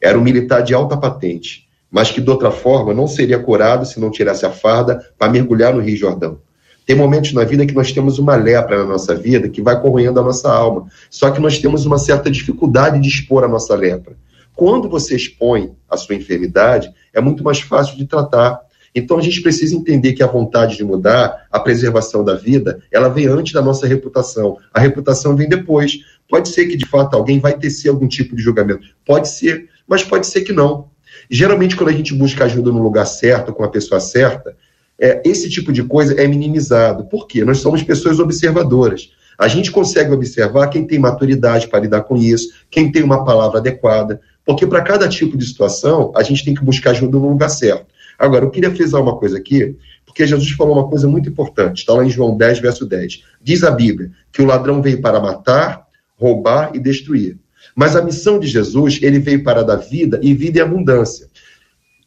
Era 0.00 0.18
um 0.18 0.22
militar 0.22 0.62
de 0.62 0.74
alta 0.74 0.96
patente, 0.96 1.66
mas 1.90 2.10
que 2.10 2.20
de 2.20 2.30
outra 2.30 2.50
forma 2.50 2.94
não 2.94 3.06
seria 3.06 3.38
curado 3.38 3.86
se 3.86 3.98
não 3.98 4.10
tirasse 4.10 4.44
a 4.44 4.50
farda 4.50 5.04
para 5.18 5.30
mergulhar 5.30 5.72
no 5.74 5.80
Rio 5.80 5.96
Jordão. 5.96 6.38
Tem 6.86 6.96
momentos 6.96 7.32
na 7.32 7.44
vida 7.44 7.64
que 7.64 7.74
nós 7.74 7.92
temos 7.92 8.18
uma 8.18 8.34
lepra 8.34 8.78
na 8.78 8.84
nossa 8.84 9.14
vida 9.14 9.48
que 9.48 9.62
vai 9.62 9.80
corroendo 9.80 10.18
a 10.18 10.22
nossa 10.22 10.52
alma. 10.52 10.86
Só 11.08 11.30
que 11.30 11.40
nós 11.40 11.58
temos 11.58 11.86
uma 11.86 11.98
certa 11.98 12.30
dificuldade 12.30 13.00
de 13.00 13.08
expor 13.08 13.44
a 13.44 13.48
nossa 13.48 13.74
lepra. 13.74 14.16
Quando 14.54 14.88
você 14.88 15.16
expõe 15.16 15.72
a 15.88 15.96
sua 15.96 16.14
enfermidade, 16.14 16.92
é 17.12 17.20
muito 17.20 17.42
mais 17.42 17.60
fácil 17.60 17.96
de 17.96 18.04
tratar. 18.04 18.60
Então 18.94 19.18
a 19.18 19.22
gente 19.22 19.40
precisa 19.40 19.74
entender 19.74 20.12
que 20.12 20.22
a 20.22 20.26
vontade 20.26 20.76
de 20.76 20.84
mudar, 20.84 21.46
a 21.50 21.58
preservação 21.58 22.22
da 22.22 22.34
vida, 22.34 22.82
ela 22.90 23.08
vem 23.08 23.26
antes 23.26 23.52
da 23.52 23.62
nossa 23.62 23.86
reputação. 23.86 24.58
A 24.72 24.80
reputação 24.80 25.34
vem 25.34 25.48
depois. 25.48 26.00
Pode 26.28 26.48
ser 26.48 26.66
que 26.66 26.76
de 26.76 26.86
fato 26.86 27.16
alguém 27.16 27.38
vai 27.38 27.56
tecer 27.56 27.88
algum 27.88 28.06
tipo 28.06 28.36
de 28.36 28.42
julgamento. 28.42 28.86
Pode 29.06 29.28
ser, 29.28 29.68
mas 29.86 30.02
pode 30.02 30.26
ser 30.26 30.42
que 30.42 30.52
não. 30.52 30.90
Geralmente, 31.30 31.76
quando 31.76 31.90
a 31.90 31.92
gente 31.92 32.14
busca 32.14 32.44
ajuda 32.44 32.70
no 32.70 32.82
lugar 32.82 33.06
certo, 33.06 33.52
com 33.52 33.64
a 33.64 33.68
pessoa 33.68 34.00
certa, 34.00 34.56
é, 35.02 35.20
esse 35.24 35.50
tipo 35.50 35.72
de 35.72 35.82
coisa 35.82 36.14
é 36.14 36.28
minimizado. 36.28 37.04
Por 37.06 37.26
quê? 37.26 37.44
Nós 37.44 37.58
somos 37.58 37.82
pessoas 37.82 38.20
observadoras. 38.20 39.10
A 39.36 39.48
gente 39.48 39.72
consegue 39.72 40.12
observar 40.12 40.68
quem 40.68 40.86
tem 40.86 40.96
maturidade 40.96 41.66
para 41.66 41.80
lidar 41.80 42.02
com 42.02 42.16
isso, 42.16 42.50
quem 42.70 42.92
tem 42.92 43.02
uma 43.02 43.24
palavra 43.24 43.58
adequada, 43.58 44.20
porque 44.44 44.64
para 44.64 44.80
cada 44.80 45.08
tipo 45.08 45.36
de 45.36 45.44
situação, 45.44 46.12
a 46.14 46.22
gente 46.22 46.44
tem 46.44 46.54
que 46.54 46.64
buscar 46.64 46.90
ajuda 46.90 47.18
no 47.18 47.30
lugar 47.30 47.48
certo. 47.48 47.86
Agora, 48.16 48.44
eu 48.44 48.50
queria 48.50 48.70
frisar 48.70 49.02
uma 49.02 49.16
coisa 49.16 49.38
aqui, 49.38 49.74
porque 50.06 50.24
Jesus 50.24 50.50
falou 50.52 50.74
uma 50.74 50.88
coisa 50.88 51.08
muito 51.08 51.28
importante, 51.28 51.78
está 51.78 51.94
lá 51.94 52.04
em 52.04 52.10
João 52.10 52.36
10, 52.36 52.60
verso 52.60 52.86
10. 52.86 53.24
Diz 53.42 53.64
a 53.64 53.72
Bíblia 53.72 54.12
que 54.30 54.40
o 54.40 54.46
ladrão 54.46 54.80
veio 54.80 55.00
para 55.00 55.18
matar, 55.18 55.84
roubar 56.16 56.70
e 56.74 56.78
destruir. 56.78 57.36
Mas 57.74 57.96
a 57.96 58.02
missão 58.02 58.38
de 58.38 58.46
Jesus, 58.46 59.00
ele 59.02 59.18
veio 59.18 59.42
para 59.42 59.64
dar 59.64 59.76
vida 59.76 60.20
e 60.22 60.32
vida 60.32 60.60
em 60.60 60.62
abundância. 60.62 61.26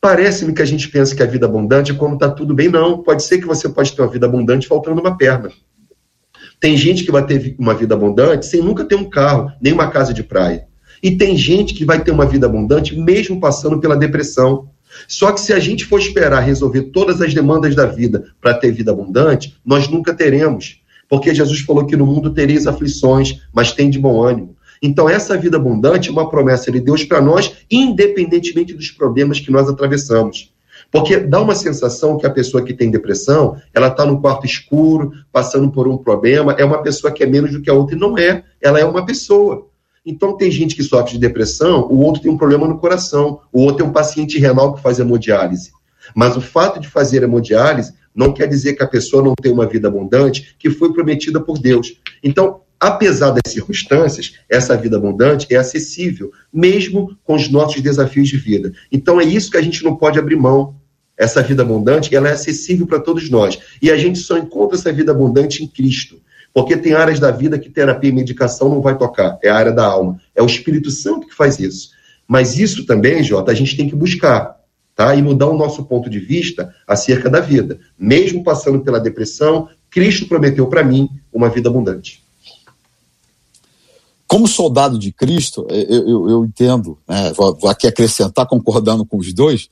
Parece-me 0.06 0.54
que 0.54 0.62
a 0.62 0.66
gente 0.66 0.88
pensa 0.88 1.16
que 1.16 1.24
a 1.24 1.26
vida 1.26 1.48
abundante 1.48 1.92
é 1.92 1.96
quando 1.96 2.14
está 2.14 2.30
tudo 2.30 2.54
bem. 2.54 2.70
Não, 2.70 3.02
pode 3.02 3.24
ser 3.24 3.40
que 3.40 3.48
você 3.48 3.68
pode 3.68 3.92
ter 3.92 4.04
uma 4.04 4.08
vida 4.08 4.28
abundante 4.28 4.68
faltando 4.68 5.02
uma 5.02 5.18
perna. 5.18 5.50
Tem 6.60 6.78
gente 6.78 7.04
que 7.04 7.12
vai 7.12 7.26
ter 7.26 7.56
uma 7.58 7.74
vida 7.74 7.96
abundante 7.96 8.46
sem 8.46 8.62
nunca 8.62 8.86
ter 8.86 8.94
um 8.94 9.10
carro, 9.10 9.52
nem 9.60 9.74
uma 9.74 9.90
casa 9.90 10.14
de 10.14 10.22
praia. 10.22 10.68
E 11.02 11.18
tem 11.18 11.36
gente 11.36 11.74
que 11.74 11.84
vai 11.84 12.04
ter 12.04 12.12
uma 12.12 12.28
vida 12.28 12.46
abundante 12.46 12.96
mesmo 12.96 13.40
passando 13.40 13.80
pela 13.80 13.98
depressão. 13.98 14.70
Só 15.08 15.32
que 15.32 15.42
se 15.42 15.52
a 15.52 15.58
gente 15.58 15.86
for 15.86 16.00
esperar 16.00 16.42
resolver 16.42 16.84
todas 16.92 17.20
as 17.20 17.34
demandas 17.34 17.74
da 17.74 17.88
vida 17.88 18.26
para 18.40 18.54
ter 18.54 18.72
vida 18.72 18.92
abundante, 18.92 19.58
nós 19.66 19.88
nunca 19.88 20.14
teremos. 20.14 20.84
Porque 21.10 21.34
Jesus 21.34 21.62
falou 21.62 21.88
que 21.88 21.98
no 21.98 22.06
mundo 22.06 22.32
tereis 22.32 22.68
aflições, 22.68 23.42
mas 23.52 23.72
tem 23.72 23.90
de 23.90 23.98
bom 23.98 24.22
ânimo. 24.22 24.55
Então, 24.82 25.10
essa 25.10 25.38
vida 25.38 25.58
abundante 25.58 26.10
é 26.10 26.12
uma 26.12 26.30
promessa 26.30 26.72
de 26.72 26.80
Deus 26.80 27.04
para 27.04 27.22
nós, 27.22 27.54
independentemente 27.70 28.74
dos 28.74 28.92
problemas 28.92 29.40
que 29.40 29.52
nós 29.52 29.70
atravessamos. 29.70 30.54
Porque 30.92 31.18
dá 31.18 31.42
uma 31.42 31.56
sensação 31.56 32.18
que 32.18 32.26
a 32.26 32.30
pessoa 32.30 32.64
que 32.64 32.74
tem 32.74 32.92
depressão, 32.92 33.58
ela 33.74 33.88
está 33.88 34.06
no 34.06 34.22
quarto 34.22 34.46
escuro, 34.46 35.12
passando 35.32 35.72
por 35.72 35.88
um 35.88 35.98
problema, 35.98 36.54
é 36.54 36.66
uma 36.66 36.82
pessoa 36.82 37.12
que 37.12 37.24
é 37.24 37.26
menos 37.26 37.52
do 37.52 37.62
que 37.62 37.70
a 37.70 37.74
outra, 37.74 37.96
e 37.96 38.00
não 38.00 38.18
é. 38.18 38.44
Ela 38.62 38.80
é 38.80 38.86
uma 38.86 39.06
pessoa. 39.06 39.68
Então, 40.06 40.38
tem 40.38 40.52
gente 40.52 40.76
que 40.76 40.84
sofre 40.84 41.14
de 41.14 41.20
depressão, 41.20 41.88
o 41.90 42.00
outro 42.00 42.22
tem 42.22 42.32
um 42.32 42.38
problema 42.38 42.68
no 42.68 42.78
coração, 42.78 43.40
o 43.52 43.62
outro 43.62 43.84
é 43.84 43.88
um 43.88 43.92
paciente 43.92 44.38
renal 44.38 44.74
que 44.74 44.82
faz 44.82 45.00
hemodiálise. 45.00 45.72
Mas 46.16 46.38
o 46.38 46.42
fato 46.42 46.80
de 46.80 46.88
fazer 46.88 47.24
hemodiálise 47.24 47.94
não 48.14 48.32
quer 48.32 48.48
dizer 48.48 48.74
que 48.76 48.84
a 48.84 48.88
pessoa 48.88 49.24
não 49.24 49.34
tem 49.34 49.52
uma 49.52 49.66
vida 49.66 49.88
abundante 49.88 50.56
que 50.60 50.70
foi 50.70 50.94
prometida 50.94 51.42
por 51.42 51.58
Deus. 51.58 52.00
Então, 52.24 52.62
apesar 52.80 53.32
das 53.32 53.52
circunstâncias, 53.52 54.34
essa 54.50 54.76
vida 54.78 54.98
abundante 54.98 55.48
é 55.50 55.58
acessível, 55.58 56.32
mesmo 56.52 57.18
com 57.24 57.36
os 57.36 57.50
nossos 57.50 57.82
desafios 57.82 58.28
de 58.28 58.38
vida. 58.38 58.74
Então, 58.92 59.20
é 59.20 59.24
isso 59.24 59.52
que 59.52 59.58
a 59.58 59.62
gente 59.62 59.84
não 59.84 59.96
pode 59.96 60.20
abrir 60.20 60.36
mão. 60.36 60.76
Essa 61.18 61.42
vida 61.42 61.62
abundante, 61.62 62.14
ela 62.14 62.28
é 62.28 62.34
acessível 62.34 62.86
para 62.86 63.00
todos 63.00 63.30
nós. 63.30 63.58
E 63.82 63.90
a 63.90 63.98
gente 63.98 64.20
só 64.20 64.38
encontra 64.38 64.78
essa 64.78 64.92
vida 64.92 65.12
abundante 65.12 65.64
em 65.64 65.68
Cristo. 65.68 66.22
Porque 66.54 66.76
tem 66.76 66.94
áreas 66.94 67.20
da 67.20 67.32
vida 67.32 67.60
que 67.60 67.70
terapia 67.70 68.10
e 68.10 68.14
medicação 68.14 68.70
não 68.70 68.82
vai 68.82 68.98
tocar. 68.98 69.38
É 69.44 69.50
a 69.50 69.56
área 69.56 69.72
da 69.72 69.86
alma. 69.86 70.20
É 70.34 70.42
o 70.42 70.46
Espírito 70.46 70.92
Santo 70.92 71.28
que 71.28 71.36
faz 71.36 71.60
isso. 71.60 71.92
Mas 72.28 72.58
isso 72.58 72.86
também, 72.86 73.24
Jota, 73.24 73.52
a 73.52 73.56
gente 73.56 73.78
tem 73.78 73.88
que 73.88 73.96
buscar 73.96 74.58
tá? 74.96 75.14
e 75.16 75.22
mudar 75.22 75.48
o 75.48 75.58
nosso 75.58 75.86
ponto 75.86 76.10
de 76.10 76.20
vista 76.20 76.74
acerca 76.88 77.30
da 77.30 77.40
vida. 77.40 77.80
Mesmo 78.00 78.44
passando 78.44 78.82
pela 78.82 79.00
depressão, 79.00 79.70
Cristo 79.90 80.28
prometeu 80.28 80.68
para 80.68 80.84
mim 80.84 81.10
uma 81.32 81.50
vida 81.50 81.70
abundante. 81.70 82.25
Como 84.36 84.50
soldado 84.50 85.00
de 85.00 85.14
Cristo, 85.14 85.66
eu, 85.70 86.06
eu, 86.06 86.30
eu 86.30 86.46
entendo, 86.46 86.98
né, 87.08 87.32
vou, 87.32 87.56
vou, 87.56 87.70
aqui 87.70 87.88
acrescentar, 87.88 88.46
concordando 88.46 89.06
com 89.06 89.16
os 89.16 89.34
dois, 89.34 89.70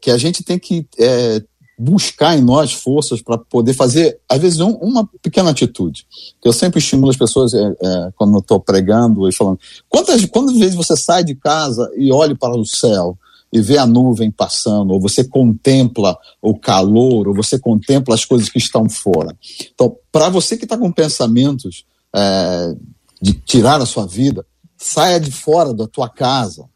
que 0.00 0.12
a 0.12 0.16
gente 0.16 0.44
tem 0.44 0.56
que 0.56 0.86
é, 0.96 1.42
buscar 1.76 2.38
em 2.38 2.40
nós 2.40 2.72
forças 2.72 3.20
para 3.20 3.36
poder 3.38 3.74
fazer, 3.74 4.20
às 4.28 4.38
vezes, 4.38 4.60
um, 4.60 4.70
uma 4.74 5.04
pequena 5.20 5.50
atitude. 5.50 6.06
Eu 6.44 6.52
sempre 6.52 6.78
estimulo 6.78 7.10
as 7.10 7.16
pessoas, 7.16 7.52
é, 7.52 7.58
é, 7.58 8.12
quando 8.14 8.34
eu 8.34 8.38
estou 8.38 8.60
pregando 8.60 9.28
e 9.28 9.32
falando, 9.32 9.58
quantas, 9.88 10.24
quantas 10.26 10.56
vezes 10.56 10.76
você 10.76 10.96
sai 10.96 11.24
de 11.24 11.34
casa 11.34 11.90
e 11.96 12.12
olha 12.12 12.36
para 12.36 12.56
o 12.56 12.64
céu 12.64 13.18
e 13.52 13.60
vê 13.60 13.78
a 13.78 13.84
nuvem 13.84 14.30
passando, 14.30 14.92
ou 14.92 15.00
você 15.00 15.24
contempla 15.24 16.16
o 16.40 16.56
calor, 16.56 17.26
ou 17.26 17.34
você 17.34 17.58
contempla 17.58 18.14
as 18.14 18.24
coisas 18.24 18.48
que 18.48 18.58
estão 18.58 18.88
fora. 18.88 19.36
Então, 19.74 19.96
para 20.12 20.28
você 20.28 20.56
que 20.56 20.66
está 20.66 20.78
com 20.78 20.92
pensamentos 20.92 21.84
é, 22.14 22.76
de 23.20 23.32
tirar 23.32 23.80
a 23.80 23.86
sua 23.86 24.06
vida, 24.06 24.46
saia 24.76 25.18
de 25.18 25.30
fora 25.30 25.74
da 25.74 25.86
tua 25.86 26.08
casa. 26.08 26.68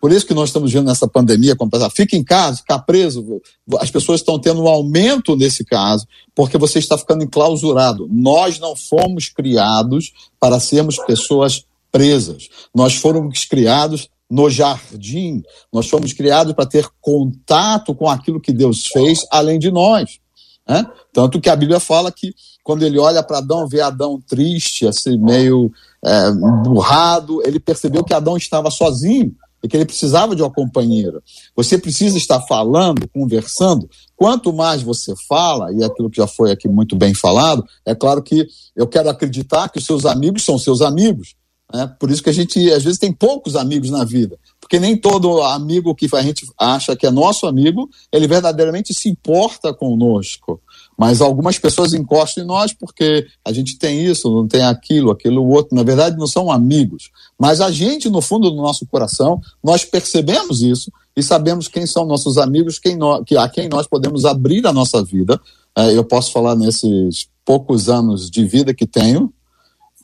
Por 0.00 0.12
isso 0.12 0.26
que 0.26 0.34
nós 0.34 0.48
estamos 0.48 0.72
vendo 0.72 0.86
nessa 0.86 1.06
pandemia, 1.06 1.56
fica 1.94 2.16
em 2.16 2.24
casa, 2.24 2.58
fica 2.58 2.78
preso. 2.78 3.42
As 3.80 3.90
pessoas 3.90 4.20
estão 4.20 4.38
tendo 4.38 4.62
um 4.62 4.68
aumento 4.68 5.36
nesse 5.36 5.64
caso, 5.64 6.06
porque 6.34 6.56
você 6.56 6.78
está 6.78 6.96
ficando 6.96 7.24
enclausurado. 7.24 8.08
Nós 8.10 8.58
não 8.58 8.76
fomos 8.76 9.28
criados 9.28 10.12
para 10.38 10.60
sermos 10.60 10.96
pessoas 10.98 11.64
presas. 11.90 12.48
Nós 12.74 12.94
fomos 12.94 13.44
criados 13.44 14.08
no 14.30 14.48
jardim. 14.48 15.42
Nós 15.72 15.88
fomos 15.88 16.12
criados 16.12 16.52
para 16.54 16.66
ter 16.66 16.88
contato 17.00 17.94
com 17.94 18.08
aquilo 18.08 18.40
que 18.40 18.52
Deus 18.52 18.86
fez 18.86 19.20
além 19.30 19.58
de 19.58 19.70
nós. 19.70 20.18
Né? 20.66 20.86
Tanto 21.12 21.40
que 21.40 21.50
a 21.50 21.56
Bíblia 21.56 21.78
fala 21.80 22.10
que 22.10 22.32
quando 22.64 22.82
ele 22.82 22.98
olha 22.98 23.22
para 23.22 23.38
Adão, 23.38 23.68
vê 23.68 23.82
Adão 23.82 24.18
triste, 24.26 24.86
assim, 24.86 25.18
meio 25.18 25.70
é, 26.02 26.32
burrado, 26.64 27.42
ele 27.46 27.60
percebeu 27.60 28.02
que 28.02 28.14
Adão 28.14 28.38
estava 28.38 28.70
sozinho 28.70 29.36
e 29.62 29.68
que 29.68 29.76
ele 29.76 29.84
precisava 29.84 30.34
de 30.34 30.42
uma 30.42 30.50
companheira. 30.50 31.22
Você 31.54 31.76
precisa 31.76 32.16
estar 32.16 32.40
falando, 32.40 33.06
conversando. 33.08 33.88
Quanto 34.16 34.52
mais 34.52 34.82
você 34.82 35.14
fala, 35.28 35.72
e 35.74 35.82
é 35.82 35.86
aquilo 35.86 36.10
que 36.10 36.16
já 36.16 36.26
foi 36.26 36.50
aqui 36.50 36.66
muito 36.66 36.96
bem 36.96 37.14
falado, 37.14 37.64
é 37.84 37.94
claro 37.94 38.22
que 38.22 38.46
eu 38.74 38.86
quero 38.86 39.10
acreditar 39.10 39.68
que 39.68 39.78
os 39.78 39.84
seus 39.84 40.06
amigos 40.06 40.42
são 40.42 40.58
seus 40.58 40.80
amigos. 40.80 41.34
Né? 41.72 41.86
Por 41.98 42.10
isso 42.10 42.22
que 42.22 42.30
a 42.30 42.34
gente, 42.34 42.70
às 42.72 42.82
vezes, 42.82 42.98
tem 42.98 43.12
poucos 43.12 43.56
amigos 43.56 43.90
na 43.90 44.04
vida. 44.04 44.38
Porque 44.60 44.78
nem 44.78 44.96
todo 44.96 45.42
amigo 45.42 45.94
que 45.94 46.08
a 46.14 46.22
gente 46.22 46.46
acha 46.58 46.96
que 46.96 47.06
é 47.06 47.10
nosso 47.10 47.46
amigo, 47.46 47.90
ele 48.10 48.26
verdadeiramente 48.26 48.94
se 48.94 49.08
importa 49.08 49.74
conosco. 49.74 50.60
Mas 50.96 51.20
algumas 51.20 51.58
pessoas 51.58 51.92
encostam 51.92 52.44
em 52.44 52.46
nós 52.46 52.72
porque 52.72 53.26
a 53.44 53.52
gente 53.52 53.78
tem 53.78 54.04
isso, 54.04 54.30
não 54.30 54.46
tem 54.46 54.62
aquilo, 54.62 55.10
aquilo 55.10 55.46
outro. 55.46 55.74
Na 55.74 55.82
verdade, 55.82 56.16
não 56.16 56.26
são 56.26 56.50
amigos. 56.50 57.10
Mas 57.38 57.60
a 57.60 57.70
gente, 57.70 58.08
no 58.08 58.20
fundo 58.20 58.50
do 58.50 58.56
nosso 58.56 58.86
coração, 58.86 59.40
nós 59.62 59.84
percebemos 59.84 60.62
isso 60.62 60.92
e 61.16 61.22
sabemos 61.22 61.68
quem 61.68 61.86
são 61.86 62.04
nossos 62.06 62.38
amigos, 62.38 62.78
quem 62.78 62.96
nós, 62.96 63.22
que, 63.26 63.36
a 63.36 63.48
quem 63.48 63.68
nós 63.68 63.86
podemos 63.86 64.24
abrir 64.24 64.66
a 64.66 64.72
nossa 64.72 65.02
vida. 65.02 65.40
É, 65.76 65.96
eu 65.96 66.04
posso 66.04 66.32
falar 66.32 66.54
nesses 66.54 67.28
poucos 67.44 67.88
anos 67.88 68.30
de 68.30 68.44
vida 68.44 68.72
que 68.72 68.86
tenho, 68.86 69.32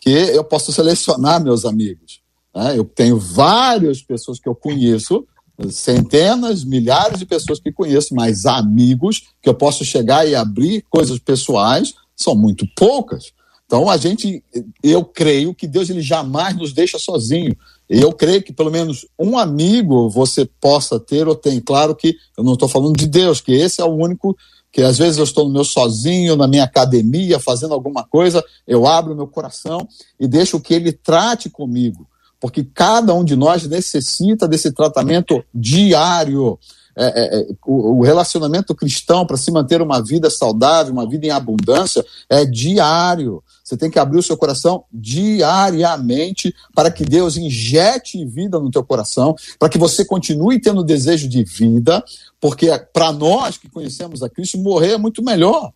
que 0.01 0.11
eu 0.11 0.43
posso 0.43 0.73
selecionar 0.73 1.43
meus 1.43 1.65
amigos. 1.65 2.21
Né? 2.55 2.77
Eu 2.77 2.85
tenho 2.85 3.19
várias 3.19 4.03
pessoas 4.03 4.39
que 4.39 4.49
eu 4.49 4.55
conheço, 4.55 5.27
centenas, 5.69 6.65
milhares 6.65 7.19
de 7.19 7.27
pessoas 7.27 7.61
que 7.61 7.73
conheço, 7.73 8.15
mas 8.15 8.47
amigos 8.47 9.23
que 9.43 9.49
eu 9.49 9.55
posso 9.55 9.85
chegar 9.85 10.27
e 10.27 10.35
abrir 10.35 10.85
coisas 10.89 11.19
pessoais 11.19 11.95
são 12.17 12.35
muito 12.35 12.67
poucas. 12.77 13.33
Então 13.67 13.89
a 13.89 13.97
gente, 13.97 14.43
eu 14.83 15.05
creio 15.05 15.55
que 15.55 15.67
Deus 15.67 15.89
ele 15.91 16.03
jamais 16.03 16.57
nos 16.57 16.73
deixa 16.73 16.99
sozinho. 16.99 17.57
Eu 17.89 18.13
creio 18.13 18.43
que 18.43 18.53
pelo 18.53 18.71
menos 18.71 19.07
um 19.19 19.39
amigo 19.39 20.09
você 20.11 20.45
possa 20.61 20.99
ter 20.99 21.29
ou 21.29 21.37
tem. 21.37 21.61
Claro 21.61 21.95
que 21.95 22.17
eu 22.37 22.43
não 22.43 22.55
estou 22.55 22.69
falando 22.69 22.97
de 22.97 23.07
Deus, 23.07 23.41
que 23.41 23.53
esse 23.53 23.81
é 23.81 23.85
o 23.85 23.95
único 23.95 24.37
que 24.73 24.83
às 24.83 24.99
vezes 24.99 25.19
eu 25.19 25.25
estou 25.25 25.47
no 25.47 25.53
meu 25.53 25.65
sozinho, 25.65 26.37
na 26.37 26.47
minha 26.47 26.65
academia, 26.65 27.41
fazendo 27.41 27.75
alguma 27.75 28.05
coisa, 28.05 28.45
eu 28.67 28.87
abro 28.87 29.17
meu 29.17 29.27
coração 29.27 29.87
e 30.19 30.27
deixo 30.27 30.61
que 30.61 30.75
ele 30.75 30.93
trate 30.93 31.51
comigo, 31.51 32.09
porque 32.41 32.65
cada 32.65 33.13
um 33.13 33.23
de 33.23 33.37
nós 33.37 33.67
necessita 33.67 34.49
desse 34.49 34.73
tratamento 34.73 35.45
diário. 35.55 36.59
É, 36.97 37.07
é, 37.07 37.41
é 37.41 37.47
o, 37.65 38.03
relacionamento 38.03 38.75
cristão 38.75 39.25
para 39.25 39.37
se 39.37 39.51
manter 39.53 39.81
uma 39.81 40.03
vida 40.03 40.29
saudável, 40.29 40.93
uma 40.93 41.09
vida 41.09 41.27
em 41.27 41.31
abundância, 41.31 42.05
é 42.29 42.45
diário. 42.45 43.43
Você 43.63 43.77
tem 43.77 43.91
que 43.91 43.99
abrir 43.99 44.19
o 44.19 44.23
seu 44.23 44.37
coração 44.37 44.85
diariamente 44.93 46.53
para 46.75 46.91
que 46.91 47.05
Deus 47.05 47.37
injete 47.37 48.25
vida 48.25 48.59
no 48.59 48.71
teu 48.71 48.83
coração, 48.83 49.37
para 49.59 49.69
que 49.69 49.79
você 49.79 50.05
continue 50.05 50.61
tendo 50.61 50.83
desejo 50.83 51.29
de 51.29 51.45
vida, 51.45 52.03
porque 52.41 52.67
para 52.93 53.13
nós 53.13 53.57
que 53.57 53.71
conhecemos 53.71 54.23
a 54.23 54.29
Cristo, 54.29 54.59
morrer 54.59 54.95
é 54.95 54.99
muito 54.99 55.23
melhor. 55.23 55.73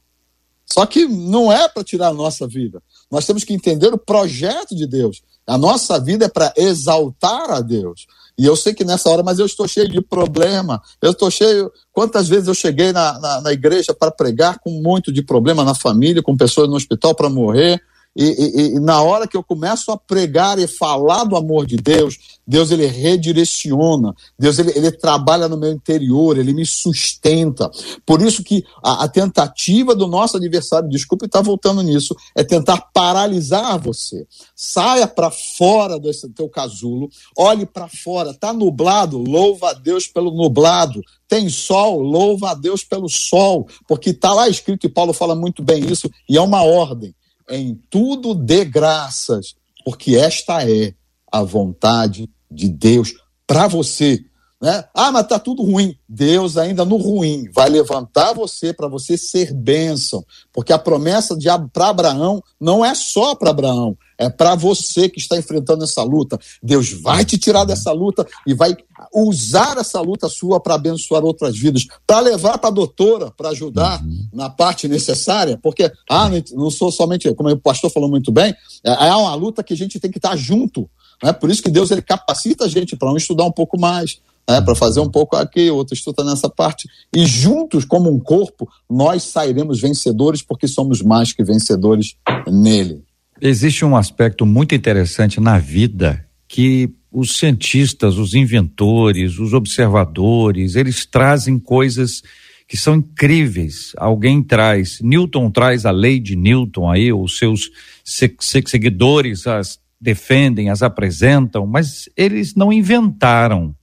Só 0.67 0.85
que 0.87 1.07
não 1.07 1.53
é 1.53 1.69
para 1.69 1.85
tirar 1.85 2.09
a 2.09 2.15
nossa 2.15 2.47
vida. 2.47 2.83
Nós 3.15 3.25
temos 3.25 3.45
que 3.45 3.55
entender 3.55 3.95
o 3.95 3.99
projeto 3.99 4.75
de 4.75 4.89
Deus. 4.89 5.23
A 5.47 5.57
nossa 5.57 6.01
vida 6.01 6.25
é 6.25 6.29
para 6.29 6.53
exaltar 6.57 7.49
a 7.49 7.61
Deus. 7.61 8.07
E 8.37 8.45
eu 8.45 8.57
sei 8.57 8.75
que 8.75 8.85
nessa 8.85 9.09
hora, 9.09 9.23
mas 9.23 9.39
eu 9.39 9.47
estou 9.47 9.69
cheio 9.69 9.89
de 9.89 10.01
problema. 10.01 10.83
Eu 11.01 11.13
estou 11.13 11.31
cheio. 11.31 11.71
Quantas 11.93 12.29
vezes 12.29 12.49
eu 12.49 12.55
cheguei 12.55 12.93
na, 12.93 13.17
na, 13.21 13.41
na 13.41 13.53
igreja 13.53 13.95
para 13.95 14.11
pregar 14.11 14.59
com 14.59 14.71
muito 14.83 15.13
de 15.13 15.23
problema 15.23 15.63
na 15.63 15.77
família, 15.77 16.25
com 16.25 16.37
pessoas 16.37 16.69
no 16.69 16.75
hospital 16.75 17.15
para 17.15 17.31
morrer. 17.31 17.81
E, 18.17 18.25
e, 18.25 18.67
e, 18.67 18.81
na 18.81 19.03
hora 19.03 19.27
que 19.27 19.37
eu 19.37 19.43
começo 19.43 19.91
a 19.91 19.97
pregar 19.97 20.59
e 20.59 20.69
falar 20.69 21.25
do 21.25 21.37
amor 21.37 21.67
de 21.67 21.77
Deus, 21.77 22.17
Deus 22.47 22.71
ele 22.71 22.87
redireciona, 22.87 24.15
Deus 24.39 24.59
ele, 24.59 24.73
ele 24.77 24.93
trabalha 24.93 25.49
no 25.49 25.57
meu 25.57 25.73
interior, 25.73 26.39
ele 26.39 26.53
me 26.53 26.65
sustenta. 26.65 27.69
Por 28.07 28.23
isso 28.23 28.45
que 28.45 28.65
a, 28.83 29.05
a 29.05 29.09
tentativa 29.09 29.97
do 29.97 30.07
nosso 30.07 30.37
adversário, 30.37 30.89
desculpe 30.89 31.27
estar 31.27 31.43
voltando 31.43 31.83
nisso, 31.83 32.15
é 32.37 32.45
tentar 32.45 32.89
paralisar 32.93 33.81
você. 33.81 34.27
Saia 34.55 35.09
para 35.09 35.31
fora 35.31 35.99
desse 35.99 36.29
teu 36.29 36.49
casulo, 36.49 37.11
olhe 37.37 37.67
para 37.67 37.89
fora, 37.89 38.33
tá 38.33 38.53
nublado, 38.53 39.19
louva 39.19 39.71
a 39.71 39.73
Deus 39.73 40.07
pelo 40.07 40.31
nublado. 40.31 41.03
Tem 41.27 41.49
sol, 41.49 42.01
louva 42.01 42.51
a 42.51 42.55
Deus 42.55 42.85
pelo 42.85 43.09
sol, 43.09 43.67
porque 43.89 44.11
está 44.11 44.33
lá 44.33 44.49
escrito 44.49 44.87
e 44.87 44.91
Paulo 44.91 45.13
fala 45.13 45.35
muito 45.35 45.65
bem 45.65 45.85
isso, 45.91 46.09
e 46.29 46.37
é 46.37 46.41
uma 46.41 46.63
ordem 46.63 47.13
em 47.51 47.75
tudo 47.91 48.35
dê 48.35 48.65
graças, 48.65 49.55
porque 49.85 50.17
esta 50.17 50.69
é 50.69 50.95
a 51.31 51.43
vontade 51.43 52.29
de 52.51 52.69
Deus 52.69 53.13
para 53.47 53.67
você. 53.67 54.25
Né? 54.61 54.83
Ah, 54.95 55.13
mas 55.13 55.25
está 55.25 55.39
tudo 55.39 55.63
ruim. 55.63 55.95
Deus, 56.09 56.57
ainda 56.57 56.85
no 56.85 56.97
ruim, 56.97 57.51
vai 57.53 57.69
levantar 57.69 58.33
você 58.33 58.73
para 58.73 58.89
você 58.89 59.19
ser 59.19 59.53
bênção. 59.53 60.25
Porque 60.53 60.73
a 60.73 60.79
promessa 60.79 61.37
para 61.73 61.89
Abraão 61.89 62.43
não 62.59 62.85
é 62.85 62.95
só 62.95 63.35
para 63.35 63.51
Abraão, 63.51 63.97
é 64.19 64.29
para 64.29 64.55
você 64.55 65.09
que 65.09 65.19
está 65.19 65.37
enfrentando 65.37 65.85
essa 65.85 66.03
luta. 66.03 66.39
Deus 66.63 66.93
vai 66.93 67.25
te 67.25 67.39
tirar 67.39 67.65
dessa 67.65 67.93
luta 67.93 68.27
e 68.47 68.55
vai 68.55 68.77
usar 69.13 69.77
essa 69.79 70.01
luta 70.01 70.29
sua 70.29 70.61
para 70.61 70.75
abençoar 70.75 71.25
outras 71.25 71.57
vidas, 71.59 71.87
para 72.07 72.21
levar 72.21 72.59
para 72.59 72.69
a 72.69 72.73
doutora, 72.73 73.31
para 73.31 73.51
ajudar 73.51 74.03
uhum. 74.03 74.29
na 74.33 74.49
parte 74.49 74.89
necessária, 74.89 75.59
porque 75.63 75.91
ah, 76.09 76.31
não 76.53 76.71
sou 76.71 76.91
somente, 76.93 77.33
como 77.35 77.51
o 77.51 77.59
pastor 77.59 77.91
falou 77.91 78.09
muito 78.09 78.31
bem, 78.31 78.55
é, 78.85 79.09
é 79.09 79.15
uma 79.15 79.35
luta 79.35 79.63
que 79.63 79.75
a 79.75 79.77
gente 79.77 79.99
tem 79.99 80.11
que 80.11 80.19
estar 80.19 80.37
junto. 80.37 80.89
Né? 81.23 81.33
Por 81.33 81.51
isso 81.51 81.63
que 81.63 81.71
Deus 81.71 81.91
ele 81.91 82.03
capacita 82.03 82.65
a 82.65 82.69
gente 82.69 82.97
para 82.97 83.11
um 83.11 83.17
estudar 83.17 83.45
um 83.45 83.53
pouco 83.53 83.79
mais, 83.79 84.19
né, 84.49 84.61
para 84.61 84.75
fazer 84.75 85.01
um 85.01 85.09
pouco 85.09 85.37
aqui, 85.37 85.71
outro 85.71 85.95
estuda 85.95 86.23
nessa 86.23 86.49
parte. 86.49 86.89
E 87.15 87.25
juntos, 87.25 87.85
como 87.85 88.11
um 88.11 88.21
corpo, 88.21 88.69
nós 88.89 89.23
sairemos 89.23 89.81
vencedores 89.81 90.43
porque 90.43 90.69
somos 90.69 91.03
mais 91.03 91.33
que 91.33 91.43
vencedores 91.43 92.15
nele. 92.47 93.03
Existe 93.41 93.85
um 93.85 93.97
aspecto 93.97 94.47
muito 94.47 94.75
interessante 94.75 95.41
na 95.41 95.59
vida 95.59 96.27
que 96.47 96.91
os 97.11 97.37
cientistas, 97.37 98.17
os 98.17 98.35
inventores, 98.35 99.39
os 99.39 99.53
observadores, 99.53 100.75
eles 100.75 101.05
trazem 101.05 101.59
coisas 101.59 102.23
que 102.67 102.77
são 102.77 102.97
incríveis. 102.97 103.93
Alguém 103.97 104.43
traz, 104.43 105.01
Newton 105.01 105.51
traz 105.51 105.85
a 105.85 105.91
lei 105.91 106.19
de 106.19 106.37
Newton 106.37 106.91
aí, 106.91 107.13
os 107.13 107.39
seus 107.39 107.71
seguidores 108.05 109.47
as 109.47 109.79
defendem, 110.01 110.71
as 110.71 110.83
apresentam, 110.83 111.67
mas 111.67 112.09
eles 112.17 112.55
não 112.55 112.73
inventaram 112.73 113.75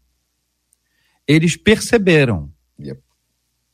eles 1.27 1.55
perceberam 1.55 2.51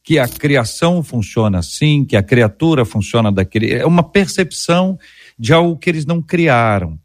que 0.03 0.19
a 0.19 0.27
criação 0.27 1.03
funciona 1.03 1.59
assim, 1.59 2.05
que 2.05 2.15
a 2.15 2.23
criatura 2.23 2.85
funciona 2.85 3.31
daquele. 3.31 3.73
É 3.73 3.85
uma 3.85 4.03
percepção 4.03 4.97
de 5.37 5.53
algo 5.53 5.77
que 5.77 5.89
eles 5.89 6.05
não 6.05 6.21
criaram. 6.21 6.97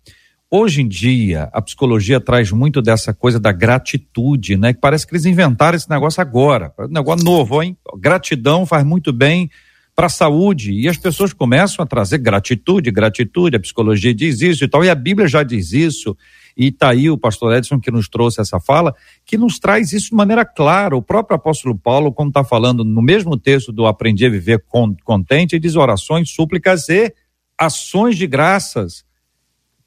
Hoje 0.51 0.83
em 0.83 0.89
dia, 0.89 1.49
a 1.53 1.63
psicologia 1.63 2.21
traz 2.21 2.51
muito 2.51 2.83
dessa 2.83 3.15
coisa 3.15 3.41
da 3.41 3.53
gratitude, 3.53 4.57
né? 4.57 4.75
Que 4.75 4.81
parece 4.81 5.07
que 5.07 5.15
eles 5.15 5.25
inventaram 5.25 5.77
esse 5.77 5.89
negócio 5.89 6.21
agora. 6.21 6.73
Um 6.79 6.89
negócio 6.89 7.25
novo, 7.25 7.63
hein? 7.63 7.75
Gratidão 7.99 8.67
faz 8.67 8.85
muito 8.85 9.15
bem 9.15 9.51
para 9.95 10.07
a 10.07 10.11
saúde. 10.11 10.73
E 10.73 10.89
as 10.89 10.99
pessoas 10.99 11.33
começam 11.33 11.83
a 11.83 11.87
trazer 11.87 12.19
gratitude, 12.19 12.91
gratitude. 12.91 13.57
A 13.57 13.61
psicologia 13.61 14.15
diz 14.15 14.43
isso 14.43 14.65
e 14.65 14.69
tal, 14.69 14.85
e 14.85 14.91
a 14.91 14.95
Bíblia 14.95 15.27
já 15.27 15.43
diz 15.43 15.73
isso. 15.73 16.15
E 16.55 16.69
está 16.69 16.91
aí 16.91 17.09
o 17.09 17.17
pastor 17.17 17.55
Edson 17.57 17.81
que 17.81 17.91
nos 17.91 18.09
trouxe 18.09 18.41
essa 18.41 18.61
fala, 18.61 18.95
que 19.25 19.39
nos 19.39 19.59
traz 19.59 19.93
isso 19.95 20.11
de 20.11 20.17
maneira 20.17 20.45
clara. 20.45 20.95
O 20.95 21.01
próprio 21.03 21.35
apóstolo 21.35 21.75
Paulo, 21.79 22.13
como 22.13 22.29
está 22.29 22.45
falando 22.45 22.85
no 22.85 23.01
mesmo 23.01 23.39
texto 23.39 23.73
do 23.73 23.87
Aprendi 23.87 24.27
a 24.27 24.29
Viver 24.29 24.63
Contente, 25.03 25.55
ele 25.55 25.61
diz 25.61 25.77
orações, 25.77 26.31
súplicas 26.31 26.91
e 26.91 27.13
ações 27.59 28.17
de 28.17 28.27
graças. 28.27 29.05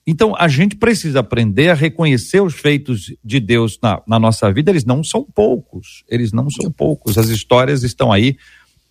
Então, 0.07 0.36
a 0.38 0.47
gente 0.47 0.76
precisa 0.76 1.20
aprender 1.20 1.70
a 1.70 1.74
reconhecer 1.74 2.41
os 2.41 2.53
feitos 2.53 3.13
de 3.24 3.39
Deus 3.39 3.80
na, 3.82 4.01
na 4.07 4.20
nossa 4.20 4.51
vida. 4.53 4.72
Eles 4.72 4.86
não 4.86 5.03
são 5.03 5.24
poucos, 5.24 6.03
eles 6.07 6.32
não 6.32 6.49
são 6.49 6.72
poucos. 6.72 7.18
As 7.18 7.30
histórias 7.30 7.84
estão 7.84 8.11
aí 8.11 8.38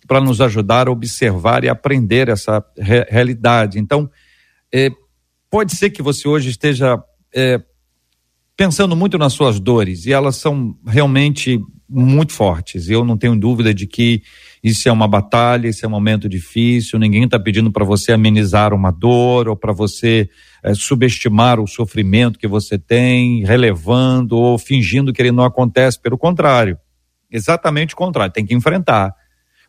para 0.07 0.21
nos 0.21 0.41
ajudar 0.41 0.87
a 0.87 0.91
observar 0.91 1.63
e 1.63 1.69
aprender 1.69 2.29
essa 2.29 2.63
re 2.77 3.05
realidade. 3.09 3.79
Então, 3.79 4.09
é, 4.71 4.89
pode 5.49 5.75
ser 5.75 5.89
que 5.89 6.01
você 6.01 6.27
hoje 6.27 6.49
esteja 6.49 7.01
é, 7.33 7.61
pensando 8.57 8.95
muito 8.95 9.17
nas 9.17 9.33
suas 9.33 9.59
dores 9.59 10.05
e 10.05 10.13
elas 10.13 10.35
são 10.35 10.77
realmente 10.85 11.59
muito 11.87 12.33
fortes. 12.33 12.89
Eu 12.89 13.03
não 13.03 13.17
tenho 13.17 13.37
dúvida 13.37 13.73
de 13.73 13.85
que 13.85 14.21
isso 14.65 14.89
é 14.89 14.91
uma 14.91 15.07
batalha, 15.07 15.67
isso 15.67 15.85
é 15.85 15.87
um 15.87 15.91
momento 15.91 16.27
difícil. 16.27 16.97
Ninguém 16.97 17.25
está 17.25 17.39
pedindo 17.39 17.71
para 17.71 17.85
você 17.85 18.13
amenizar 18.13 18.73
uma 18.73 18.89
dor 18.89 19.47
ou 19.47 19.55
para 19.55 19.71
você 19.71 20.27
é, 20.63 20.73
subestimar 20.73 21.59
o 21.59 21.67
sofrimento 21.67 22.39
que 22.39 22.47
você 22.47 22.75
tem, 22.75 23.45
relevando 23.45 24.35
ou 24.35 24.57
fingindo 24.57 25.13
que 25.13 25.21
ele 25.21 25.31
não 25.31 25.43
acontece. 25.43 26.01
Pelo 26.01 26.17
contrário, 26.17 26.79
exatamente 27.31 27.93
o 27.93 27.97
contrário. 27.97 28.33
Tem 28.33 28.43
que 28.43 28.55
enfrentar. 28.55 29.13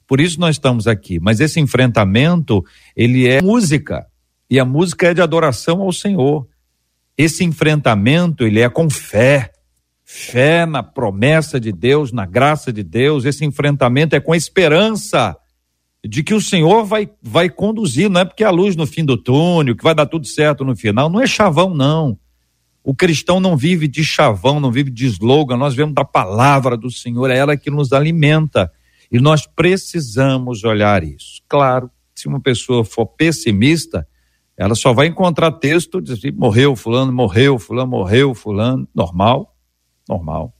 Por 0.07 0.19
isso 0.19 0.41
nós 0.41 0.57
estamos 0.57 0.87
aqui. 0.87 1.21
Mas 1.21 1.41
esse 1.41 1.61
enfrentamento 1.61 2.65
ele 2.97 3.29
é 3.29 3.43
música 3.43 4.07
e 4.49 4.59
a 4.59 4.65
música 4.65 5.09
é 5.09 5.13
de 5.13 5.21
adoração 5.21 5.83
ao 5.83 5.93
Senhor. 5.93 6.49
Esse 7.19 7.45
enfrentamento, 7.45 8.45
ele 8.45 8.61
é 8.61 8.69
com 8.71 8.89
fé. 8.89 9.51
Fé 10.09 10.65
na 10.65 10.85
promessa 10.85 11.59
de 11.59 11.73
Deus, 11.73 12.13
na 12.13 12.25
graça 12.25 12.73
de 12.73 12.85
Deus. 12.85 13.25
Esse 13.25 13.45
enfrentamento 13.45 14.15
é 14.15 14.21
com 14.21 14.33
esperança 14.37 15.37
de 16.07 16.23
que 16.23 16.33
o 16.33 16.41
Senhor 16.41 16.85
vai, 16.85 17.11
vai 17.21 17.51
conduzir. 17.51 18.09
Não 18.09 18.21
é 18.21 18.25
porque 18.25 18.45
a 18.45 18.51
luz 18.51 18.77
no 18.77 18.87
fim 18.87 19.05
do 19.05 19.17
túnel, 19.17 19.75
que 19.75 19.83
vai 19.83 19.97
dar 19.97 20.07
tudo 20.07 20.25
certo 20.25 20.65
no 20.65 20.77
final. 20.77 21.11
Não 21.11 21.21
é 21.21 21.27
chavão, 21.27 21.75
não. 21.75 22.17
O 22.85 22.95
cristão 22.95 23.41
não 23.41 23.57
vive 23.57 23.89
de 23.89 24.05
chavão, 24.05 24.61
não 24.61 24.71
vive 24.71 24.93
de 24.93 25.07
slogan. 25.07 25.57
Nós 25.57 25.75
vemos 25.75 25.97
da 25.97 26.05
palavra 26.05 26.77
do 26.77 26.89
Senhor, 26.89 27.29
é 27.29 27.37
ela 27.37 27.57
que 27.57 27.69
nos 27.69 27.93
alimenta. 27.93 28.71
E 29.11 29.19
nós 29.19 29.45
precisamos 29.45 30.63
olhar 30.63 31.03
isso. 31.03 31.43
Claro, 31.49 31.91
se 32.15 32.29
uma 32.29 32.39
pessoa 32.41 32.85
for 32.85 33.07
pessimista, 33.07 34.07
ela 34.57 34.77
só 34.77 34.93
vai 34.93 35.09
encontrar 35.09 35.51
texto 35.51 36.01
de 36.01 36.13
assim, 36.13 36.31
morreu 36.31 36.77
fulano, 36.77 37.13
morreu 37.13 37.59
fulano, 37.59 37.91
morreu 37.91 38.37
fulano, 38.37 38.89
normal, 38.95 39.56
normal. 40.09 40.55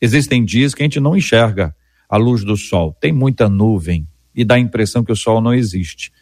Existem 0.00 0.44
dias 0.44 0.74
que 0.74 0.82
a 0.82 0.84
gente 0.84 1.00
não 1.00 1.16
enxerga 1.16 1.74
a 2.08 2.16
luz 2.16 2.44
do 2.44 2.56
sol, 2.56 2.96
tem 3.00 3.12
muita 3.12 3.48
nuvem 3.48 4.08
e 4.34 4.44
dá 4.44 4.56
a 4.56 4.60
impressão 4.60 5.04
que 5.04 5.12
o 5.12 5.16
sol 5.16 5.40
não 5.40 5.54
existe. 5.54 6.12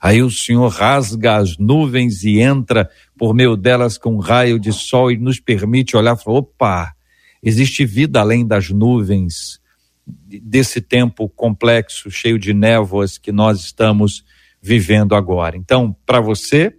Aí 0.00 0.22
o 0.22 0.30
Senhor 0.30 0.68
rasga 0.68 1.36
as 1.36 1.56
nuvens 1.56 2.22
e 2.22 2.40
entra 2.40 2.88
por 3.18 3.34
meio 3.34 3.56
delas 3.56 3.96
com 3.96 4.14
um 4.14 4.18
raio 4.18 4.58
de 4.58 4.72
sol 4.72 5.10
e 5.10 5.16
nos 5.16 5.40
permite 5.40 5.96
olhar 5.96 6.16
e 6.16 6.22
falar, 6.22 6.38
opa, 6.38 6.94
existe 7.42 7.84
vida 7.84 8.20
além 8.20 8.46
das 8.46 8.70
nuvens 8.70 9.60
desse 10.06 10.80
tempo 10.80 11.28
complexo, 11.28 12.10
cheio 12.10 12.38
de 12.38 12.52
névoas 12.52 13.18
que 13.18 13.32
nós 13.32 13.60
estamos 13.60 14.24
vivendo 14.60 15.14
agora. 15.14 15.56
Então, 15.56 15.96
para 16.04 16.20
você, 16.20 16.74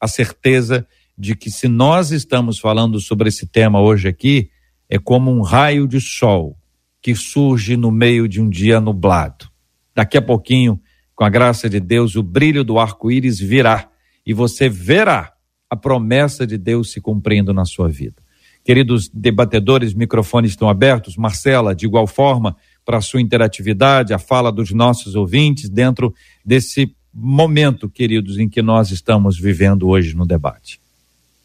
a 0.00 0.08
certeza 0.08 0.86
de 1.16 1.36
que 1.36 1.50
se 1.50 1.68
nós 1.68 2.10
estamos 2.10 2.58
falando 2.58 3.00
sobre 3.00 3.28
esse 3.28 3.46
tema 3.46 3.80
hoje 3.80 4.08
aqui, 4.08 4.50
é 4.92 4.98
como 4.98 5.30
um 5.30 5.40
raio 5.40 5.88
de 5.88 5.98
sol 6.02 6.54
que 7.00 7.14
surge 7.14 7.78
no 7.78 7.90
meio 7.90 8.28
de 8.28 8.42
um 8.42 8.50
dia 8.50 8.78
nublado. 8.78 9.48
Daqui 9.94 10.18
a 10.18 10.22
pouquinho, 10.22 10.78
com 11.14 11.24
a 11.24 11.30
graça 11.30 11.66
de 11.66 11.80
Deus, 11.80 12.14
o 12.14 12.22
brilho 12.22 12.62
do 12.62 12.78
arco-íris 12.78 13.40
virá 13.40 13.88
e 14.26 14.34
você 14.34 14.68
verá 14.68 15.32
a 15.70 15.74
promessa 15.74 16.46
de 16.46 16.58
Deus 16.58 16.92
se 16.92 17.00
cumprindo 17.00 17.54
na 17.54 17.64
sua 17.64 17.88
vida. 17.88 18.16
Queridos 18.62 19.08
debatedores, 19.08 19.94
microfones 19.94 20.50
estão 20.50 20.68
abertos. 20.68 21.16
Marcela, 21.16 21.74
de 21.74 21.86
igual 21.86 22.06
forma, 22.06 22.54
para 22.84 22.98
a 22.98 23.00
sua 23.00 23.22
interatividade, 23.22 24.12
a 24.12 24.18
fala 24.18 24.52
dos 24.52 24.72
nossos 24.72 25.14
ouvintes 25.14 25.70
dentro 25.70 26.14
desse 26.44 26.94
momento, 27.14 27.88
queridos, 27.88 28.36
em 28.36 28.46
que 28.46 28.60
nós 28.60 28.90
estamos 28.90 29.38
vivendo 29.38 29.88
hoje 29.88 30.14
no 30.14 30.26
debate. 30.26 30.81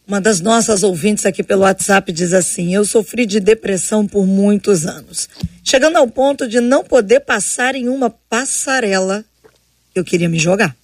Uma 0.08 0.22
das 0.22 0.40
nossas 0.40 0.84
ouvintes 0.84 1.26
aqui 1.26 1.44
pelo 1.44 1.64
WhatsApp 1.64 2.12
diz 2.12 2.34
assim: 2.34 2.74
Eu 2.74 2.86
sofri 2.86 3.26
de 3.26 3.40
depressão 3.40 4.08
por 4.08 4.26
muitos 4.26 4.86
anos, 4.86 5.28
chegando 5.64 5.98
ao 5.98 6.08
ponto 6.08 6.48
de 6.48 6.62
não 6.62 6.84
poder 6.84 7.20
passar 7.20 7.76
em 7.76 7.90
uma 7.90 8.10
passarela. 8.10 9.26
Eu 9.94 10.06
queria 10.06 10.30
me 10.30 10.40
jogar. 10.40 10.76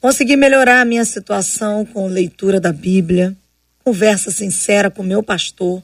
Consegui 0.00 0.34
melhorar 0.34 0.80
a 0.80 0.84
minha 0.84 1.04
situação 1.04 1.84
com 1.84 2.06
leitura 2.06 2.58
da 2.58 2.72
Bíblia, 2.72 3.36
conversa 3.84 4.30
sincera 4.30 4.90
com 4.90 5.02
meu 5.02 5.22
pastor, 5.22 5.82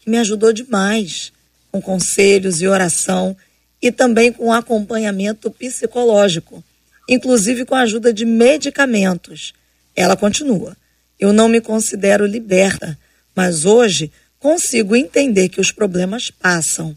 que 0.00 0.08
me 0.08 0.16
ajudou 0.16 0.52
demais, 0.54 1.32
com 1.70 1.82
conselhos 1.82 2.62
e 2.62 2.66
oração, 2.66 3.36
e 3.82 3.92
também 3.92 4.32
com 4.32 4.52
acompanhamento 4.52 5.50
psicológico 5.50 6.64
inclusive 7.08 7.64
com 7.64 7.74
a 7.74 7.80
ajuda 7.80 8.12
de 8.12 8.26
medicamentos. 8.26 9.54
Ela 9.96 10.16
continua: 10.16 10.76
Eu 11.18 11.32
não 11.32 11.48
me 11.48 11.60
considero 11.60 12.26
liberta, 12.26 12.98
mas 13.34 13.64
hoje 13.64 14.12
consigo 14.38 14.94
entender 14.94 15.48
que 15.48 15.60
os 15.60 15.72
problemas 15.72 16.30
passam. 16.30 16.96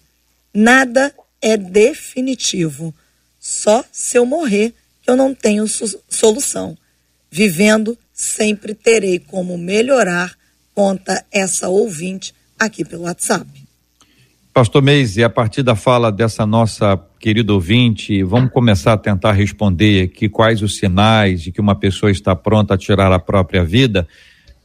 Nada 0.54 1.14
é 1.42 1.58
definitivo. 1.58 2.94
Só 3.40 3.84
se 3.92 4.18
eu 4.18 4.26
morrer 4.26 4.74
eu 5.08 5.16
não 5.16 5.34
tenho 5.34 5.66
solução. 6.10 6.78
Vivendo, 7.30 7.98
sempre 8.14 8.74
terei 8.74 9.20
como 9.20 9.58
melhorar, 9.58 10.38
conta 10.74 11.26
essa 11.32 11.70
ouvinte 11.70 12.34
aqui 12.60 12.86
pelo 12.86 13.04
WhatsApp. 13.04 13.61
Pastor 14.54 14.82
Meise, 14.82 15.24
a 15.24 15.30
partir 15.30 15.64
da 15.64 15.76
fala 15.76 16.12
dessa 16.12 16.45
nossa 16.45 17.02
querido 17.22 17.54
ouvinte, 17.54 18.22
vamos 18.22 18.52
começar 18.52 18.91
a 18.91 18.97
tentar 18.97 19.32
responder 19.32 20.04
aqui 20.04 20.28
quais 20.28 20.62
os 20.62 20.76
sinais 20.76 21.41
de 21.41 21.54
que 21.54 21.62
uma 21.62 21.74
pessoa 21.74 22.12
está 22.12 22.36
pronta 22.36 22.74
a 22.74 22.78
tirar 22.78 23.14
a 23.14 23.20
própria 23.20 23.64
vida, 23.64 24.06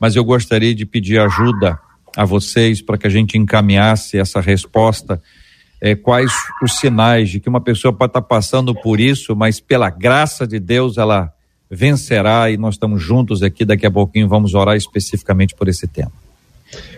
mas 0.00 0.16
eu 0.16 0.24
gostaria 0.24 0.74
de 0.74 0.84
pedir 0.84 1.20
ajuda 1.20 1.78
a 2.16 2.24
vocês 2.24 2.82
para 2.82 2.98
que 2.98 3.06
a 3.06 3.10
gente 3.10 3.38
encaminhasse 3.38 4.18
essa 4.18 4.40
resposta. 4.40 5.22
É, 5.80 5.94
quais 5.94 6.32
os 6.60 6.78
sinais 6.78 7.30
de 7.30 7.38
que 7.38 7.48
uma 7.48 7.60
pessoa 7.60 7.92
pode 7.92 8.10
estar 8.10 8.22
passando 8.22 8.74
por 8.74 8.98
isso, 8.98 9.36
mas 9.36 9.60
pela 9.60 9.88
graça 9.88 10.46
de 10.48 10.58
Deus 10.58 10.98
ela 10.98 11.32
vencerá 11.70 12.50
e 12.50 12.56
nós 12.56 12.74
estamos 12.74 13.00
juntos 13.00 13.40
aqui. 13.40 13.64
Daqui 13.64 13.86
a 13.86 13.90
pouquinho 13.90 14.26
vamos 14.26 14.52
orar 14.52 14.74
especificamente 14.74 15.54
por 15.54 15.68
esse 15.68 15.86
tema. 15.86 16.25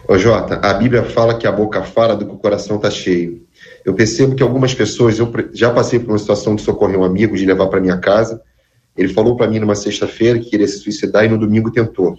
Ô 0.06 0.16
Jota, 0.16 0.56
a 0.56 0.72
Bíblia 0.74 1.02
fala 1.02 1.36
que 1.36 1.46
a 1.46 1.52
boca 1.52 1.82
fala 1.82 2.16
do 2.16 2.26
que 2.26 2.32
o 2.32 2.38
coração 2.38 2.76
está 2.76 2.90
cheio. 2.90 3.46
Eu 3.84 3.94
percebo 3.94 4.34
que 4.34 4.42
algumas 4.42 4.74
pessoas, 4.74 5.18
eu 5.18 5.30
já 5.52 5.70
passei 5.70 5.98
por 5.98 6.10
uma 6.10 6.18
situação 6.18 6.54
de 6.54 6.62
socorrer 6.62 6.98
um 6.98 7.04
amigo, 7.04 7.36
de 7.36 7.44
levar 7.44 7.66
para 7.68 7.80
minha 7.80 7.98
casa. 7.98 8.40
Ele 8.96 9.12
falou 9.12 9.36
para 9.36 9.46
mim 9.46 9.58
numa 9.58 9.74
sexta-feira 9.74 10.38
que 10.38 10.50
queria 10.50 10.66
se 10.66 10.78
suicidar 10.78 11.24
e 11.24 11.28
no 11.28 11.38
domingo 11.38 11.70
tentou. 11.70 12.16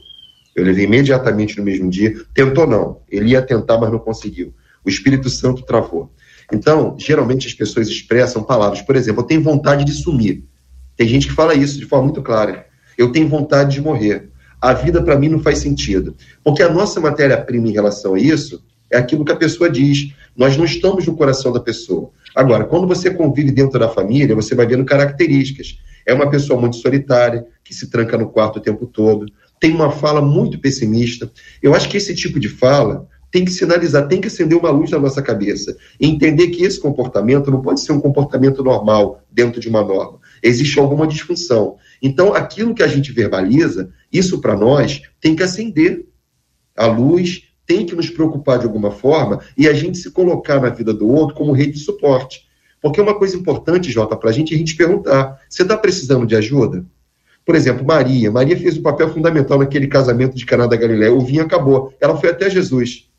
Eu 0.56 0.64
levei 0.64 0.86
imediatamente 0.86 1.58
no 1.58 1.64
mesmo 1.64 1.89
dia. 1.89 2.16
Tentou 2.34 2.68
não. 2.68 3.02
Ele 3.10 3.32
ia 3.32 3.41
tentar, 3.41 3.78
mas 3.78 3.91
não 3.91 4.00
conseguiu. 4.00 4.54
O 4.86 4.89
Espírito 4.89 5.30
Santo 5.30 5.64
travou. 5.64 6.12
Então, 6.52 6.95
geralmente 6.97 7.47
as 7.47 7.54
pessoas 7.54 7.88
expressam 7.88 8.43
palavras. 8.43 8.82
Por 8.82 8.95
exemplo, 8.95 9.22
eu 9.22 9.28
tenho 9.28 9.41
vontade 9.41 9.86
de 9.86 9.91
sumir. 9.91 10.43
Tem 10.95 11.08
gente 11.08 11.28
que 11.28 11.34
fala 11.34 11.54
isso 11.54 11.80
de 11.80 11.86
forma 11.86 12.06
muito 12.06 12.22
clara. 12.22 12.66
Eu 12.97 13.12
tenho 13.12 13.28
vontade 13.28 13.74
de 13.74 13.82
morrer. 13.82 14.30
A 14.62 14.74
vida 14.74 15.01
para 15.01 15.18
mim 15.18 15.30
não 15.30 15.39
faz 15.39 15.60
sentido. 15.60 16.16
Porque 16.43 16.62
a 16.62 16.70
nossa 16.70 16.99
matéria-prima 16.99 17.68
em 17.68 17.72
relação 17.72 18.16
a 18.16 18.20
isso 18.20 18.64
é 18.91 18.97
aquilo 18.97 19.24
que 19.24 19.32
a 19.32 19.38
pessoa 19.38 19.70
diz. 19.70 20.14
Nós 20.36 20.57
não 20.57 20.66
estamos 20.66 21.05
no 21.05 21.16
coração 21.16 21.51
da 21.51 21.60
pessoa. 21.60 22.12
Agora, 22.36 22.66
quando 22.66 22.88
você 22.88 23.10
convive 23.10 23.51
dentro 23.51 23.80
da 23.80 23.89
família, 23.89 24.36
você 24.36 24.55
vai 24.55 24.66
vendo 24.66 24.86
características. 24.86 25.80
É 26.05 26.14
uma 26.14 26.30
pessoa 26.30 26.60
muito 26.60 26.78
solitária, 26.78 27.45
que 27.64 27.74
se 27.74 27.89
tranca 27.89 28.18
no 28.18 28.30
quarto 28.30 28.57
o 28.57 28.62
tempo 28.62 28.86
todo, 28.86 29.26
tem 29.60 29.74
uma 29.74 29.91
fala 29.91 30.22
muito 30.22 30.60
pessimista. 30.60 31.30
Eu 31.62 31.76
acho 31.76 31.89
que 31.89 31.97
esse 31.97 32.16
tipo 32.16 32.39
de 32.39 32.49
fala 32.49 33.07
tem 33.32 33.45
que 33.45 33.51
sinalizar, 33.51 34.07
tem 34.07 34.20
que 34.20 34.28
acender 34.28 34.57
uma 34.57 34.72
luz 34.72 34.89
na 34.89 34.99
nossa 34.99 35.22
cabeça. 35.22 35.76
E 35.99 36.07
entender 36.07 36.47
que 36.47 36.64
esse 36.64 36.80
comportamento 36.80 37.51
não 37.51 37.62
pode 37.62 37.82
ser 37.82 37.91
um 37.91 37.99
comportamento 37.99 38.64
normal 38.64 39.22
dentro 39.32 39.60
de 39.60 39.70
uma 39.70 39.84
norma. 39.84 40.20
Existe 40.42 40.80
alguma 40.80 41.08
disfunção. 41.08 41.78
Então, 42.02 42.34
aquilo 42.34 42.74
que 42.74 42.84
a 42.84 42.88
gente 42.88 43.12
verbaliza, 43.12 43.92
isso 44.12 44.40
para 44.40 44.56
nós 44.56 45.02
tem 45.20 45.36
que 45.36 45.44
acender 45.44 46.06
a 46.76 46.86
luz, 46.88 47.44
tem 47.66 47.86
que 47.86 47.96
nos 47.96 48.10
preocupar 48.10 48.58
de 48.58 48.66
alguma 48.66 48.92
forma 48.92 49.42
e 49.58 49.68
a 49.68 49.74
gente 49.74 49.98
se 49.98 50.10
colocar 50.12 50.60
na 50.60 50.70
vida 50.70 50.94
do 50.94 51.08
outro 51.08 51.36
como 51.36 51.52
rede 51.52 51.74
de 51.74 51.80
suporte. 51.80 52.48
Porque 52.82 53.02
uma 53.02 53.18
coisa 53.18 53.36
importante, 53.36 53.92
Jota, 53.92 54.16
para 54.16 54.30
a 54.30 54.34
gente 54.34 54.54
é 54.54 54.56
a 54.56 54.58
gente 54.58 54.76
perguntar: 54.76 55.40
você 55.50 55.64
está 55.64 55.78
precisando 55.78 56.26
de 56.26 56.36
ajuda? 56.36 56.86
Por 57.46 57.56
exemplo, 57.56 57.86
Maria. 57.86 58.32
Maria 58.32 58.58
fez 58.58 58.78
um 58.78 58.82
papel 58.82 59.10
fundamental 59.10 59.60
naquele 59.60 59.88
casamento 59.88 60.36
de 60.36 60.46
Caná 60.46 60.68
da 60.68 60.76
Galiléia. 60.76 61.14
O 61.14 61.20
vinho 61.20 61.44
acabou. 61.44 61.94
Ela 62.00 62.16
foi 62.16 62.30
até 62.30 62.50
Jesus 62.50 63.10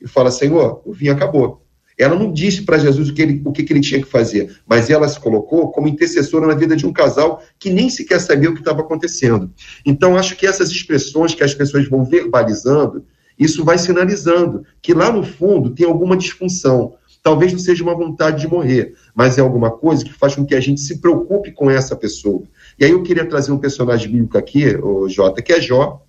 e 0.00 0.06
fala: 0.06 0.30
Senhor, 0.30 0.82
o 0.84 0.92
vinho 0.92 1.12
acabou. 1.12 1.66
Ela 2.00 2.16
não 2.16 2.32
disse 2.32 2.62
para 2.62 2.78
Jesus 2.78 3.10
o, 3.10 3.14
que 3.14 3.20
ele, 3.20 3.42
o 3.44 3.52
que, 3.52 3.62
que 3.62 3.72
ele 3.72 3.80
tinha 3.80 4.00
que 4.00 4.08
fazer, 4.08 4.56
mas 4.66 4.88
ela 4.88 5.06
se 5.06 5.20
colocou 5.20 5.70
como 5.70 5.86
intercessora 5.86 6.46
na 6.46 6.54
vida 6.54 6.74
de 6.74 6.86
um 6.86 6.92
casal 6.92 7.42
que 7.58 7.68
nem 7.68 7.90
sequer 7.90 8.18
sabia 8.20 8.48
o 8.48 8.54
que 8.54 8.60
estava 8.60 8.80
acontecendo. 8.80 9.52
Então, 9.84 10.16
acho 10.16 10.34
que 10.34 10.46
essas 10.46 10.70
expressões 10.70 11.34
que 11.34 11.44
as 11.44 11.52
pessoas 11.52 11.86
vão 11.88 12.02
verbalizando, 12.02 13.04
isso 13.38 13.62
vai 13.64 13.76
sinalizando 13.76 14.64
que 14.80 14.94
lá 14.94 15.12
no 15.12 15.22
fundo 15.22 15.74
tem 15.74 15.86
alguma 15.86 16.16
disfunção. 16.16 16.94
Talvez 17.22 17.52
não 17.52 17.58
seja 17.58 17.84
uma 17.84 17.94
vontade 17.94 18.40
de 18.40 18.48
morrer, 18.48 18.94
mas 19.14 19.36
é 19.36 19.42
alguma 19.42 19.70
coisa 19.70 20.02
que 20.02 20.12
faz 20.14 20.34
com 20.34 20.46
que 20.46 20.54
a 20.54 20.60
gente 20.60 20.80
se 20.80 21.02
preocupe 21.02 21.52
com 21.52 21.70
essa 21.70 21.94
pessoa. 21.94 22.44
E 22.78 22.84
aí 22.86 22.92
eu 22.92 23.02
queria 23.02 23.26
trazer 23.26 23.52
um 23.52 23.58
personagem 23.58 24.10
bíblico 24.10 24.38
aqui, 24.38 24.74
o 24.74 25.06
Jota, 25.06 25.42
que 25.42 25.52
é 25.52 25.60
Jó, 25.60 26.02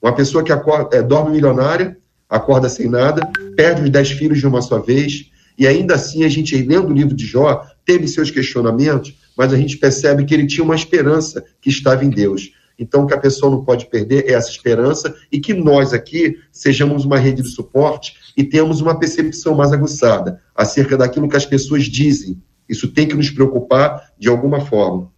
uma 0.00 0.14
pessoa 0.14 0.42
que 0.42 0.52
acorda, 0.52 0.96
é, 0.96 1.02
dorme 1.02 1.32
milionária, 1.32 1.98
acorda 2.28 2.68
sem 2.68 2.88
nada, 2.88 3.28
perde 3.56 3.82
os 3.82 3.90
dez 3.90 4.10
filhos 4.10 4.38
de 4.38 4.46
uma 4.46 4.62
só 4.62 4.78
vez, 4.80 5.30
e 5.58 5.66
ainda 5.66 5.94
assim 5.94 6.24
a 6.24 6.28
gente, 6.28 6.56
lendo 6.56 6.90
o 6.90 6.92
livro 6.92 7.14
de 7.14 7.24
Jó, 7.24 7.64
teve 7.84 8.06
seus 8.08 8.30
questionamentos, 8.30 9.16
mas 9.36 9.52
a 9.52 9.56
gente 9.56 9.78
percebe 9.78 10.24
que 10.24 10.34
ele 10.34 10.46
tinha 10.46 10.64
uma 10.64 10.74
esperança 10.74 11.44
que 11.60 11.70
estava 11.70 12.04
em 12.04 12.10
Deus. 12.10 12.52
Então, 12.78 13.04
o 13.04 13.06
que 13.06 13.14
a 13.14 13.20
pessoa 13.20 13.50
não 13.50 13.64
pode 13.64 13.86
perder 13.86 14.26
é 14.28 14.32
essa 14.32 14.50
esperança 14.50 15.14
e 15.32 15.40
que 15.40 15.54
nós 15.54 15.94
aqui 15.94 16.38
sejamos 16.52 17.04
uma 17.04 17.18
rede 17.18 17.42
de 17.42 17.48
suporte 17.48 18.14
e 18.36 18.44
tenhamos 18.44 18.80
uma 18.80 18.98
percepção 18.98 19.54
mais 19.54 19.72
aguçada 19.72 20.42
acerca 20.54 20.96
daquilo 20.96 21.28
que 21.28 21.36
as 21.36 21.46
pessoas 21.46 21.84
dizem. 21.84 22.42
Isso 22.68 22.92
tem 22.92 23.08
que 23.08 23.14
nos 23.14 23.30
preocupar 23.30 24.12
de 24.18 24.28
alguma 24.28 24.60
forma. 24.60 25.10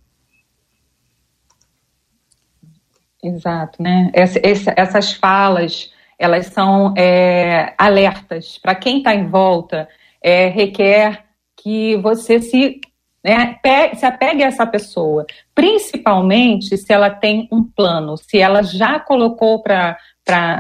Exato, 3.23 3.83
né? 3.83 4.11
Essa, 4.15 4.41
essa, 4.45 4.75
essas 4.77 5.13
falas, 5.15 5.91
elas 6.19 6.47
são 6.47 6.93
é, 6.97 7.75
alertas 7.79 8.59
para 8.59 8.75
quem 8.75 8.99
está 8.99 9.15
em 9.15 9.29
volta. 9.29 9.89
É, 10.21 10.49
requer 10.49 11.25
que 11.57 11.97
você 11.97 12.41
se 12.41 12.81
né, 13.23 13.59
se 13.95 14.07
apegue 14.07 14.43
a 14.43 14.47
essa 14.47 14.67
pessoa, 14.67 15.27
principalmente 15.55 16.77
se 16.77 16.93
ela 16.93 17.11
tem 17.11 17.49
um 17.53 17.63
plano, 17.63 18.17
se 18.17 18.39
ela 18.39 18.63
já 18.63 18.99
colocou 19.01 19.63
para 19.63 19.97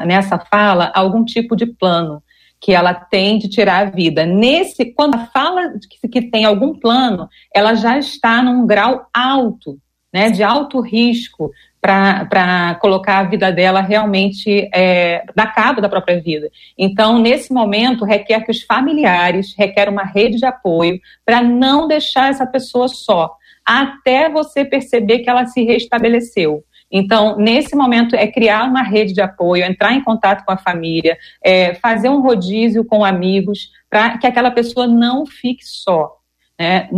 nessa 0.06 0.38
fala 0.38 0.90
algum 0.94 1.24
tipo 1.24 1.54
de 1.54 1.66
plano 1.66 2.22
que 2.60 2.72
ela 2.72 2.92
tem 2.92 3.38
de 3.38 3.48
tirar 3.48 3.86
a 3.86 3.90
vida. 3.90 4.26
Nesse, 4.26 4.92
quando 4.92 5.14
ela 5.14 5.26
fala 5.26 5.72
que, 5.88 6.08
que 6.08 6.22
tem 6.22 6.44
algum 6.44 6.74
plano, 6.74 7.28
ela 7.54 7.74
já 7.74 7.98
está 7.98 8.42
num 8.42 8.66
grau 8.66 9.06
alto, 9.14 9.78
né, 10.12 10.30
de 10.30 10.42
alto 10.42 10.80
risco 10.80 11.50
para 11.80 12.76
colocar 12.80 13.18
a 13.18 13.24
vida 13.24 13.52
dela 13.52 13.80
realmente 13.80 14.68
é, 14.74 15.24
dar 15.34 15.54
cabo 15.54 15.80
da 15.80 15.88
própria 15.88 16.20
vida. 16.20 16.50
Então, 16.76 17.18
nesse 17.18 17.52
momento, 17.52 18.04
requer 18.04 18.40
que 18.40 18.50
os 18.50 18.62
familiares, 18.62 19.54
requer 19.56 19.88
uma 19.88 20.04
rede 20.04 20.38
de 20.38 20.46
apoio 20.46 21.00
para 21.24 21.42
não 21.42 21.86
deixar 21.86 22.30
essa 22.30 22.46
pessoa 22.46 22.88
só, 22.88 23.36
até 23.64 24.28
você 24.28 24.64
perceber 24.64 25.20
que 25.20 25.30
ela 25.30 25.46
se 25.46 25.62
restabeleceu. 25.62 26.64
Então, 26.90 27.36
nesse 27.36 27.76
momento, 27.76 28.16
é 28.16 28.26
criar 28.26 28.64
uma 28.64 28.82
rede 28.82 29.12
de 29.12 29.20
apoio, 29.20 29.64
entrar 29.64 29.92
em 29.92 30.02
contato 30.02 30.44
com 30.44 30.52
a 30.52 30.56
família, 30.56 31.18
é, 31.44 31.74
fazer 31.74 32.08
um 32.08 32.22
rodízio 32.22 32.84
com 32.84 33.04
amigos, 33.04 33.70
para 33.90 34.16
que 34.18 34.26
aquela 34.26 34.50
pessoa 34.50 34.86
não 34.86 35.26
fique 35.26 35.64
só. 35.64 36.17
Né? 36.58 36.88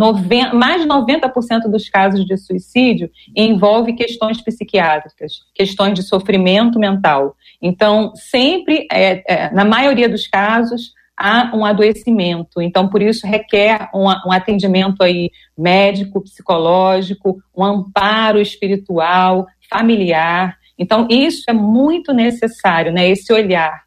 mais 0.54 0.82
de 0.82 0.88
90% 0.88 1.68
dos 1.70 1.88
casos 1.90 2.24
de 2.24 2.36
suicídio 2.38 3.11
envolve 3.36 3.92
questões 3.92 4.40
psiquiátricas, 4.40 5.44
questões 5.54 5.94
de 5.94 6.02
sofrimento 6.02 6.78
mental. 6.78 7.36
Então, 7.61 8.12
sempre, 8.14 8.86
é, 8.90 9.22
é, 9.26 9.50
na 9.52 9.64
maioria 9.64 10.08
dos 10.08 10.26
casos, 10.26 10.94
há 11.14 11.54
um 11.54 11.66
adoecimento. 11.66 12.62
Então, 12.62 12.88
por 12.88 13.02
isso, 13.02 13.26
requer 13.26 13.90
um, 13.94 14.06
um 14.06 14.32
atendimento 14.32 15.02
aí 15.02 15.30
médico, 15.56 16.22
psicológico, 16.22 17.42
um 17.54 17.62
amparo 17.62 18.40
espiritual, 18.40 19.46
familiar. 19.68 20.56
Então, 20.78 21.06
isso 21.11 21.44
é 21.46 21.52
muito 21.52 22.14
necessário, 22.14 22.90
né? 22.90 23.06
Esse 23.06 23.30
olhar. 23.30 23.82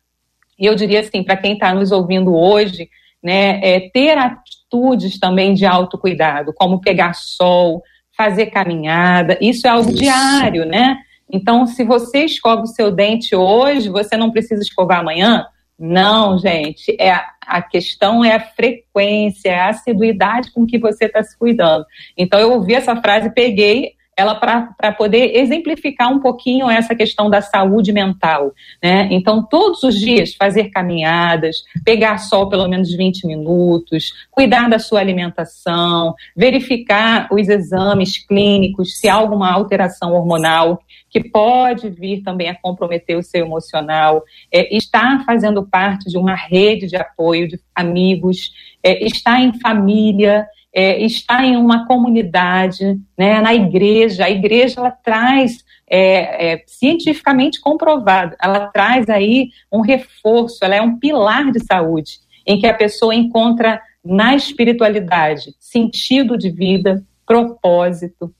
E 0.59 0.67
eu 0.67 0.76
diria 0.76 0.99
assim, 0.99 1.24
para 1.24 1.36
quem 1.36 1.53
está 1.53 1.74
nos 1.74 1.91
ouvindo 1.91 2.36
hoje, 2.36 2.88
né, 3.24 3.59
é 3.63 3.89
ter 3.89 4.17
atitudes 4.17 5.19
também 5.19 5.53
de 5.53 5.65
autocuidado, 5.65 6.53
como 6.53 6.82
pegar 6.82 7.13
sol, 7.13 7.82
fazer 8.17 8.47
caminhada, 8.47 9.38
isso 9.41 9.65
é 9.65 9.69
algo 9.69 9.89
isso. 9.89 9.99
diário, 9.99 10.65
né? 10.65 10.97
Então, 11.32 11.65
se 11.65 11.84
você 11.84 12.26
escova 12.26 12.61
o 12.61 12.67
seu 12.67 12.91
dente 12.91 13.36
hoje, 13.36 13.89
você 13.89 14.15
não 14.15 14.30
precisa 14.30 14.61
escovar 14.61 14.99
amanhã? 14.99 15.45
Não, 15.80 16.38
gente. 16.38 16.95
É, 16.99 17.11
a 17.41 17.61
questão 17.61 18.24
é 18.24 18.36
a 18.36 18.39
frequência, 18.39 19.49
é 19.49 19.59
a 19.59 19.69
assiduidade 19.69 20.51
com 20.51 20.65
que 20.65 20.78
você 20.78 21.05
está 21.05 21.24
se 21.24 21.38
cuidando. 21.38 21.86
Então, 22.15 22.39
eu 22.39 22.51
ouvi 22.51 22.76
essa 22.76 22.95
frase, 22.97 23.34
peguei 23.34 23.93
ela 24.16 24.36
para 24.36 24.91
poder 24.91 25.36
exemplificar 25.38 26.11
um 26.11 26.20
pouquinho 26.20 26.70
essa 26.70 26.95
questão 26.95 27.30
da 27.30 27.41
saúde 27.41 27.91
mental. 27.91 28.51
Né? 28.82 29.07
Então, 29.11 29.43
todos 29.43 29.84
os 29.84 29.95
dias 29.95 30.36
fazer 30.36 30.70
caminhadas, 30.70 31.64
pegar 31.84 32.18
sol 32.18 32.49
pelo 32.49 32.68
menos 32.68 32.93
20 32.93 33.26
minutos, 33.26 34.14
cuidar 34.30 34.70
da 34.70 34.80
sua 34.80 34.99
alimentação, 34.99 36.14
verificar 36.36 37.28
os 37.32 37.47
exames 37.49 38.18
clínicos, 38.26 38.99
se 38.99 39.09
há 39.09 39.16
alguma 39.16 39.51
alteração 39.51 40.14
hormonal 40.14 40.80
que 41.09 41.30
pode 41.30 41.89
vir 41.91 42.24
também 42.24 42.49
a 42.49 42.55
comprometer 42.55 43.16
o 43.16 43.22
seu 43.22 43.45
emocional, 43.45 44.24
é, 44.51 44.76
estar 44.76 45.24
fazendo 45.24 45.64
parte 45.64 46.09
de 46.09 46.18
uma 46.18 46.34
rede 46.34 46.88
de 46.88 46.95
apoio 46.95 47.47
de 47.47 47.59
amigos, 47.76 48.51
é, 48.82 49.05
estar 49.05 49.39
em 49.39 49.59
família, 49.59 50.47
é, 50.74 50.99
está 51.03 51.45
em 51.45 51.55
uma 51.55 51.86
comunidade, 51.86 52.99
né, 53.17 53.39
na 53.39 53.53
igreja. 53.53 54.26
A 54.26 54.30
igreja 54.30 54.80
ela 54.80 54.91
traz 54.91 55.63
é, 55.88 56.53
é, 56.53 56.63
cientificamente 56.65 57.61
comprovado, 57.61 58.36
ela 58.41 58.67
traz 58.67 59.09
aí 59.09 59.49
um 59.71 59.82
reforço, 59.82 60.63
ela 60.63 60.76
é 60.76 60.82
um 60.82 60.97
pilar 60.97 61.51
de 61.51 61.63
saúde, 61.63 62.13
em 62.47 62.59
que 62.59 62.65
a 62.65 62.74
pessoa 62.74 63.13
encontra 63.13 63.80
na 64.03 64.36
espiritualidade 64.36 65.53
sentido 65.59 66.38
de 66.38 66.49
vida, 66.49 67.03
propósito. 67.26 68.34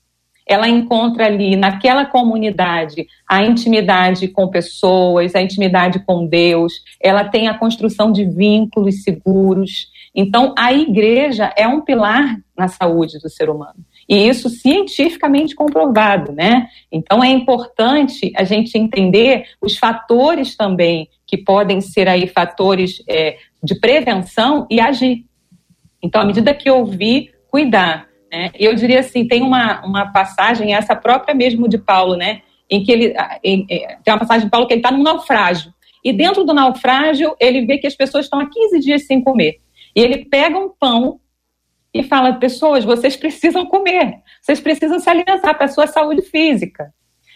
Ela 0.46 0.68
encontra 0.68 1.26
ali, 1.26 1.56
naquela 1.56 2.06
comunidade, 2.06 3.08
a 3.30 3.44
intimidade 3.44 4.28
com 4.28 4.50
pessoas, 4.50 5.36
a 5.36 5.42
intimidade 5.42 6.00
com 6.00 6.26
Deus, 6.26 6.74
ela 7.00 7.24
tem 7.24 7.48
a 7.48 7.58
construção 7.58 8.12
de 8.12 8.26
vínculos 8.26 9.04
seguros, 9.04 9.88
então, 10.16 10.54
a 10.58 10.72
igreja 10.72 11.52
é 11.58 11.68
um 11.68 11.82
pilar 11.82 12.38
na 12.56 12.68
saúde 12.68 13.18
do 13.20 13.30
ser 13.30 13.50
humano. 13.50 13.84
E 14.08 14.28
isso 14.28 14.50
cientificamente 14.50 15.56
comprovado, 15.56 16.32
né? 16.32 16.68
Então, 16.92 17.24
é 17.24 17.30
importante 17.30 18.32
a 18.36 18.44
gente 18.44 18.78
entender 18.78 19.46
os 19.60 19.78
fatores 19.78 20.56
também 20.56 21.10
que 21.26 21.38
podem 21.38 21.82
ser 21.82 22.08
aí 22.08 22.28
fatores 22.28 23.02
é, 23.10 23.38
de 23.64 23.80
prevenção 23.80 24.68
e 24.70 24.80
agir. 24.80 25.26
Então, 26.02 26.22
à 26.22 26.26
medida 26.26 26.54
que 26.54 26.70
ouvir, 26.70 27.32
cuidar. 27.50 28.08
Né? 28.32 28.52
Eu 28.54 28.76
diria 28.76 29.00
assim, 29.00 29.28
tem 29.28 29.42
uma, 29.42 29.84
uma 29.84 30.12
passagem, 30.12 30.76
essa 30.76 30.96
própria 30.96 31.34
mesmo 31.34 31.68
de 31.68 31.80
Paulo, 31.80 32.16
né? 32.16 32.42
em 32.70 32.84
que 32.84 32.92
ele. 32.92 33.14
Em, 33.44 33.66
em, 33.70 33.88
tem 34.04 34.14
uma 34.14 34.20
passagem 34.20 34.46
de 34.46 34.52
Paulo 34.52 34.68
que 34.68 34.74
ele 34.74 34.80
está 34.80 34.92
num 34.92 35.04
naufrágio. 35.04 35.74
E 36.04 36.12
dentro 36.12 36.44
do 36.44 36.54
naufrágio, 36.54 37.36
ele 37.40 37.66
vê 37.66 37.78
que 37.78 37.88
as 37.88 37.96
pessoas 37.96 38.26
estão 38.26 38.40
há 38.40 38.50
15 38.50 38.80
dias 38.80 39.06
sem 39.06 39.24
comer. 39.24 39.60
E 39.96 40.02
ele 40.02 40.26
pega 40.26 40.58
um 40.58 40.70
pão 40.70 41.20
e 41.94 42.04
fala: 42.04 42.34
pessoas, 42.34 42.84
vocês 42.84 43.16
precisam 43.16 43.66
comer, 43.66 44.16
vocês 44.42 44.60
precisam 44.60 45.00
se 45.00 45.10
alimentar 45.10 45.54
para 45.54 45.66
a 45.66 45.70
sua 45.70 45.88
saúde 45.88 46.22
física. 46.24 46.94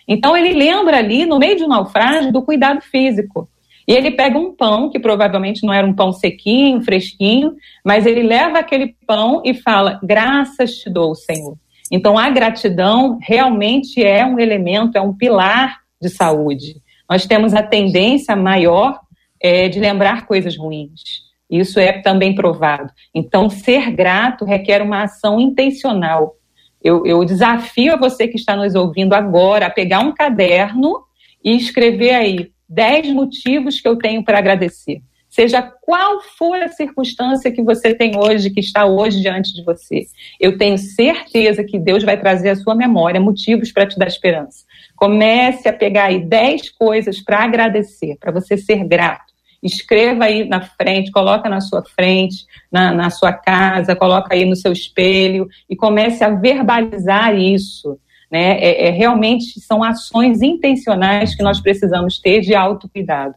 Então 0.08 0.36
ele 0.36 0.54
lembra 0.54 0.98
ali, 0.98 1.26
no 1.26 1.38
meio 1.38 1.58
de 1.58 1.64
um 1.64 1.68
naufrágio, 1.68 2.32
do 2.32 2.42
cuidado 2.42 2.82
físico. 2.82 3.50
E 3.88 3.94
ele 3.94 4.12
pega 4.12 4.38
um 4.38 4.54
pão, 4.54 4.90
que 4.90 5.00
provavelmente 5.00 5.66
não 5.66 5.74
era 5.74 5.88
um 5.88 5.94
pão 5.94 6.12
sequinho, 6.12 6.82
fresquinho, 6.82 7.56
mas 7.86 8.06
ele 8.06 8.24
leva 8.24 8.60
aquele 8.60 8.96
pão 9.06 9.42
e 9.46 9.54
fala: 9.54 10.00
Graças 10.04 10.78
te 10.78 10.90
dou, 10.90 11.14
Senhor. 11.14 11.58
Então 11.92 12.18
a 12.18 12.30
gratidão 12.30 13.18
realmente 13.22 14.04
é 14.04 14.26
um 14.26 14.40
elemento, 14.40 14.98
é 14.98 15.02
um 15.02 15.14
pilar 15.14 15.80
de 16.02 16.10
saúde. 16.10 16.82
Nós 17.10 17.26
temos 17.26 17.54
a 17.54 17.64
tendência 17.64 18.36
maior 18.36 19.00
é, 19.42 19.70
de 19.70 19.80
lembrar 19.80 20.26
coisas 20.26 20.58
ruins. 20.58 21.27
Isso 21.50 21.80
é 21.80 22.02
também 22.02 22.36
provado. 22.36 22.92
Então, 23.14 23.50
ser 23.50 23.92
grato 23.92 24.46
requer 24.46 24.82
uma 24.82 25.04
ação 25.04 25.40
intencional. 25.40 26.36
Eu, 26.84 27.06
eu 27.06 27.24
desafio 27.24 27.94
a 27.94 27.98
você 27.98 28.28
que 28.28 28.38
está 28.38 28.56
nos 28.56 28.76
ouvindo 28.76 29.14
agora 29.14 29.66
a 29.66 29.70
pegar 29.70 30.00
um 30.00 30.14
caderno 30.14 31.04
e 31.44 31.56
escrever 31.56 32.14
aí 32.14 32.52
10 32.68 33.14
motivos 33.14 33.80
que 33.80 33.88
eu 33.88 33.98
tenho 33.98 34.24
para 34.24 34.38
agradecer. 34.38 35.02
Seja 35.30 35.62
qual 35.62 36.22
for 36.38 36.60
a 36.62 36.70
circunstância 36.70 37.52
que 37.52 37.62
você 37.62 37.94
tem 37.94 38.18
hoje, 38.18 38.50
que 38.50 38.60
está 38.60 38.86
hoje 38.86 39.22
diante 39.22 39.54
de 39.54 39.64
você. 39.64 40.06
Eu 40.40 40.58
tenho 40.58 40.78
certeza 40.78 41.64
que 41.64 41.78
Deus 41.78 42.04
vai 42.04 42.20
trazer 42.20 42.50
à 42.50 42.56
sua 42.56 42.74
memória 42.74 43.20
motivos 43.20 43.72
para 43.72 43.86
te 43.86 44.00
dar 44.00 44.08
esperança. 44.08 44.66
Comece 44.96 45.68
a 45.68 45.74
pegar 45.74 46.06
aí 46.06 46.20
10 46.20 46.72
coisas 46.72 47.22
para 47.22 47.44
agradecer, 47.44 48.18
para 48.20 48.32
você 48.32 48.58
ser 48.58 48.84
grato. 48.86 49.27
Escreva 49.62 50.26
aí 50.26 50.48
na 50.48 50.62
frente, 50.62 51.12
coloca 51.12 51.50
na 51.50 51.62
sua 51.62 51.84
frente, 51.84 52.46
na, 52.72 52.94
na 52.94 53.10
sua 53.10 53.34
casa, 53.34 53.96
coloca 53.96 54.34
aí 54.34 54.46
no 54.46 54.56
seu 54.56 54.72
espelho 54.72 55.48
e 55.70 55.76
comece 55.76 56.24
a 56.24 56.30
verbalizar 56.30 57.36
isso. 57.36 57.98
Né? 58.32 58.60
É, 58.60 58.88
é, 58.88 58.92
realmente 58.92 59.60
são 59.60 59.84
ações 59.84 60.42
intencionais 60.42 61.36
que 61.36 61.44
nós 61.44 61.60
precisamos 61.60 62.20
ter 62.20 62.42
de 62.42 62.54
autocuidado. 62.54 63.36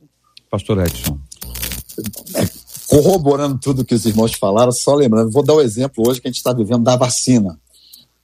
Pastor 0.50 0.78
Edson. 0.78 1.18
É, 2.34 2.44
corroborando 2.88 3.58
tudo 3.58 3.84
que 3.84 3.94
os 3.94 4.04
irmãos 4.04 4.34
falaram, 4.34 4.72
só 4.72 4.94
lembrando, 4.94 5.30
vou 5.30 5.44
dar 5.44 5.54
o 5.54 5.58
um 5.58 5.62
exemplo 5.62 6.08
hoje 6.08 6.20
que 6.20 6.26
a 6.26 6.30
gente 6.30 6.38
está 6.38 6.52
vivendo 6.52 6.82
da 6.82 6.96
vacina. 6.96 7.56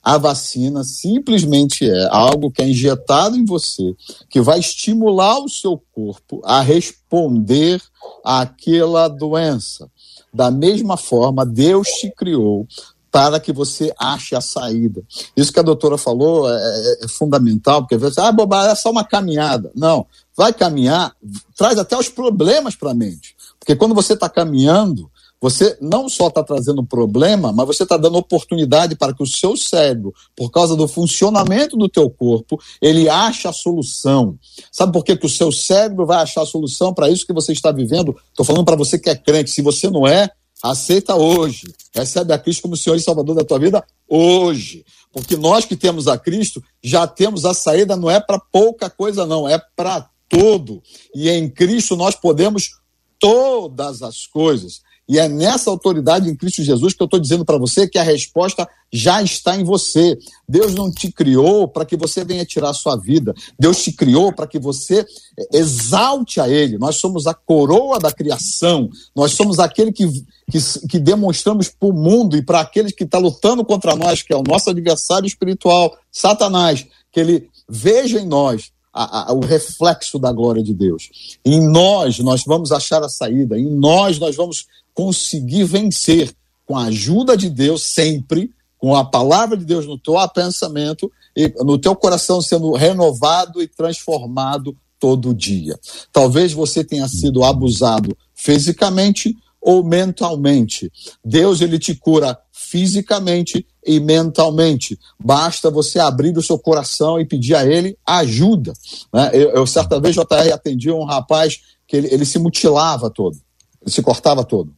A 0.07 0.17
vacina 0.17 0.85
simplesmente 0.85 1.83
é 1.83 2.07
algo 2.09 2.49
que 2.49 2.61
é 2.61 2.69
injetado 2.69 3.35
em 3.35 3.43
você, 3.43 3.93
que 4.29 4.39
vai 4.39 4.57
estimular 4.57 5.37
o 5.37 5.49
seu 5.49 5.83
corpo 5.93 6.41
a 6.45 6.61
responder 6.61 7.81
àquela 8.23 9.09
doença. 9.09 9.91
Da 10.33 10.49
mesma 10.49 10.95
forma, 10.95 11.45
Deus 11.45 11.89
te 11.89 12.09
criou 12.15 12.65
para 13.11 13.37
que 13.37 13.51
você 13.51 13.93
ache 13.99 14.33
a 14.33 14.39
saída. 14.39 15.03
Isso 15.35 15.51
que 15.51 15.59
a 15.59 15.63
doutora 15.63 15.97
falou 15.97 16.49
é, 16.49 16.55
é, 16.55 17.03
é 17.03 17.07
fundamental, 17.09 17.81
porque 17.81 17.97
você 17.97 18.21
ah, 18.21 18.31
bobagem, 18.31 18.71
é 18.71 18.75
só 18.75 18.89
uma 18.91 19.03
caminhada. 19.03 19.73
Não, 19.75 20.05
vai 20.37 20.53
caminhar, 20.53 21.13
traz 21.53 21.77
até 21.77 21.97
os 21.97 22.07
problemas 22.07 22.77
para 22.77 22.91
a 22.91 22.95
mente. 22.95 23.35
Porque 23.59 23.75
quando 23.75 23.93
você 23.93 24.13
está 24.13 24.29
caminhando, 24.29 25.11
você 25.39 25.77
não 25.79 26.09
só 26.09 26.27
está 26.27 26.43
trazendo 26.43 26.83
problema, 26.83 27.51
mas 27.51 27.67
você 27.67 27.83
está 27.83 27.95
dando 27.95 28.17
oportunidade 28.17 28.95
para 28.95 29.13
que 29.13 29.21
o 29.21 29.27
seu 29.27 29.55
cérebro, 29.55 30.13
por 30.35 30.49
causa 30.49 30.75
do 30.75 30.87
funcionamento 30.87 31.77
do 31.77 31.87
teu 31.87 32.09
corpo, 32.09 32.59
ele 32.81 33.07
ache 33.07 33.47
a 33.47 33.53
solução. 33.53 34.37
Sabe 34.71 34.91
por 34.91 35.03
que, 35.03 35.15
que 35.15 35.25
o 35.25 35.29
seu 35.29 35.51
cérebro 35.51 36.05
vai 36.05 36.21
achar 36.23 36.41
a 36.41 36.45
solução 36.45 36.93
para 36.93 37.09
isso 37.09 37.25
que 37.25 37.33
você 37.33 37.51
está 37.51 37.71
vivendo? 37.71 38.15
Estou 38.29 38.45
falando 38.45 38.65
para 38.65 38.75
você 38.75 38.97
que 38.97 39.09
é 39.09 39.15
crente. 39.15 39.51
Se 39.51 39.61
você 39.61 39.89
não 39.89 40.07
é, 40.07 40.29
aceita 40.63 41.15
hoje. 41.15 41.63
Recebe 41.93 42.33
a 42.33 42.39
Cristo 42.39 42.63
como 42.63 42.77
Senhor 42.77 42.95
e 42.95 43.01
Salvador 43.01 43.35
da 43.35 43.43
tua 43.43 43.59
vida 43.59 43.83
hoje. 44.07 44.85
Porque 45.11 45.37
nós 45.37 45.65
que 45.65 45.75
temos 45.75 46.07
a 46.07 46.17
Cristo, 46.17 46.63
já 46.83 47.07
temos 47.07 47.45
a 47.45 47.53
saída, 47.53 47.95
não 47.95 48.09
é 48.09 48.19
para 48.19 48.39
pouca 48.39 48.89
coisa, 48.89 49.25
não, 49.25 49.47
é 49.47 49.61
para 49.75 50.09
todo. 50.29 50.81
E 51.15 51.29
em 51.29 51.49
Cristo 51.49 51.95
nós 51.95 52.15
podemos 52.15 52.79
todas 53.19 54.01
as 54.01 54.27
coisas. 54.27 54.81
E 55.07 55.17
é 55.17 55.29
nessa 55.29 55.69
autoridade 55.69 56.29
em 56.29 56.35
Cristo 56.35 56.61
Jesus 56.61 56.93
que 56.93 57.01
eu 57.01 57.05
estou 57.05 57.19
dizendo 57.19 57.45
para 57.45 57.57
você 57.57 57.87
que 57.87 57.97
a 57.97 58.03
resposta 58.03 58.67
já 58.91 59.21
está 59.21 59.55
em 59.55 59.63
você. 59.63 60.17
Deus 60.47 60.75
não 60.75 60.91
te 60.91 61.11
criou 61.11 61.67
para 61.67 61.85
que 61.85 61.95
você 61.95 62.25
venha 62.25 62.45
tirar 62.45 62.71
a 62.71 62.73
sua 62.73 62.97
vida. 62.97 63.33
Deus 63.57 63.81
te 63.81 63.91
criou 63.91 64.33
para 64.33 64.47
que 64.47 64.59
você 64.59 65.05
exalte 65.53 66.41
a 66.41 66.49
Ele. 66.49 66.77
Nós 66.77 66.97
somos 66.97 67.25
a 67.25 67.33
coroa 67.33 67.99
da 67.99 68.11
criação. 68.11 68.89
Nós 69.15 69.31
somos 69.31 69.59
aquele 69.59 69.93
que, 69.93 70.05
que, 70.51 70.59
que 70.89 70.99
demonstramos 70.99 71.69
para 71.69 71.87
o 71.87 71.93
mundo 71.93 72.35
e 72.35 72.41
para 72.41 72.59
aqueles 72.59 72.91
que 72.91 73.05
estão 73.05 73.21
tá 73.21 73.27
lutando 73.27 73.63
contra 73.63 73.95
nós, 73.95 74.21
que 74.21 74.33
é 74.33 74.37
o 74.37 74.43
nosso 74.43 74.69
adversário 74.69 75.27
espiritual, 75.27 75.97
Satanás, 76.11 76.85
que 77.11 77.19
ele 77.19 77.49
veja 77.69 78.19
em 78.19 78.27
nós 78.27 78.71
a, 78.93 79.29
a, 79.29 79.33
o 79.33 79.39
reflexo 79.39 80.17
da 80.17 80.31
glória 80.31 80.63
de 80.63 80.73
Deus. 80.73 81.37
Em 81.45 81.61
nós, 81.69 82.19
nós 82.19 82.43
vamos 82.45 82.71
achar 82.71 83.03
a 83.03 83.09
saída. 83.09 83.57
Em 83.57 83.69
nós, 83.69 84.17
nós 84.17 84.35
vamos 84.35 84.65
conseguir 84.97 85.63
vencer 85.65 86.33
com 86.65 86.75
a 86.75 86.85
ajuda 86.85 87.37
de 87.37 87.51
Deus 87.51 87.83
sempre, 87.83 88.49
com 88.79 88.95
a 88.95 89.05
palavra 89.05 89.55
de 89.55 89.63
Deus 89.63 89.85
no 89.85 89.95
teu 89.95 90.15
pensamento 90.29 91.11
e 91.35 91.53
no 91.63 91.77
teu 91.77 91.95
coração 91.95 92.41
sendo 92.41 92.71
renovado 92.71 93.61
e 93.61 93.67
transformado 93.67 94.75
todo 94.99 95.35
dia. 95.35 95.79
Talvez 96.11 96.51
você 96.51 96.83
tenha 96.83 97.07
sido 97.07 97.43
abusado 97.43 98.17
fisicamente 98.33 99.37
ou 99.61 99.83
mentalmente. 99.83 100.91
Deus 101.23 101.61
ele 101.61 101.77
te 101.77 101.93
cura 101.93 102.35
fisicamente 102.51 103.67
e 103.85 103.99
mentalmente. 103.99 104.97
Basta 105.23 105.69
você 105.69 105.99
abrir 105.99 106.35
o 106.35 106.41
seu 106.41 106.57
coração 106.57 107.19
e 107.19 107.25
pedir 107.25 107.53
a 107.53 107.67
ele 107.67 107.95
ajuda. 108.03 108.73
Né? 109.13 109.29
Eu, 109.31 109.51
eu 109.51 109.67
certa 109.67 109.99
vez, 109.99 110.15
JR, 110.15 110.51
atendi 110.51 110.89
um 110.89 111.03
rapaz 111.03 111.59
que 111.87 111.95
ele, 111.95 112.07
ele 112.11 112.25
se 112.25 112.39
mutilava 112.39 113.11
todo, 113.11 113.37
ele 113.83 113.91
se 113.91 114.01
cortava 114.01 114.43
todo. 114.43 114.75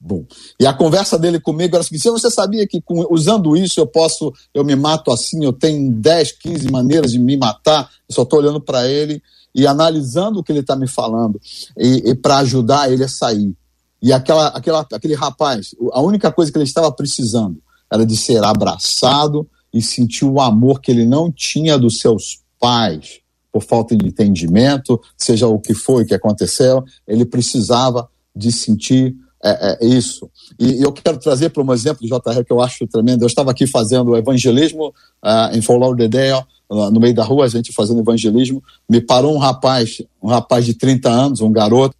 Bom. 0.00 0.24
E 0.58 0.66
a 0.66 0.72
conversa 0.72 1.18
dele 1.18 1.40
comigo 1.40 1.74
era 1.74 1.84
assim: 1.84 1.98
se 1.98 2.10
você 2.10 2.30
sabia 2.30 2.66
que 2.66 2.80
com, 2.80 3.06
usando 3.10 3.56
isso 3.56 3.80
eu 3.80 3.86
posso, 3.86 4.32
eu 4.52 4.64
me 4.64 4.74
mato 4.74 5.12
assim, 5.12 5.44
eu 5.44 5.52
tenho 5.52 5.92
10, 5.92 6.32
15 6.32 6.70
maneiras 6.70 7.12
de 7.12 7.18
me 7.18 7.36
matar, 7.36 7.90
eu 8.08 8.14
só 8.14 8.22
estou 8.22 8.38
olhando 8.38 8.60
para 8.60 8.88
ele 8.88 9.22
e 9.54 9.66
analisando 9.66 10.40
o 10.40 10.42
que 10.42 10.50
ele 10.50 10.60
está 10.60 10.74
me 10.74 10.88
falando 10.88 11.40
e, 11.76 12.10
e 12.10 12.14
para 12.14 12.38
ajudar 12.38 12.90
ele 12.90 13.04
a 13.04 13.08
sair. 13.08 13.54
E 14.00 14.12
aquela, 14.12 14.48
aquela, 14.48 14.86
aquele 14.92 15.14
rapaz, 15.14 15.74
a 15.92 16.00
única 16.00 16.32
coisa 16.32 16.50
que 16.50 16.58
ele 16.58 16.64
estava 16.64 16.90
precisando 16.90 17.62
era 17.92 18.04
de 18.04 18.16
ser 18.16 18.42
abraçado 18.42 19.48
e 19.72 19.80
sentir 19.80 20.24
o 20.24 20.40
amor 20.40 20.80
que 20.80 20.90
ele 20.90 21.04
não 21.04 21.30
tinha 21.30 21.78
dos 21.78 21.98
seus 21.98 22.40
pais, 22.58 23.20
por 23.52 23.62
falta 23.62 23.94
de 23.94 24.06
entendimento, 24.06 25.00
seja 25.16 25.46
o 25.46 25.60
que 25.60 25.74
foi 25.74 26.06
que 26.06 26.14
aconteceu, 26.14 26.82
ele 27.06 27.26
precisava 27.26 28.08
de 28.34 28.50
sentir 28.50 29.14
é, 29.44 29.78
é 29.80 29.86
isso. 29.86 30.30
E, 30.58 30.78
e, 30.78 30.82
eu 30.82 30.92
quero 30.92 31.18
trazer 31.18 31.50
para 31.50 31.62
um 31.62 31.72
exemplo 31.72 32.02
de 32.02 32.08
JR 32.08 32.44
que 32.44 32.52
eu 32.52 32.60
acho 32.60 32.86
tremendo. 32.86 33.22
Eu 33.22 33.26
estava 33.26 33.50
aqui 33.50 33.66
fazendo 33.66 34.16
evangelismo 34.16 34.88
uh, 35.22 35.56
em 35.56 35.60
Fort 35.60 35.80
Lauderdale, 35.80 36.44
uh, 36.70 36.90
no 36.90 37.00
meio 37.00 37.14
da 37.14 37.24
rua, 37.24 37.44
a 37.44 37.48
gente 37.48 37.72
fazendo 37.72 38.00
evangelismo. 38.00 38.62
Me 38.88 39.00
parou 39.00 39.34
um 39.34 39.38
rapaz, 39.38 40.00
um 40.22 40.28
rapaz 40.28 40.64
de 40.64 40.74
30 40.74 41.10
anos, 41.10 41.40
um 41.40 41.50
garoto, 41.50 41.96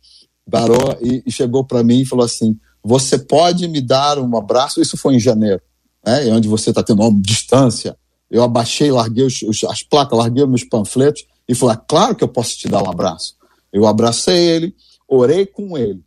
parou 0.48 0.96
e, 1.00 1.22
e 1.26 1.32
chegou 1.32 1.64
para 1.64 1.82
mim 1.82 2.00
e 2.00 2.06
falou 2.06 2.24
assim: 2.24 2.56
Você 2.82 3.18
pode 3.18 3.66
me 3.66 3.80
dar 3.80 4.18
um 4.18 4.36
abraço? 4.36 4.80
Isso 4.80 4.96
foi 4.96 5.16
em 5.16 5.20
janeiro, 5.20 5.60
né? 6.06 6.32
onde 6.32 6.46
você 6.46 6.70
está 6.70 6.82
tendo 6.82 7.02
uma 7.02 7.20
distância. 7.20 7.96
Eu 8.30 8.42
abaixei, 8.42 8.90
larguei 8.90 9.26
os, 9.26 9.42
os, 9.42 9.64
as 9.64 9.82
placas, 9.82 10.16
larguei 10.16 10.46
meus 10.46 10.64
panfletos 10.64 11.24
e 11.48 11.56
falei: 11.56 11.76
Claro 11.88 12.14
que 12.14 12.22
eu 12.22 12.28
posso 12.28 12.56
te 12.56 12.68
dar 12.68 12.82
um 12.84 12.88
abraço. 12.88 13.34
Eu 13.72 13.86
abracei 13.86 14.36
ele, 14.36 14.76
orei 15.08 15.44
com 15.44 15.76
ele 15.76 16.00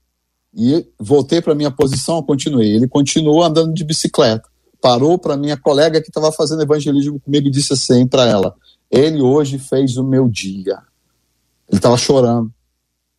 e 0.55 0.87
voltei 0.97 1.41
para 1.41 1.53
minha 1.53 1.69
posição, 1.69 2.23
continuei. 2.23 2.73
Ele 2.73 2.87
continuou 2.87 3.43
andando 3.43 3.73
de 3.73 3.83
bicicleta. 3.83 4.47
Parou 4.79 5.17
para 5.17 5.35
minha 5.35 5.57
colega 5.57 6.01
que 6.01 6.09
estava 6.09 6.31
fazendo 6.31 6.63
evangelismo 6.63 7.19
comigo 7.19 7.47
e 7.47 7.51
disse 7.51 7.73
assim 7.73 8.07
para 8.07 8.25
ela: 8.25 8.55
Ele 8.89 9.21
hoje 9.21 9.59
fez 9.59 9.97
o 9.97 10.03
meu 10.03 10.29
dia. 10.29 10.79
Ele 11.67 11.77
estava 11.77 11.97
chorando 11.97 12.51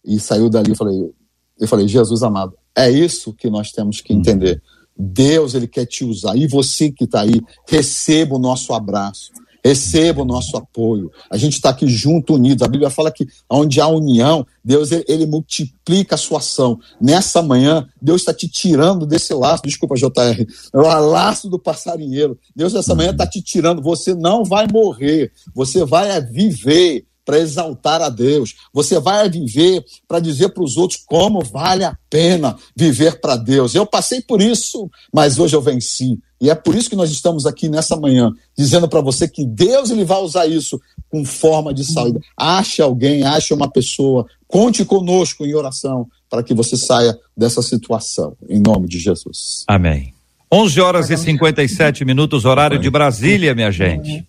e 0.04 0.18
saiu 0.18 0.48
dali. 0.48 0.70
Eu 0.70 0.76
falei, 0.76 1.14
eu 1.60 1.68
falei, 1.68 1.88
Jesus 1.88 2.22
amado, 2.22 2.56
é 2.74 2.90
isso 2.90 3.34
que 3.34 3.50
nós 3.50 3.70
temos 3.70 4.00
que 4.00 4.14
entender. 4.14 4.62
Deus 4.96 5.54
ele 5.54 5.66
quer 5.66 5.84
te 5.84 6.04
usar 6.04 6.36
e 6.36 6.46
você 6.46 6.90
que 6.90 7.04
está 7.04 7.20
aí 7.20 7.42
receba 7.68 8.36
o 8.36 8.38
nosso 8.38 8.72
abraço 8.72 9.30
Receba 9.66 10.22
o 10.22 10.24
nosso 10.24 10.56
apoio. 10.56 11.10
A 11.28 11.36
gente 11.36 11.54
está 11.54 11.70
aqui 11.70 11.88
junto, 11.88 12.34
unidos. 12.34 12.62
A 12.62 12.68
Bíblia 12.68 12.88
fala 12.88 13.10
que 13.10 13.26
onde 13.50 13.80
há 13.80 13.88
união, 13.88 14.46
Deus 14.64 14.92
ele, 14.92 15.26
multiplica 15.26 16.14
a 16.14 16.18
sua 16.18 16.38
ação. 16.38 16.78
Nessa 17.00 17.42
manhã, 17.42 17.84
Deus 18.00 18.20
está 18.20 18.32
te 18.32 18.46
tirando 18.46 19.04
desse 19.04 19.34
laço, 19.34 19.64
desculpa, 19.64 19.96
JR, 19.96 20.46
o 20.72 20.82
laço 20.82 21.50
do 21.50 21.58
passarinheiro. 21.58 22.38
Deus 22.54 22.74
nessa 22.74 22.94
manhã 22.94 23.10
está 23.10 23.26
te 23.26 23.42
tirando. 23.42 23.82
Você 23.82 24.14
não 24.14 24.44
vai 24.44 24.68
morrer, 24.72 25.32
você 25.52 25.84
vai 25.84 26.20
viver 26.20 27.04
para 27.26 27.40
exaltar 27.40 28.00
a 28.00 28.08
Deus. 28.08 28.54
Você 28.72 28.98
vai 29.00 29.28
viver 29.28 29.84
para 30.06 30.20
dizer 30.20 30.50
para 30.50 30.62
os 30.62 30.76
outros 30.76 31.02
como 31.04 31.44
vale 31.44 31.84
a 31.84 31.98
pena 32.08 32.56
viver 32.74 33.20
para 33.20 33.36
Deus. 33.36 33.74
Eu 33.74 33.84
passei 33.84 34.22
por 34.22 34.40
isso, 34.40 34.88
mas 35.12 35.38
hoje 35.38 35.56
eu 35.56 35.60
venci. 35.60 36.18
E 36.40 36.48
é 36.48 36.54
por 36.54 36.74
isso 36.74 36.88
que 36.88 36.96
nós 36.96 37.10
estamos 37.10 37.46
aqui 37.46 37.68
nessa 37.68 37.96
manhã, 37.96 38.30
dizendo 38.56 38.88
para 38.88 39.00
você 39.00 39.26
que 39.26 39.44
Deus 39.44 39.90
ele 39.90 40.04
vai 40.04 40.18
usar 40.18 40.46
isso 40.46 40.80
com 41.10 41.24
forma 41.24 41.74
de 41.74 41.84
saída. 41.84 42.20
Ache 42.36 42.80
alguém, 42.80 43.24
ache 43.24 43.52
uma 43.52 43.70
pessoa, 43.70 44.26
conte 44.46 44.84
conosco 44.84 45.44
em 45.44 45.54
oração 45.54 46.06
para 46.28 46.42
que 46.42 46.54
você 46.54 46.76
saia 46.76 47.18
dessa 47.36 47.62
situação, 47.62 48.36
em 48.48 48.60
nome 48.60 48.86
de 48.86 48.98
Jesus. 48.98 49.64
Amém. 49.66 50.14
11 50.52 50.80
horas 50.80 51.10
e 51.10 51.16
57 51.16 52.04
minutos, 52.04 52.44
horário 52.44 52.78
de 52.78 52.88
Brasília, 52.88 53.54
minha 53.54 53.70
gente. 53.70 54.26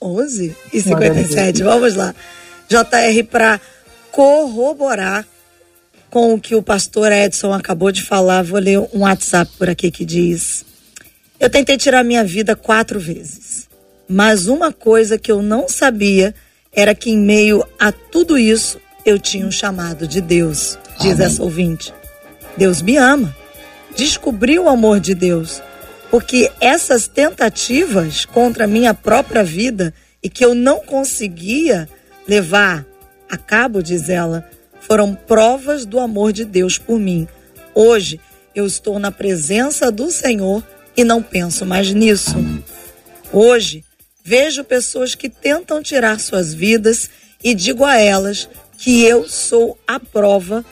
11 0.00 0.56
e 0.72 0.80
57. 0.80 1.62
Vamos 1.62 1.94
lá. 1.94 2.14
JR, 2.68 3.24
para 3.30 3.60
corroborar 4.10 5.26
com 6.10 6.34
o 6.34 6.40
que 6.40 6.54
o 6.54 6.62
pastor 6.62 7.12
Edson 7.12 7.52
acabou 7.52 7.92
de 7.92 8.02
falar, 8.02 8.42
vou 8.42 8.58
ler 8.58 8.78
um 8.78 9.00
WhatsApp 9.00 9.50
por 9.58 9.68
aqui 9.68 9.90
que 9.90 10.04
diz: 10.04 10.64
Eu 11.38 11.50
tentei 11.50 11.76
tirar 11.76 12.02
minha 12.04 12.24
vida 12.24 12.56
quatro 12.56 12.98
vezes, 12.98 13.68
mas 14.08 14.46
uma 14.46 14.72
coisa 14.72 15.18
que 15.18 15.30
eu 15.30 15.42
não 15.42 15.68
sabia 15.68 16.34
era 16.72 16.94
que, 16.94 17.10
em 17.10 17.18
meio 17.18 17.64
a 17.78 17.90
tudo 17.90 18.36
isso, 18.38 18.78
eu 19.04 19.18
tinha 19.18 19.46
um 19.46 19.50
chamado 19.50 20.06
de 20.06 20.20
Deus, 20.20 20.78
diz 21.00 21.12
Amém. 21.12 21.26
essa 21.26 21.42
ouvinte. 21.42 21.94
Deus 22.56 22.82
me 22.82 22.96
ama. 22.96 23.34
Descobri 23.96 24.58
o 24.58 24.68
amor 24.68 25.00
de 25.00 25.14
Deus 25.14 25.62
porque 26.10 26.50
essas 26.60 27.08
tentativas 27.08 28.24
contra 28.24 28.64
a 28.64 28.68
minha 28.68 28.94
própria 28.94 29.42
vida 29.42 29.92
e 30.22 30.28
que 30.28 30.44
eu 30.44 30.54
não 30.54 30.80
conseguia 30.80 31.88
levar 32.26 32.86
a 33.28 33.36
cabo, 33.36 33.82
diz 33.82 34.08
ela, 34.08 34.48
foram 34.80 35.14
provas 35.14 35.84
do 35.84 35.98
amor 35.98 36.32
de 36.32 36.44
Deus 36.44 36.78
por 36.78 36.98
mim. 36.98 37.26
Hoje 37.74 38.20
eu 38.54 38.66
estou 38.66 38.98
na 38.98 39.10
presença 39.10 39.90
do 39.90 40.10
Senhor 40.10 40.62
e 40.96 41.04
não 41.04 41.22
penso 41.22 41.66
mais 41.66 41.92
nisso. 41.92 42.36
Hoje 43.32 43.84
vejo 44.24 44.64
pessoas 44.64 45.14
que 45.14 45.28
tentam 45.28 45.82
tirar 45.82 46.18
suas 46.20 46.54
vidas 46.54 47.10
e 47.42 47.54
digo 47.54 47.84
a 47.84 47.98
elas 47.98 48.48
que 48.78 49.04
eu 49.04 49.28
sou 49.28 49.78
a 49.86 49.98
prova 49.98 50.64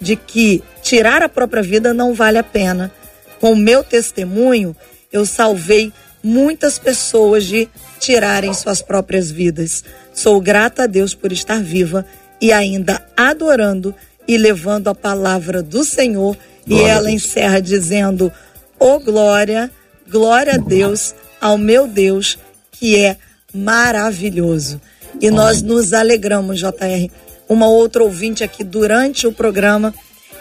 de 0.00 0.16
que 0.16 0.62
tirar 0.82 1.22
a 1.22 1.28
própria 1.28 1.62
vida 1.62 1.92
não 1.92 2.14
vale 2.14 2.38
a 2.38 2.42
pena 2.42 2.92
com 3.40 3.52
o 3.52 3.56
meu 3.56 3.82
testemunho, 3.84 4.76
eu 5.12 5.24
salvei 5.24 5.92
muitas 6.22 6.78
pessoas 6.78 7.44
de 7.44 7.68
tirarem 7.98 8.52
suas 8.52 8.82
próprias 8.82 9.30
vidas. 9.30 9.84
Sou 10.12 10.40
grata 10.40 10.84
a 10.84 10.86
Deus 10.86 11.14
por 11.14 11.32
estar 11.32 11.62
viva 11.62 12.04
e 12.40 12.52
ainda 12.52 13.04
adorando 13.16 13.94
e 14.26 14.36
levando 14.36 14.88
a 14.88 14.94
palavra 14.94 15.62
do 15.62 15.84
Senhor. 15.84 16.36
Glória 16.66 16.84
e 16.84 16.88
ela 16.88 17.10
encerra 17.10 17.60
dizendo: 17.60 18.30
Oh 18.78 18.98
glória, 18.98 19.70
glória 20.08 20.54
a 20.54 20.58
Deus, 20.58 21.14
ao 21.40 21.56
meu 21.56 21.86
Deus, 21.86 22.38
que 22.72 22.96
é 22.96 23.16
maravilhoso. 23.54 24.80
E 25.20 25.30
nós 25.30 25.62
nos 25.62 25.92
alegramos, 25.92 26.58
JR. 26.58 27.10
Uma 27.48 27.68
outra 27.68 28.04
ouvinte 28.04 28.44
aqui 28.44 28.62
durante 28.62 29.26
o 29.26 29.32
programa 29.32 29.94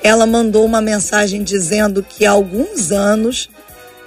ela 0.08 0.26
mandou 0.26 0.66
uma 0.66 0.80
mensagem 0.80 1.44
dizendo 1.44 2.02
que 2.02 2.26
há 2.26 2.32
alguns 2.32 2.92
anos 2.94 3.50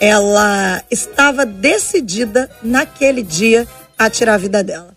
ela 0.00 0.82
estava 0.90 1.44
decidida 1.44 2.50
naquele 2.62 3.22
dia 3.22 3.68
a 3.98 4.08
tirar 4.08 4.34
a 4.34 4.38
vida 4.38 4.64
dela. 4.64 4.96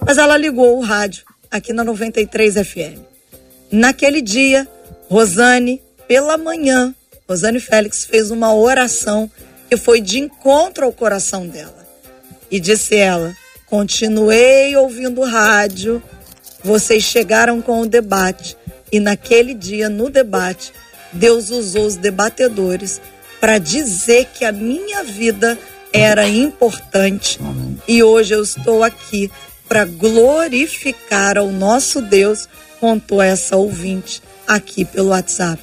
Mas 0.00 0.16
ela 0.16 0.38
ligou 0.38 0.78
o 0.78 0.80
rádio 0.80 1.24
aqui 1.50 1.74
na 1.74 1.84
93 1.84 2.54
FM. 2.54 3.00
Naquele 3.70 4.22
dia, 4.22 4.66
Rosane, 5.10 5.82
pela 6.08 6.38
manhã, 6.38 6.94
Rosane 7.28 7.60
Félix 7.60 8.06
fez 8.06 8.30
uma 8.30 8.54
oração 8.54 9.30
que 9.68 9.76
foi 9.76 10.00
de 10.00 10.18
encontro 10.20 10.86
ao 10.86 10.92
coração 10.92 11.46
dela. 11.46 11.86
E 12.50 12.58
disse 12.58 12.96
ela: 12.96 13.36
Continuei 13.66 14.74
ouvindo 14.74 15.20
o 15.20 15.26
rádio, 15.26 16.02
vocês 16.62 17.02
chegaram 17.02 17.60
com 17.60 17.82
o 17.82 17.86
debate 17.86 18.56
e 18.94 19.00
naquele 19.00 19.54
dia, 19.54 19.88
no 19.88 20.08
debate, 20.08 20.72
Deus 21.12 21.50
usou 21.50 21.84
os 21.84 21.96
debatedores 21.96 23.00
para 23.40 23.58
dizer 23.58 24.26
que 24.26 24.44
a 24.44 24.52
minha 24.52 25.02
vida 25.02 25.58
era 25.92 26.28
importante. 26.28 27.40
E 27.88 28.04
hoje 28.04 28.36
eu 28.36 28.42
estou 28.44 28.84
aqui 28.84 29.32
para 29.68 29.84
glorificar 29.84 31.36
ao 31.36 31.50
nosso 31.50 32.00
Deus, 32.00 32.48
contou 32.78 33.20
essa 33.20 33.56
ouvinte 33.56 34.22
aqui 34.46 34.84
pelo 34.84 35.08
WhatsApp. 35.08 35.60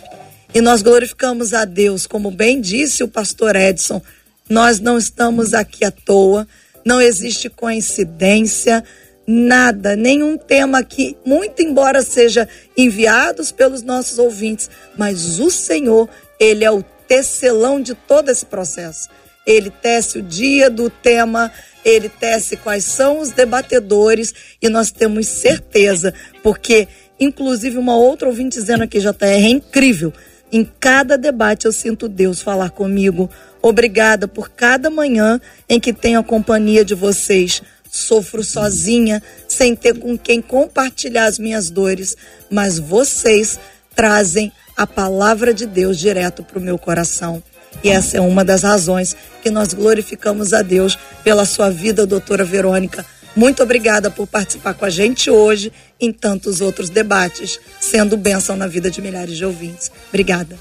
E 0.54 0.60
nós 0.60 0.82
glorificamos 0.82 1.54
a 1.54 1.64
Deus, 1.64 2.06
como 2.06 2.32
bem 2.32 2.60
disse 2.60 3.02
o 3.02 3.08
pastor 3.08 3.56
Edson, 3.56 4.02
nós 4.50 4.82
não 4.82 4.98
estamos 4.98 5.54
aqui 5.54 5.86
à 5.86 5.92
toa, 5.92 6.46
não 6.84 7.00
existe 7.00 7.50
coincidência, 7.50 8.84
nada, 9.26 9.96
nenhum 9.96 10.38
tema 10.38 10.84
que, 10.84 11.16
muito 11.26 11.62
embora 11.62 12.02
seja 12.02 12.48
enviados 12.78 13.52
pelos 13.52 13.82
nossos 13.82 14.18
ouvintes, 14.18 14.70
mas 14.98 15.40
o 15.40 15.50
Senhor, 15.50 16.10
ele 16.40 16.66
é 16.66 16.72
o 16.72 16.84
tecelão 17.08 17.82
de 17.82 17.94
todo 17.94 18.30
esse 18.30 18.46
processo. 18.46 19.10
Ele 19.46 19.70
tece 19.70 20.20
o 20.20 20.22
dia 20.22 20.70
do 20.70 20.90
tema, 20.90 21.52
ele 21.84 22.10
tece 22.10 22.58
quais 22.58 22.86
são 22.86 23.20
os 23.20 23.32
debatedores 23.32 24.34
e 24.62 24.70
nós 24.70 24.92
temos 24.92 25.28
certeza, 25.28 26.14
porque 26.44 26.88
inclusive 27.20 27.78
uma 27.78 27.96
outra 27.96 28.28
ouvinte 28.28 28.60
dizendo 28.60 28.84
aqui, 28.84 29.00
JR, 29.00 29.14
é 29.22 29.50
incrível. 29.50 30.14
Em 30.52 30.70
cada 30.80 31.18
debate 31.18 31.66
eu 31.66 31.72
sinto 31.72 32.10
Deus 32.10 32.42
falar 32.42 32.72
comigo. 32.72 33.30
Obrigada 33.62 34.28
por 34.28 34.50
cada 34.50 34.90
manhã 34.90 35.40
em 35.70 35.80
que 35.80 35.94
tenho 35.94 36.20
a 36.20 36.24
companhia 36.24 36.84
de 36.84 36.94
vocês 36.94 37.62
sofro 37.92 38.42
sozinha, 38.44 39.22
sem 39.48 39.76
ter 39.76 40.00
com 40.00 40.18
quem 40.18 40.42
compartilhar 40.42 41.26
as 41.26 41.38
minhas 41.38 41.70
dores, 41.70 42.16
mas 42.50 42.80
vocês 42.80 43.60
trazem 43.94 44.52
a 44.78 44.88
palavra 44.88 45.54
de 45.54 45.66
Deus 45.66 46.00
direto 46.00 46.42
para 46.42 46.58
o 46.58 46.62
meu 46.62 46.78
coração. 46.78 47.44
E 47.84 47.90
essa 47.90 48.18
é 48.18 48.22
uma 48.22 48.44
das 48.44 48.64
razões 48.64 49.16
que 49.44 49.50
nós 49.50 49.74
glorificamos 49.74 50.54
a 50.54 50.62
Deus 50.62 50.98
pela 51.24 51.46
sua 51.46 51.70
vida, 51.70 52.08
doutora 52.08 52.46
Verônica. 52.46 53.06
Muito 53.36 53.64
obrigada 53.64 54.10
por 54.10 54.28
participar 54.28 54.74
com 54.74 54.86
a 54.86 54.90
gente 54.90 55.30
hoje 55.30 55.72
em 56.00 56.12
tantos 56.12 56.62
outros 56.62 56.90
debates, 56.90 57.60
sendo 57.80 58.18
bênção 58.18 58.56
na 58.56 58.68
vida 58.68 58.90
de 58.90 59.02
milhares 59.02 59.38
de 59.38 59.46
ouvintes. 59.46 59.92
Obrigada. 60.10 60.58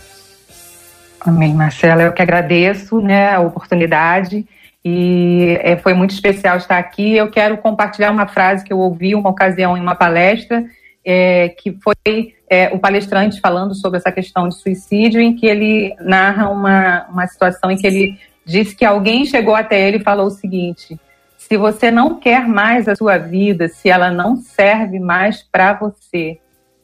Amém, 1.21 1.53
Marcela. 1.53 2.03
Eu 2.03 2.13
que 2.13 2.23
agradeço 2.23 3.01
né, 3.01 3.33
a 3.33 3.41
oportunidade 3.41 4.47
e 4.85 5.59
é, 5.61 5.77
foi 5.77 5.93
muito 5.93 6.13
especial 6.13 6.57
estar 6.57 6.79
aqui. 6.79 7.15
Eu 7.15 7.31
quero 7.31 7.59
compartilhar 7.59 8.11
uma 8.11 8.27
frase 8.27 8.65
que 8.65 8.73
eu 8.73 8.79
ouvi 8.79 9.15
uma 9.15 9.31
ocasião 9.31 9.77
em 9.77 9.81
uma 9.81 9.95
palestra, 9.95 10.65
é, 11.05 11.51
que 11.51 11.77
foi 11.83 12.35
é, 12.49 12.69
o 12.71 12.79
palestrante 12.79 13.41
falando 13.41 13.75
sobre 13.75 13.99
essa 13.99 14.11
questão 14.11 14.49
de 14.49 14.57
suicídio, 14.57 15.21
em 15.21 15.37
que 15.37 15.47
ele 15.47 15.95
narra 16.01 16.49
uma, 16.49 17.07
uma 17.09 17.27
situação 17.27 17.71
em 17.71 17.77
que 17.77 17.87
ele 17.87 18.19
disse 18.45 18.75
que 18.75 18.85
alguém 18.85 19.25
chegou 19.27 19.55
até 19.55 19.87
ele 19.87 19.99
e 19.99 20.03
falou 20.03 20.27
o 20.27 20.31
seguinte: 20.31 20.99
se 21.37 21.57
você 21.57 21.91
não 21.91 22.19
quer 22.19 22.49
mais 22.49 22.89
a 22.89 22.97
sua 22.97 23.19
vida, 23.19 23.69
se 23.69 23.91
ela 23.91 24.11
não 24.11 24.37
serve 24.37 24.99
mais 24.99 25.43
para 25.43 25.75
você, 25.75 26.39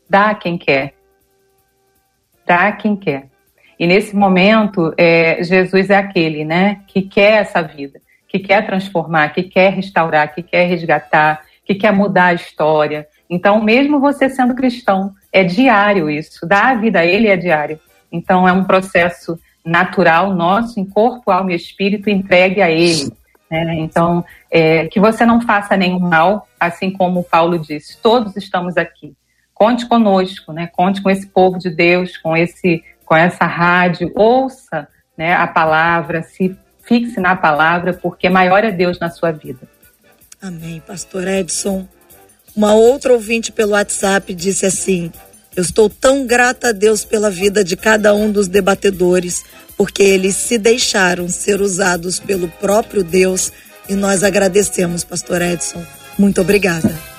dá 0.09 0.31
a 0.31 0.35
quem 0.35 0.59
quer. 0.59 0.95
Dá 2.47 2.69
a 2.69 2.73
quem 2.73 2.95
quer. 2.95 3.29
E 3.79 3.87
nesse 3.87 4.17
momento, 4.17 4.93
é, 4.97 5.43
Jesus 5.43 5.91
é 5.91 5.97
aquele, 5.97 6.45
né, 6.45 6.81
que 6.87 7.03
quer 7.03 7.43
essa 7.43 7.61
vida, 7.63 8.01
que 8.27 8.39
quer 8.39 8.65
transformar, 8.67 9.29
que 9.31 9.43
quer 9.43 9.73
restaurar, 9.73 10.35
que 10.35 10.43
quer 10.43 10.67
resgatar, 10.67 11.43
que 11.65 11.75
quer 11.75 11.93
mudar 11.93 12.27
a 12.27 12.35
história. 12.35 13.07
Então, 13.29 13.63
mesmo 13.63 14.01
você 14.01 14.31
sendo 14.31 14.55
cristão, 14.55 15.13
é 15.33 15.43
diário 15.45 16.09
isso. 16.09 16.47
Dar 16.47 16.69
a 16.69 16.75
vida 16.75 17.01
a 17.01 17.05
Ele 17.05 17.29
é 17.29 17.37
diário. 17.37 17.79
Então, 18.11 18.49
é 18.49 18.53
um 18.53 18.65
processo 18.65 19.39
natural 19.65 20.33
nosso, 20.33 20.79
em 20.79 20.85
corpo, 20.85 21.31
alma 21.31 21.53
e 21.53 21.57
espírito, 21.57 22.09
entregue 22.09 22.63
a 22.63 22.71
Ele. 22.71 23.11
Né? 23.51 23.75
Então, 23.81 24.25
é, 24.51 24.87
que 24.87 25.01
você 25.01 25.27
não 25.27 25.41
faça 25.41 25.77
nenhum 25.77 25.99
mal, 25.99 26.49
assim 26.59 26.91
como 26.91 27.25
Paulo 27.25 27.59
disse, 27.59 28.01
todos 28.01 28.37
estamos 28.37 28.77
aqui. 28.77 29.15
Conte 29.53 29.87
conosco, 29.87 30.53
né? 30.53 30.69
conte 30.69 31.03
com 31.03 31.11
esse 31.11 31.27
povo 31.27 31.59
de 31.59 31.71
Deus, 31.71 32.17
com 32.17 32.37
esse 32.37 32.85
com 33.07 33.17
essa 33.17 33.47
rádio, 33.47 34.11
ouça 34.15 34.87
né, 35.17 35.33
a 35.33 35.47
palavra, 35.47 36.23
se 36.23 36.55
fixe 36.85 37.19
na 37.21 37.35
palavra, 37.35 37.95
porque 37.95 38.29
maior 38.29 38.65
é 38.65 38.71
Deus 38.71 38.99
na 38.99 39.09
sua 39.09 39.33
vida. 39.33 39.61
Amém. 40.43 40.83
Pastor 40.87 41.27
Edson, 41.27 41.89
uma 42.55 42.75
outra 42.75 43.13
ouvinte 43.13 43.51
pelo 43.51 43.73
WhatsApp 43.73 44.35
disse 44.35 44.67
assim: 44.67 45.11
Eu 45.57 45.63
estou 45.63 45.89
tão 45.89 46.27
grata 46.27 46.69
a 46.69 46.73
Deus 46.73 47.05
pela 47.05 47.31
vida 47.31 47.65
de 47.65 47.77
cada 47.77 48.13
um 48.15 48.31
dos 48.31 48.49
debatedores, 48.49 49.45
porque 49.77 50.03
eles 50.03 50.37
se 50.37 50.59
deixaram 50.59 51.29
ser 51.29 51.61
usados 51.61 52.21
pelo 52.21 52.49
próprio 52.49 53.03
Deus 53.03 53.53
e 53.89 53.95
nós 53.95 54.23
agradecemos, 54.23 55.05
Pastor 55.05 55.41
Edson. 55.41 55.83
Muito 56.19 56.41
obrigada. 56.41 57.16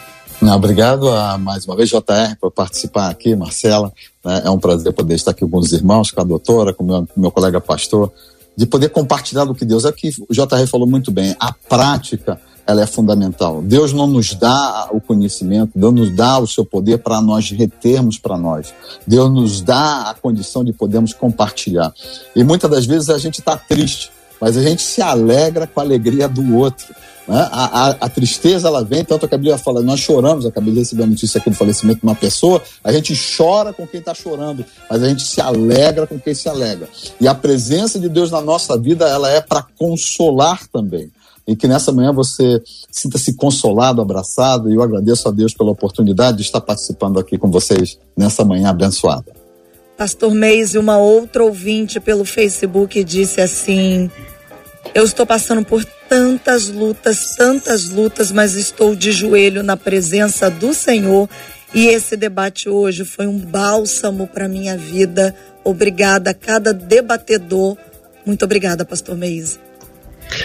Obrigado 0.55 1.09
a, 1.09 1.37
mais 1.37 1.65
uma 1.65 1.75
vez, 1.75 1.89
JR, 1.89 2.35
por 2.39 2.51
participar 2.51 3.09
aqui, 3.09 3.35
Marcela. 3.35 3.91
Né? 4.23 4.43
É 4.45 4.49
um 4.49 4.59
prazer 4.59 4.93
poder 4.93 5.15
estar 5.15 5.31
aqui 5.31 5.47
com 5.47 5.57
os 5.57 5.71
irmãos, 5.71 6.11
com 6.11 6.21
a 6.21 6.23
doutora, 6.23 6.73
com 6.73 6.83
meu, 6.83 7.07
meu 7.15 7.31
colega 7.31 7.59
pastor, 7.59 8.11
de 8.55 8.65
poder 8.65 8.89
compartilhar 8.89 9.45
do 9.45 9.55
que 9.55 9.65
Deus. 9.65 9.85
É 9.85 9.91
que 9.91 10.09
o 10.29 10.33
JR 10.33 10.67
falou 10.69 10.87
muito 10.87 11.11
bem, 11.11 11.35
a 11.39 11.51
prática 11.51 12.39
ela 12.67 12.81
é 12.81 12.85
fundamental. 12.85 13.61
Deus 13.61 13.93
não 13.93 14.05
nos 14.05 14.35
dá 14.35 14.89
o 14.91 14.99
conhecimento, 14.99 15.71
Deus 15.73 15.93
nos 15.93 16.09
dá 16.09 16.37
o 16.37 16.45
seu 16.45 16.65
poder 16.65 16.97
para 16.97 17.21
nós 17.21 17.49
retermos 17.49 18.19
para 18.19 18.37
nós. 18.37 18.73
Deus 19.07 19.31
nos 19.31 19.61
dá 19.61 20.09
a 20.09 20.13
condição 20.13 20.65
de 20.65 20.73
podermos 20.73 21.13
compartilhar. 21.13 21.93
E 22.35 22.43
muitas 22.43 22.69
das 22.69 22.85
vezes 22.85 23.09
a 23.09 23.17
gente 23.17 23.39
está 23.39 23.55
triste, 23.55 24.11
mas 24.39 24.57
a 24.57 24.61
gente 24.61 24.81
se 24.81 25.01
alegra 25.01 25.67
com 25.67 25.79
a 25.79 25.83
alegria 25.83 26.27
do 26.27 26.55
outro. 26.55 26.87
Né? 27.27 27.47
A, 27.51 27.65
a, 27.65 27.89
a, 27.89 28.09
tristeza 28.09 28.67
ela 28.67 28.83
vem, 28.83 29.03
tanto 29.03 29.27
que 29.27 29.35
a 29.35 29.37
Bíblia 29.37 29.57
fala, 29.57 29.81
nós 29.81 29.99
choramos, 29.99 30.45
acabei 30.45 30.73
de 30.73 30.79
receber 30.79 31.03
a 31.03 31.07
notícia 31.07 31.39
aqui 31.39 31.49
do 31.49 31.55
falecimento 31.55 31.99
de 31.99 32.05
uma 32.05 32.15
pessoa, 32.15 32.61
a 32.83 32.91
gente 32.93 33.13
chora 33.37 33.73
com 33.73 33.85
quem 33.85 33.99
está 33.99 34.13
chorando, 34.13 34.65
mas 34.89 35.03
a 35.03 35.09
gente 35.09 35.23
se 35.23 35.41
alegra 35.41 36.07
com 36.07 36.17
quem 36.19 36.33
se 36.33 36.47
alegra. 36.47 36.87
E 37.19 37.27
a 37.27 37.35
presença 37.35 37.99
de 37.99 38.07
Deus 38.07 38.31
na 38.31 38.41
nossa 38.41 38.79
vida, 38.79 39.07
ela 39.07 39.29
é 39.29 39.41
para 39.41 39.65
consolar 39.77 40.65
também 40.67 41.11
e 41.47 41.55
que 41.55 41.67
nessa 41.67 41.93
manhã 41.93 42.11
você 42.11 42.61
sinta-se 42.91 43.33
consolado, 43.33 44.01
abraçado, 44.01 44.69
e 44.69 44.75
eu 44.75 44.83
agradeço 44.83 45.29
a 45.29 45.31
Deus 45.31 45.53
pela 45.53 45.71
oportunidade 45.71 46.37
de 46.37 46.43
estar 46.43 46.59
participando 46.59 47.19
aqui 47.19 47.37
com 47.37 47.49
vocês 47.49 47.97
nessa 48.17 48.43
manhã 48.43 48.69
abençoada. 48.69 49.36
Pastor 49.97 50.31
Meise, 50.31 50.77
uma 50.77 50.99
outra 50.99 51.43
ouvinte 51.43 51.99
pelo 51.99 52.23
Facebook 52.23 53.03
disse 53.03 53.41
assim: 53.41 54.11
Eu 54.93 55.03
estou 55.03 55.25
passando 55.25 55.65
por 55.65 55.83
tantas 56.07 56.69
lutas, 56.69 57.35
tantas 57.35 57.89
lutas, 57.89 58.31
mas 58.31 58.53
estou 58.53 58.95
de 58.95 59.11
joelho 59.11 59.63
na 59.63 59.75
presença 59.75 60.51
do 60.51 60.71
Senhor. 60.73 61.27
E 61.73 61.87
esse 61.87 62.15
debate 62.15 62.69
hoje 62.69 63.03
foi 63.03 63.25
um 63.25 63.39
bálsamo 63.39 64.27
para 64.27 64.47
minha 64.47 64.77
vida. 64.77 65.35
Obrigada 65.63 66.29
a 66.29 66.33
cada 66.33 66.71
debatedor. 66.71 67.75
Muito 68.23 68.45
obrigada, 68.45 68.85
Pastor 68.85 69.17
Meise. 69.17 69.59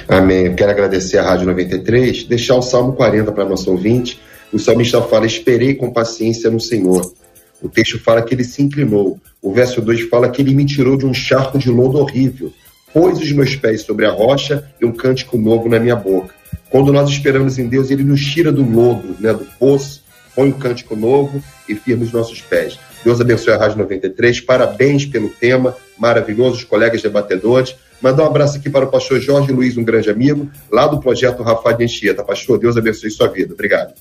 Amém. 0.08 0.54
Quero 0.54 0.70
agradecer 0.70 1.18
a 1.18 1.22
Rádio 1.22 1.46
93, 1.46 2.24
deixar 2.24 2.56
o 2.56 2.62
Salmo 2.62 2.94
40 2.94 3.30
para 3.32 3.44
nosso 3.44 3.70
ouvinte. 3.70 4.18
O 4.50 4.58
salmista 4.58 5.02
fala: 5.02 5.26
Esperei 5.26 5.74
com 5.74 5.92
paciência 5.92 6.50
no 6.50 6.60
Senhor. 6.60 7.12
O 7.60 7.68
texto 7.68 7.98
fala 7.98 8.22
que 8.22 8.34
ele 8.34 8.44
se 8.44 8.62
inclinou. 8.62 9.20
O 9.42 9.52
verso 9.52 9.82
2 9.82 10.02
fala 10.02 10.30
que 10.30 10.40
ele 10.40 10.54
me 10.54 10.64
tirou 10.64 10.96
de 10.96 11.04
um 11.04 11.12
charco 11.12 11.58
de 11.58 11.68
lodo 11.68 11.98
horrível, 11.98 12.52
pôs 12.94 13.18
os 13.18 13.32
meus 13.32 13.56
pés 13.56 13.82
sobre 13.82 14.06
a 14.06 14.10
rocha 14.10 14.70
e 14.80 14.84
um 14.84 14.92
cântico 14.92 15.36
novo 15.36 15.68
na 15.68 15.80
minha 15.80 15.96
boca. 15.96 16.32
Quando 16.70 16.92
nós 16.92 17.10
esperamos 17.10 17.58
em 17.58 17.66
Deus, 17.66 17.90
ele 17.90 18.04
nos 18.04 18.24
tira 18.24 18.52
do 18.52 18.62
lodo, 18.62 19.16
né, 19.18 19.32
do 19.32 19.44
poço, 19.58 20.04
põe 20.34 20.48
um 20.48 20.52
cântico 20.52 20.94
novo 20.94 21.42
e 21.68 21.74
firma 21.74 22.04
os 22.04 22.12
nossos 22.12 22.40
pés. 22.40 22.78
Deus 23.04 23.20
abençoe 23.20 23.52
a 23.52 23.56
Rádio 23.56 23.78
93. 23.78 24.40
Parabéns 24.42 25.04
pelo 25.04 25.28
tema 25.28 25.76
maravilhoso, 25.98 26.58
os 26.58 26.64
colegas 26.64 27.02
debatedores. 27.02 27.74
Mandar 28.00 28.22
um 28.22 28.26
abraço 28.26 28.58
aqui 28.58 28.70
para 28.70 28.84
o 28.84 28.90
pastor 28.90 29.20
Jorge 29.20 29.52
Luiz, 29.52 29.76
um 29.76 29.82
grande 29.84 30.08
amigo, 30.08 30.48
lá 30.70 30.86
do 30.86 31.00
projeto 31.00 31.42
Rafa 31.42 31.72
de 31.72 31.84
Anchieta. 31.84 32.22
Pastor, 32.22 32.58
Deus 32.60 32.76
abençoe 32.76 33.10
sua 33.10 33.26
vida. 33.26 33.54
Obrigado. 33.54 33.92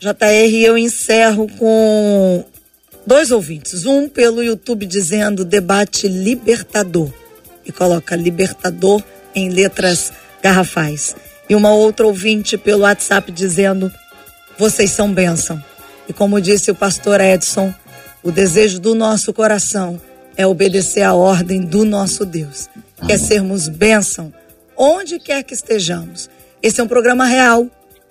JR, 0.00 0.54
eu 0.64 0.76
encerro 0.76 1.46
com 1.58 2.44
dois 3.08 3.30
ouvintes. 3.30 3.86
Um 3.86 4.08
pelo 4.08 4.42
YouTube 4.42 4.84
dizendo 4.84 5.44
debate 5.44 6.06
libertador. 6.06 7.10
E 7.64 7.72
coloca 7.72 8.14
libertador 8.14 9.02
em 9.34 9.48
letras 9.48 10.12
garrafais. 10.42 11.16
E 11.48 11.54
uma 11.54 11.72
outra 11.72 12.06
ouvinte 12.06 12.58
pelo 12.58 12.82
WhatsApp 12.82 13.32
dizendo: 13.32 13.90
vocês 14.58 14.90
são 14.90 15.12
bênção. 15.12 15.62
E 16.08 16.12
como 16.12 16.40
disse 16.40 16.70
o 16.70 16.74
pastor 16.74 17.20
Edson, 17.20 17.74
o 18.22 18.30
desejo 18.30 18.78
do 18.78 18.94
nosso 18.94 19.32
coração 19.32 20.00
é 20.36 20.46
obedecer 20.46 21.02
à 21.02 21.14
ordem 21.14 21.60
do 21.60 21.84
nosso 21.84 22.24
Deus 22.24 22.68
quer 23.06 23.14
é 23.14 23.18
sermos 23.18 23.68
bênção 23.68 24.32
onde 24.76 25.18
quer 25.18 25.42
que 25.42 25.54
estejamos. 25.54 26.28
Esse 26.62 26.80
é 26.80 26.84
um 26.84 26.88
programa 26.88 27.24
real, 27.24 27.66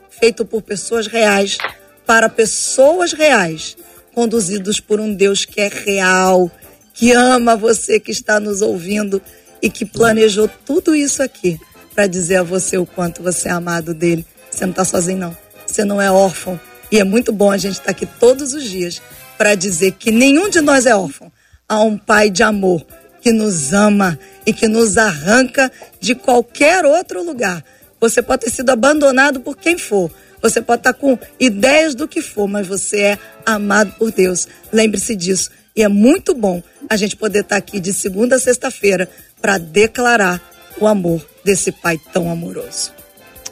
feito 0.09 0.45
por 0.45 0.61
pessoas 0.61 1.07
reais, 1.07 1.57
para 2.05 2.29
pessoas 2.29 3.13
reais, 3.13 3.76
conduzidos 4.17 4.79
por 4.79 4.99
um 4.99 5.13
Deus 5.13 5.45
que 5.45 5.61
é 5.61 5.67
real, 5.67 6.49
que 6.91 7.11
ama 7.11 7.55
você 7.55 7.99
que 7.99 8.09
está 8.09 8.39
nos 8.39 8.63
ouvindo 8.63 9.21
e 9.61 9.69
que 9.69 9.85
planejou 9.85 10.49
tudo 10.65 10.95
isso 10.95 11.21
aqui 11.21 11.59
para 11.93 12.07
dizer 12.07 12.37
a 12.37 12.43
você 12.43 12.79
o 12.79 12.85
quanto 12.87 13.21
você 13.21 13.47
é 13.47 13.51
amado 13.51 13.93
dele. 13.93 14.25
Você 14.49 14.65
não 14.65 14.71
está 14.71 14.83
sozinho, 14.83 15.19
não. 15.19 15.37
Você 15.67 15.85
não 15.85 16.01
é 16.01 16.09
órfão. 16.09 16.59
E 16.91 16.97
é 16.97 17.03
muito 17.03 17.31
bom 17.31 17.51
a 17.51 17.57
gente 17.57 17.73
estar 17.73 17.85
tá 17.85 17.91
aqui 17.91 18.07
todos 18.07 18.55
os 18.55 18.63
dias 18.63 19.03
para 19.37 19.53
dizer 19.53 19.91
que 19.91 20.09
nenhum 20.09 20.49
de 20.49 20.61
nós 20.61 20.87
é 20.87 20.95
órfão. 20.95 21.31
Há 21.69 21.83
um 21.83 21.95
Pai 21.95 22.31
de 22.31 22.41
amor 22.41 22.83
que 23.21 23.31
nos 23.31 23.71
ama 23.71 24.17
e 24.47 24.51
que 24.51 24.67
nos 24.67 24.97
arranca 24.97 25.71
de 25.99 26.15
qualquer 26.15 26.85
outro 26.85 27.23
lugar. 27.23 27.63
Você 28.01 28.23
pode 28.23 28.45
ter 28.45 28.49
sido 28.49 28.71
abandonado 28.71 29.41
por 29.41 29.55
quem 29.55 29.77
for. 29.77 30.09
Você 30.41 30.61
pode 30.61 30.81
estar 30.81 30.93
com 30.93 31.17
ideias 31.39 31.95
do 31.95 32.07
que 32.07 32.21
for, 32.21 32.47
mas 32.47 32.67
você 32.67 33.01
é 33.01 33.19
amado 33.45 33.93
por 33.97 34.11
Deus. 34.11 34.47
Lembre-se 34.71 35.15
disso. 35.15 35.49
E 35.75 35.83
é 35.83 35.87
muito 35.87 36.33
bom 36.33 36.61
a 36.89 36.95
gente 36.95 37.15
poder 37.15 37.41
estar 37.41 37.57
aqui 37.57 37.79
de 37.79 37.93
segunda 37.93 38.35
a 38.35 38.39
sexta-feira 38.39 39.09
para 39.41 39.57
declarar 39.57 40.41
o 40.79 40.87
amor 40.87 41.25
desse 41.43 41.71
Pai 41.71 41.99
tão 42.13 42.29
amoroso. 42.31 42.91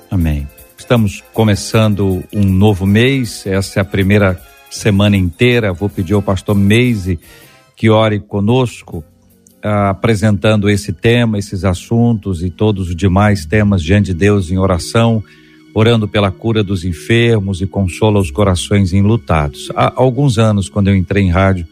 Amém. 0.10 0.48
Estamos 0.78 1.24
começando 1.34 2.24
um 2.34 2.44
novo 2.44 2.86
mês, 2.86 3.46
essa 3.46 3.80
é 3.80 3.82
a 3.82 3.86
primeira 3.86 4.40
semana 4.70 5.18
inteira. 5.18 5.74
Vou 5.74 5.90
pedir 5.90 6.14
ao 6.14 6.22
pastor 6.22 6.56
Meise 6.56 7.20
que 7.76 7.90
ore 7.90 8.20
conosco 8.20 9.04
apresentando 9.62 10.70
esse 10.70 10.94
tema, 10.94 11.40
esses 11.40 11.66
assuntos 11.66 12.44
e 12.44 12.52
todos 12.52 12.90
os 12.90 12.96
demais 12.96 13.46
temas 13.46 13.82
diante 13.82 14.08
de 14.08 14.14
Deus 14.14 14.52
em 14.52 14.60
oração, 14.60 15.24
orando 15.76 16.08
pela 16.08 16.32
cura 16.32 16.64
dos 16.64 16.86
enfermos 16.86 17.60
e 17.60 17.68
consola 17.68 18.18
os 18.18 18.32
corações 18.32 18.94
enlutados. 18.94 19.70
Há 19.76 19.92
alguns 19.98 20.38
anos, 20.38 20.70
quando 20.70 20.88
eu 20.88 20.96
entrei 20.96 21.24
em 21.24 21.30
rádio, 21.30 21.68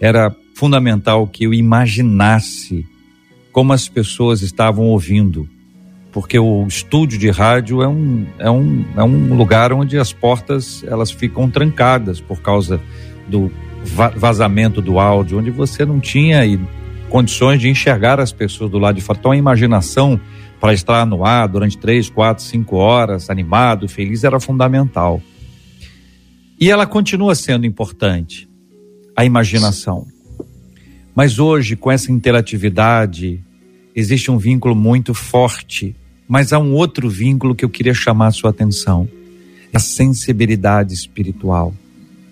era 0.00 0.32
fundamental 0.54 1.26
que 1.26 1.42
eu 1.42 1.52
imaginasse 1.52 2.86
como 3.50 3.72
as 3.72 3.88
pessoas 3.88 4.42
estavam 4.42 4.84
ouvindo, 4.84 5.48
porque 6.12 6.38
o 6.38 6.64
estúdio 6.68 7.18
de 7.18 7.30
rádio 7.30 7.82
é 7.82 7.88
um, 7.88 8.26
é 8.38 8.48
um, 8.48 8.84
é 8.96 9.02
um 9.02 9.34
lugar 9.34 9.72
onde 9.72 9.98
as 9.98 10.12
portas 10.12 10.84
elas 10.84 11.10
ficam 11.10 11.50
trancadas 11.50 12.20
por 12.20 12.40
causa 12.40 12.80
do 13.26 13.50
vazamento 14.16 14.80
do 14.80 15.00
áudio, 15.00 15.40
onde 15.40 15.50
você 15.50 15.84
não 15.84 15.98
tinha 15.98 16.42
condições 17.08 17.60
de 17.60 17.68
enxergar 17.68 18.20
as 18.20 18.30
pessoas 18.30 18.70
do 18.70 18.78
lado 18.78 18.94
de 18.94 19.00
fora. 19.00 19.18
Então 19.18 19.32
a 19.32 19.36
imaginação 19.36 20.20
para 20.60 20.74
estar 20.74 21.06
no 21.06 21.24
ar 21.24 21.48
durante 21.48 21.78
três, 21.78 22.10
quatro, 22.10 22.42
cinco 22.42 22.76
horas, 22.76 23.30
animado, 23.30 23.88
feliz, 23.88 24.24
era 24.24 24.40
fundamental. 24.40 25.22
E 26.60 26.70
ela 26.70 26.86
continua 26.86 27.34
sendo 27.34 27.66
importante, 27.66 28.48
a 29.16 29.24
imaginação. 29.24 30.06
Mas 31.14 31.38
hoje, 31.38 31.76
com 31.76 31.90
essa 31.90 32.10
interatividade, 32.10 33.42
existe 33.94 34.30
um 34.30 34.38
vínculo 34.38 34.74
muito 34.74 35.14
forte. 35.14 35.94
Mas 36.26 36.52
há 36.52 36.58
um 36.58 36.74
outro 36.74 37.08
vínculo 37.08 37.54
que 37.54 37.64
eu 37.64 37.70
queria 37.70 37.94
chamar 37.94 38.28
a 38.28 38.32
sua 38.32 38.50
atenção: 38.50 39.08
a 39.72 39.78
sensibilidade 39.78 40.92
espiritual 40.92 41.74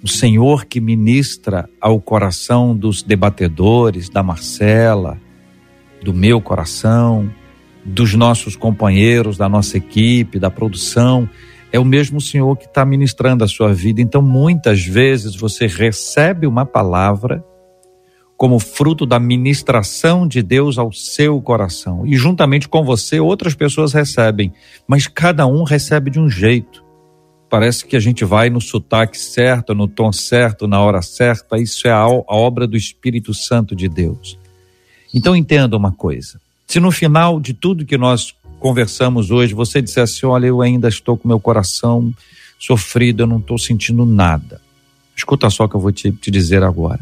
o 0.07 0.09
Senhor 0.09 0.67
que 0.67 0.81
ministra 0.81 1.69
ao 1.81 2.01
coração 2.01 2.77
dos 2.77 3.03
debatedores, 3.03 4.09
da 4.09 4.23
Marcela, 4.23 5.19
do 6.01 6.15
meu 6.15 6.41
coração, 6.41 7.29
dos 7.87 8.15
nossos 8.15 8.57
companheiros, 8.57 9.37
da 9.37 9.49
nossa 9.49 9.77
equipe, 9.77 10.39
da 10.39 10.51
produção, 10.51 11.29
é 11.73 11.79
o 11.79 11.85
mesmo 11.85 12.21
Senhor 12.21 12.57
que 12.57 12.67
está 12.67 12.85
ministrando 12.85 13.45
a 13.45 13.49
sua 13.49 13.73
vida. 13.73 14.01
Então, 14.01 14.21
muitas 14.21 14.85
vezes 14.85 15.37
você 15.37 15.67
recebe 15.67 16.47
uma 16.47 16.67
palavra 16.67 17.45
como 18.37 18.59
fruto 18.59 19.07
da 19.07 19.19
ministração 19.19 20.29
de 20.29 20.43
Deus 20.43 20.79
ao 20.79 20.93
seu 20.93 21.41
coração. 21.41 22.07
E 22.07 22.17
juntamente 22.17 22.69
com 22.69 22.85
você, 22.85 23.19
outras 23.19 23.55
pessoas 23.55 23.93
recebem, 23.93 24.53
mas 24.87 25.07
cada 25.07 25.47
um 25.47 25.63
recebe 25.63 26.11
de 26.11 26.21
um 26.21 26.29
jeito. 26.29 26.85
Parece 27.49 27.87
que 27.87 27.97
a 27.97 28.01
gente 28.01 28.25
vai 28.25 28.51
no 28.51 28.61
sotaque 28.61 29.17
certo, 29.17 29.75
no 29.75 29.87
tom 29.87 30.13
certo, 30.13 30.67
na 30.67 30.81
hora 30.81 31.01
certa. 31.01 31.57
Isso 31.57 31.87
é 31.87 31.93
a, 31.93 32.07
obra 32.07 32.67
do 32.67 32.77
Espírito 32.77 33.33
Santo 33.33 33.75
de 33.75 33.89
Deus. 33.89 34.39
Então 35.15 35.35
entenda 35.35 35.77
uma 35.77 35.93
coisa: 35.93 36.41
se 36.67 36.81
no 36.81 36.91
final 36.91 37.41
de 37.41 37.55
tudo 37.55 37.85
que 37.85 37.97
nós 37.97 38.35
conversamos 38.59 39.31
hoje, 39.31 39.55
você 39.55 39.81
dissesse: 39.81 40.27
Olha, 40.27 40.47
eu 40.47 40.61
ainda 40.61 40.89
estou 40.89 41.17
com 41.17 41.29
meu 41.29 41.39
coração 41.39 42.13
sofrido, 42.59 43.23
eu 43.23 43.27
não 43.27 43.39
estou 43.39 43.59
sentindo 43.59 44.05
nada. 44.05 44.61
Escuta 45.15 45.49
só 45.49 45.65
o 45.65 45.69
que 45.69 45.77
eu 45.77 45.81
vou 45.81 45.93
te, 45.93 46.11
te 46.13 46.31
dizer 46.31 46.63
agora. 46.63 47.01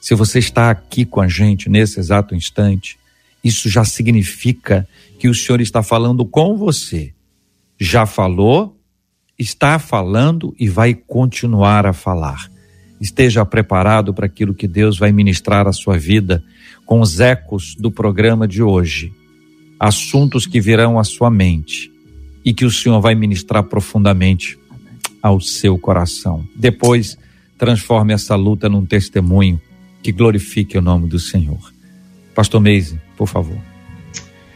Se 0.00 0.14
você 0.14 0.38
está 0.38 0.70
aqui 0.70 1.04
com 1.04 1.20
a 1.20 1.28
gente 1.28 1.68
nesse 1.68 1.98
exato 1.98 2.34
instante, 2.34 2.98
isso 3.42 3.68
já 3.68 3.84
significa 3.84 4.86
que 5.18 5.28
o 5.28 5.34
Senhor 5.34 5.60
está 5.60 5.82
falando 5.82 6.24
com 6.24 6.56
você. 6.56 7.12
Já 7.78 8.06
falou, 8.06 8.76
está 9.38 9.78
falando 9.78 10.54
e 10.58 10.68
vai 10.68 10.94
continuar 10.94 11.86
a 11.86 11.92
falar. 11.92 12.50
Esteja 13.00 13.44
preparado 13.44 14.14
para 14.14 14.26
aquilo 14.26 14.54
que 14.54 14.66
Deus 14.66 14.98
vai 14.98 15.12
ministrar 15.12 15.66
à 15.66 15.72
sua 15.72 15.98
vida 15.98 16.42
com 16.86 17.00
os 17.00 17.18
ecos 17.18 17.74
do 17.76 17.90
programa 17.90 18.46
de 18.46 18.62
hoje. 18.62 19.12
Assuntos 19.78 20.46
que 20.46 20.60
virão 20.60 20.98
à 20.98 21.04
sua 21.04 21.28
mente 21.28 21.92
e 22.44 22.54
que 22.54 22.64
o 22.64 22.70
Senhor 22.70 23.00
vai 23.00 23.14
ministrar 23.14 23.64
profundamente 23.64 24.56
ao 25.20 25.40
seu 25.40 25.76
coração. 25.76 26.46
Depois, 26.54 27.18
transforme 27.58 28.14
essa 28.14 28.36
luta 28.36 28.68
num 28.68 28.86
testemunho 28.86 29.60
que 30.00 30.12
glorifique 30.12 30.78
o 30.78 30.82
nome 30.82 31.08
do 31.08 31.18
Senhor. 31.18 31.58
Pastor 32.34 32.60
Meise, 32.60 33.00
por 33.16 33.26
favor. 33.26 33.58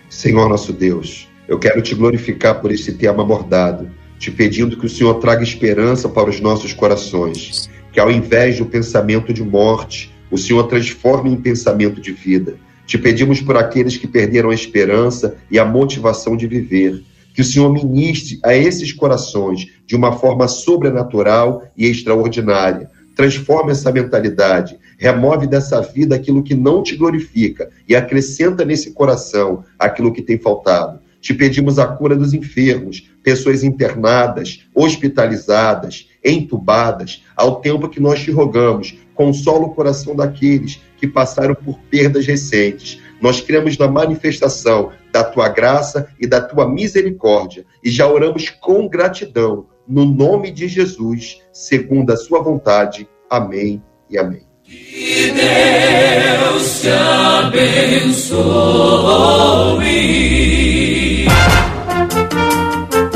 Senhor 0.09 0.49
nosso 0.49 0.73
Deus, 0.73 1.29
eu 1.49 1.59
quero 1.59 1.83
te 1.83 1.95
glorificar 1.95 2.61
por 2.61 2.71
esse 2.71 2.93
tema 2.93 3.23
abordado, 3.23 3.91
te 4.19 4.31
pedindo 4.31 4.77
que 4.77 4.87
o 4.87 4.89
Senhor 4.89 5.15
traga 5.15 5.43
esperança 5.43 6.09
para 6.09 6.31
os 6.31 6.41
nossos 6.41 6.73
corações, 6.73 7.69
que 7.93 7.99
ao 7.99 8.11
invés 8.11 8.59
do 8.59 8.67
pensamento 8.67 9.33
de 9.33 9.43
morte, 9.43 10.15
o 10.31 10.39
Senhor 10.39 10.65
transforme 10.65 11.31
em 11.31 11.37
pensamento 11.37 12.01
de 12.01 12.13
vida. 12.13 12.57
Te 12.87 12.99
pedimos 12.99 13.41
por 13.41 13.57
aqueles 13.57 13.97
que 13.97 14.07
perderam 14.07 14.51
a 14.51 14.55
esperança 14.55 15.37
e 15.51 15.59
a 15.59 15.65
motivação 15.65 16.37
de 16.37 16.47
viver. 16.47 17.03
Que 17.35 17.43
o 17.43 17.45
Senhor 17.45 17.73
ministre 17.73 18.39
a 18.45 18.55
esses 18.55 18.93
corações 18.93 19.69
de 19.87 19.95
uma 19.95 20.13
forma 20.13 20.49
sobrenatural 20.49 21.63
e 21.77 21.87
extraordinária 21.87 22.91
transforma 23.21 23.73
essa 23.73 23.93
mentalidade, 23.93 24.79
remove 24.97 25.47
dessa 25.47 25.81
vida 25.83 26.15
aquilo 26.15 26.43
que 26.43 26.55
não 26.55 26.83
te 26.83 26.97
glorifica 26.97 27.69
e 27.87 27.95
acrescenta 27.95 28.65
nesse 28.65 28.93
coração 28.93 29.63
aquilo 29.79 30.11
que 30.11 30.23
tem 30.23 30.39
faltado. 30.39 31.01
Te 31.21 31.35
pedimos 31.35 31.79
a 31.79 31.87
cura 31.87 32.17
dos 32.17 32.33
enfermos, 32.33 33.11
pessoas 33.23 33.63
internadas, 33.63 34.65
hospitalizadas, 34.75 36.09
entubadas, 36.25 37.23
ao 37.37 37.61
tempo 37.61 37.91
que 37.91 38.01
nós 38.01 38.21
te 38.21 38.31
rogamos, 38.31 38.95
consola 39.21 39.67
o 39.67 39.75
coração 39.75 40.17
daqueles 40.17 40.81
que 40.97 41.07
passaram 41.07 41.55
por 41.55 41.79
perdas 41.91 42.27
recentes. 42.27 43.03
Nós 43.21 43.39
cremos 43.39 43.77
na 43.77 43.87
manifestação 43.87 44.93
da 45.13 45.23
tua 45.23 45.47
graça 45.51 46.09
e 46.19 46.27
da 46.27 46.41
tua 46.41 46.67
misericórdia 46.67 47.67
e 47.85 47.91
já 47.91 48.09
oramos 48.09 48.49
com 48.49 48.89
gratidão 48.89 49.67
no 49.87 50.07
nome 50.07 50.51
de 50.51 50.67
Jesus, 50.67 51.43
segundo 51.53 52.11
a 52.11 52.17
sua 52.17 52.43
vontade. 52.43 53.07
Amém 53.29 53.83
e 54.09 54.17
amém. 54.17 54.47
Que 54.65 55.31
Deus 55.33 56.81
te 56.81 56.89
abençoe. 56.89 58.41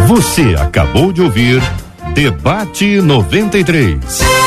Você 0.07 0.55
acabou 0.59 1.15
de 1.15 1.23
ouvir 1.23 1.63
Debate 2.15 3.01
93. 3.01 4.44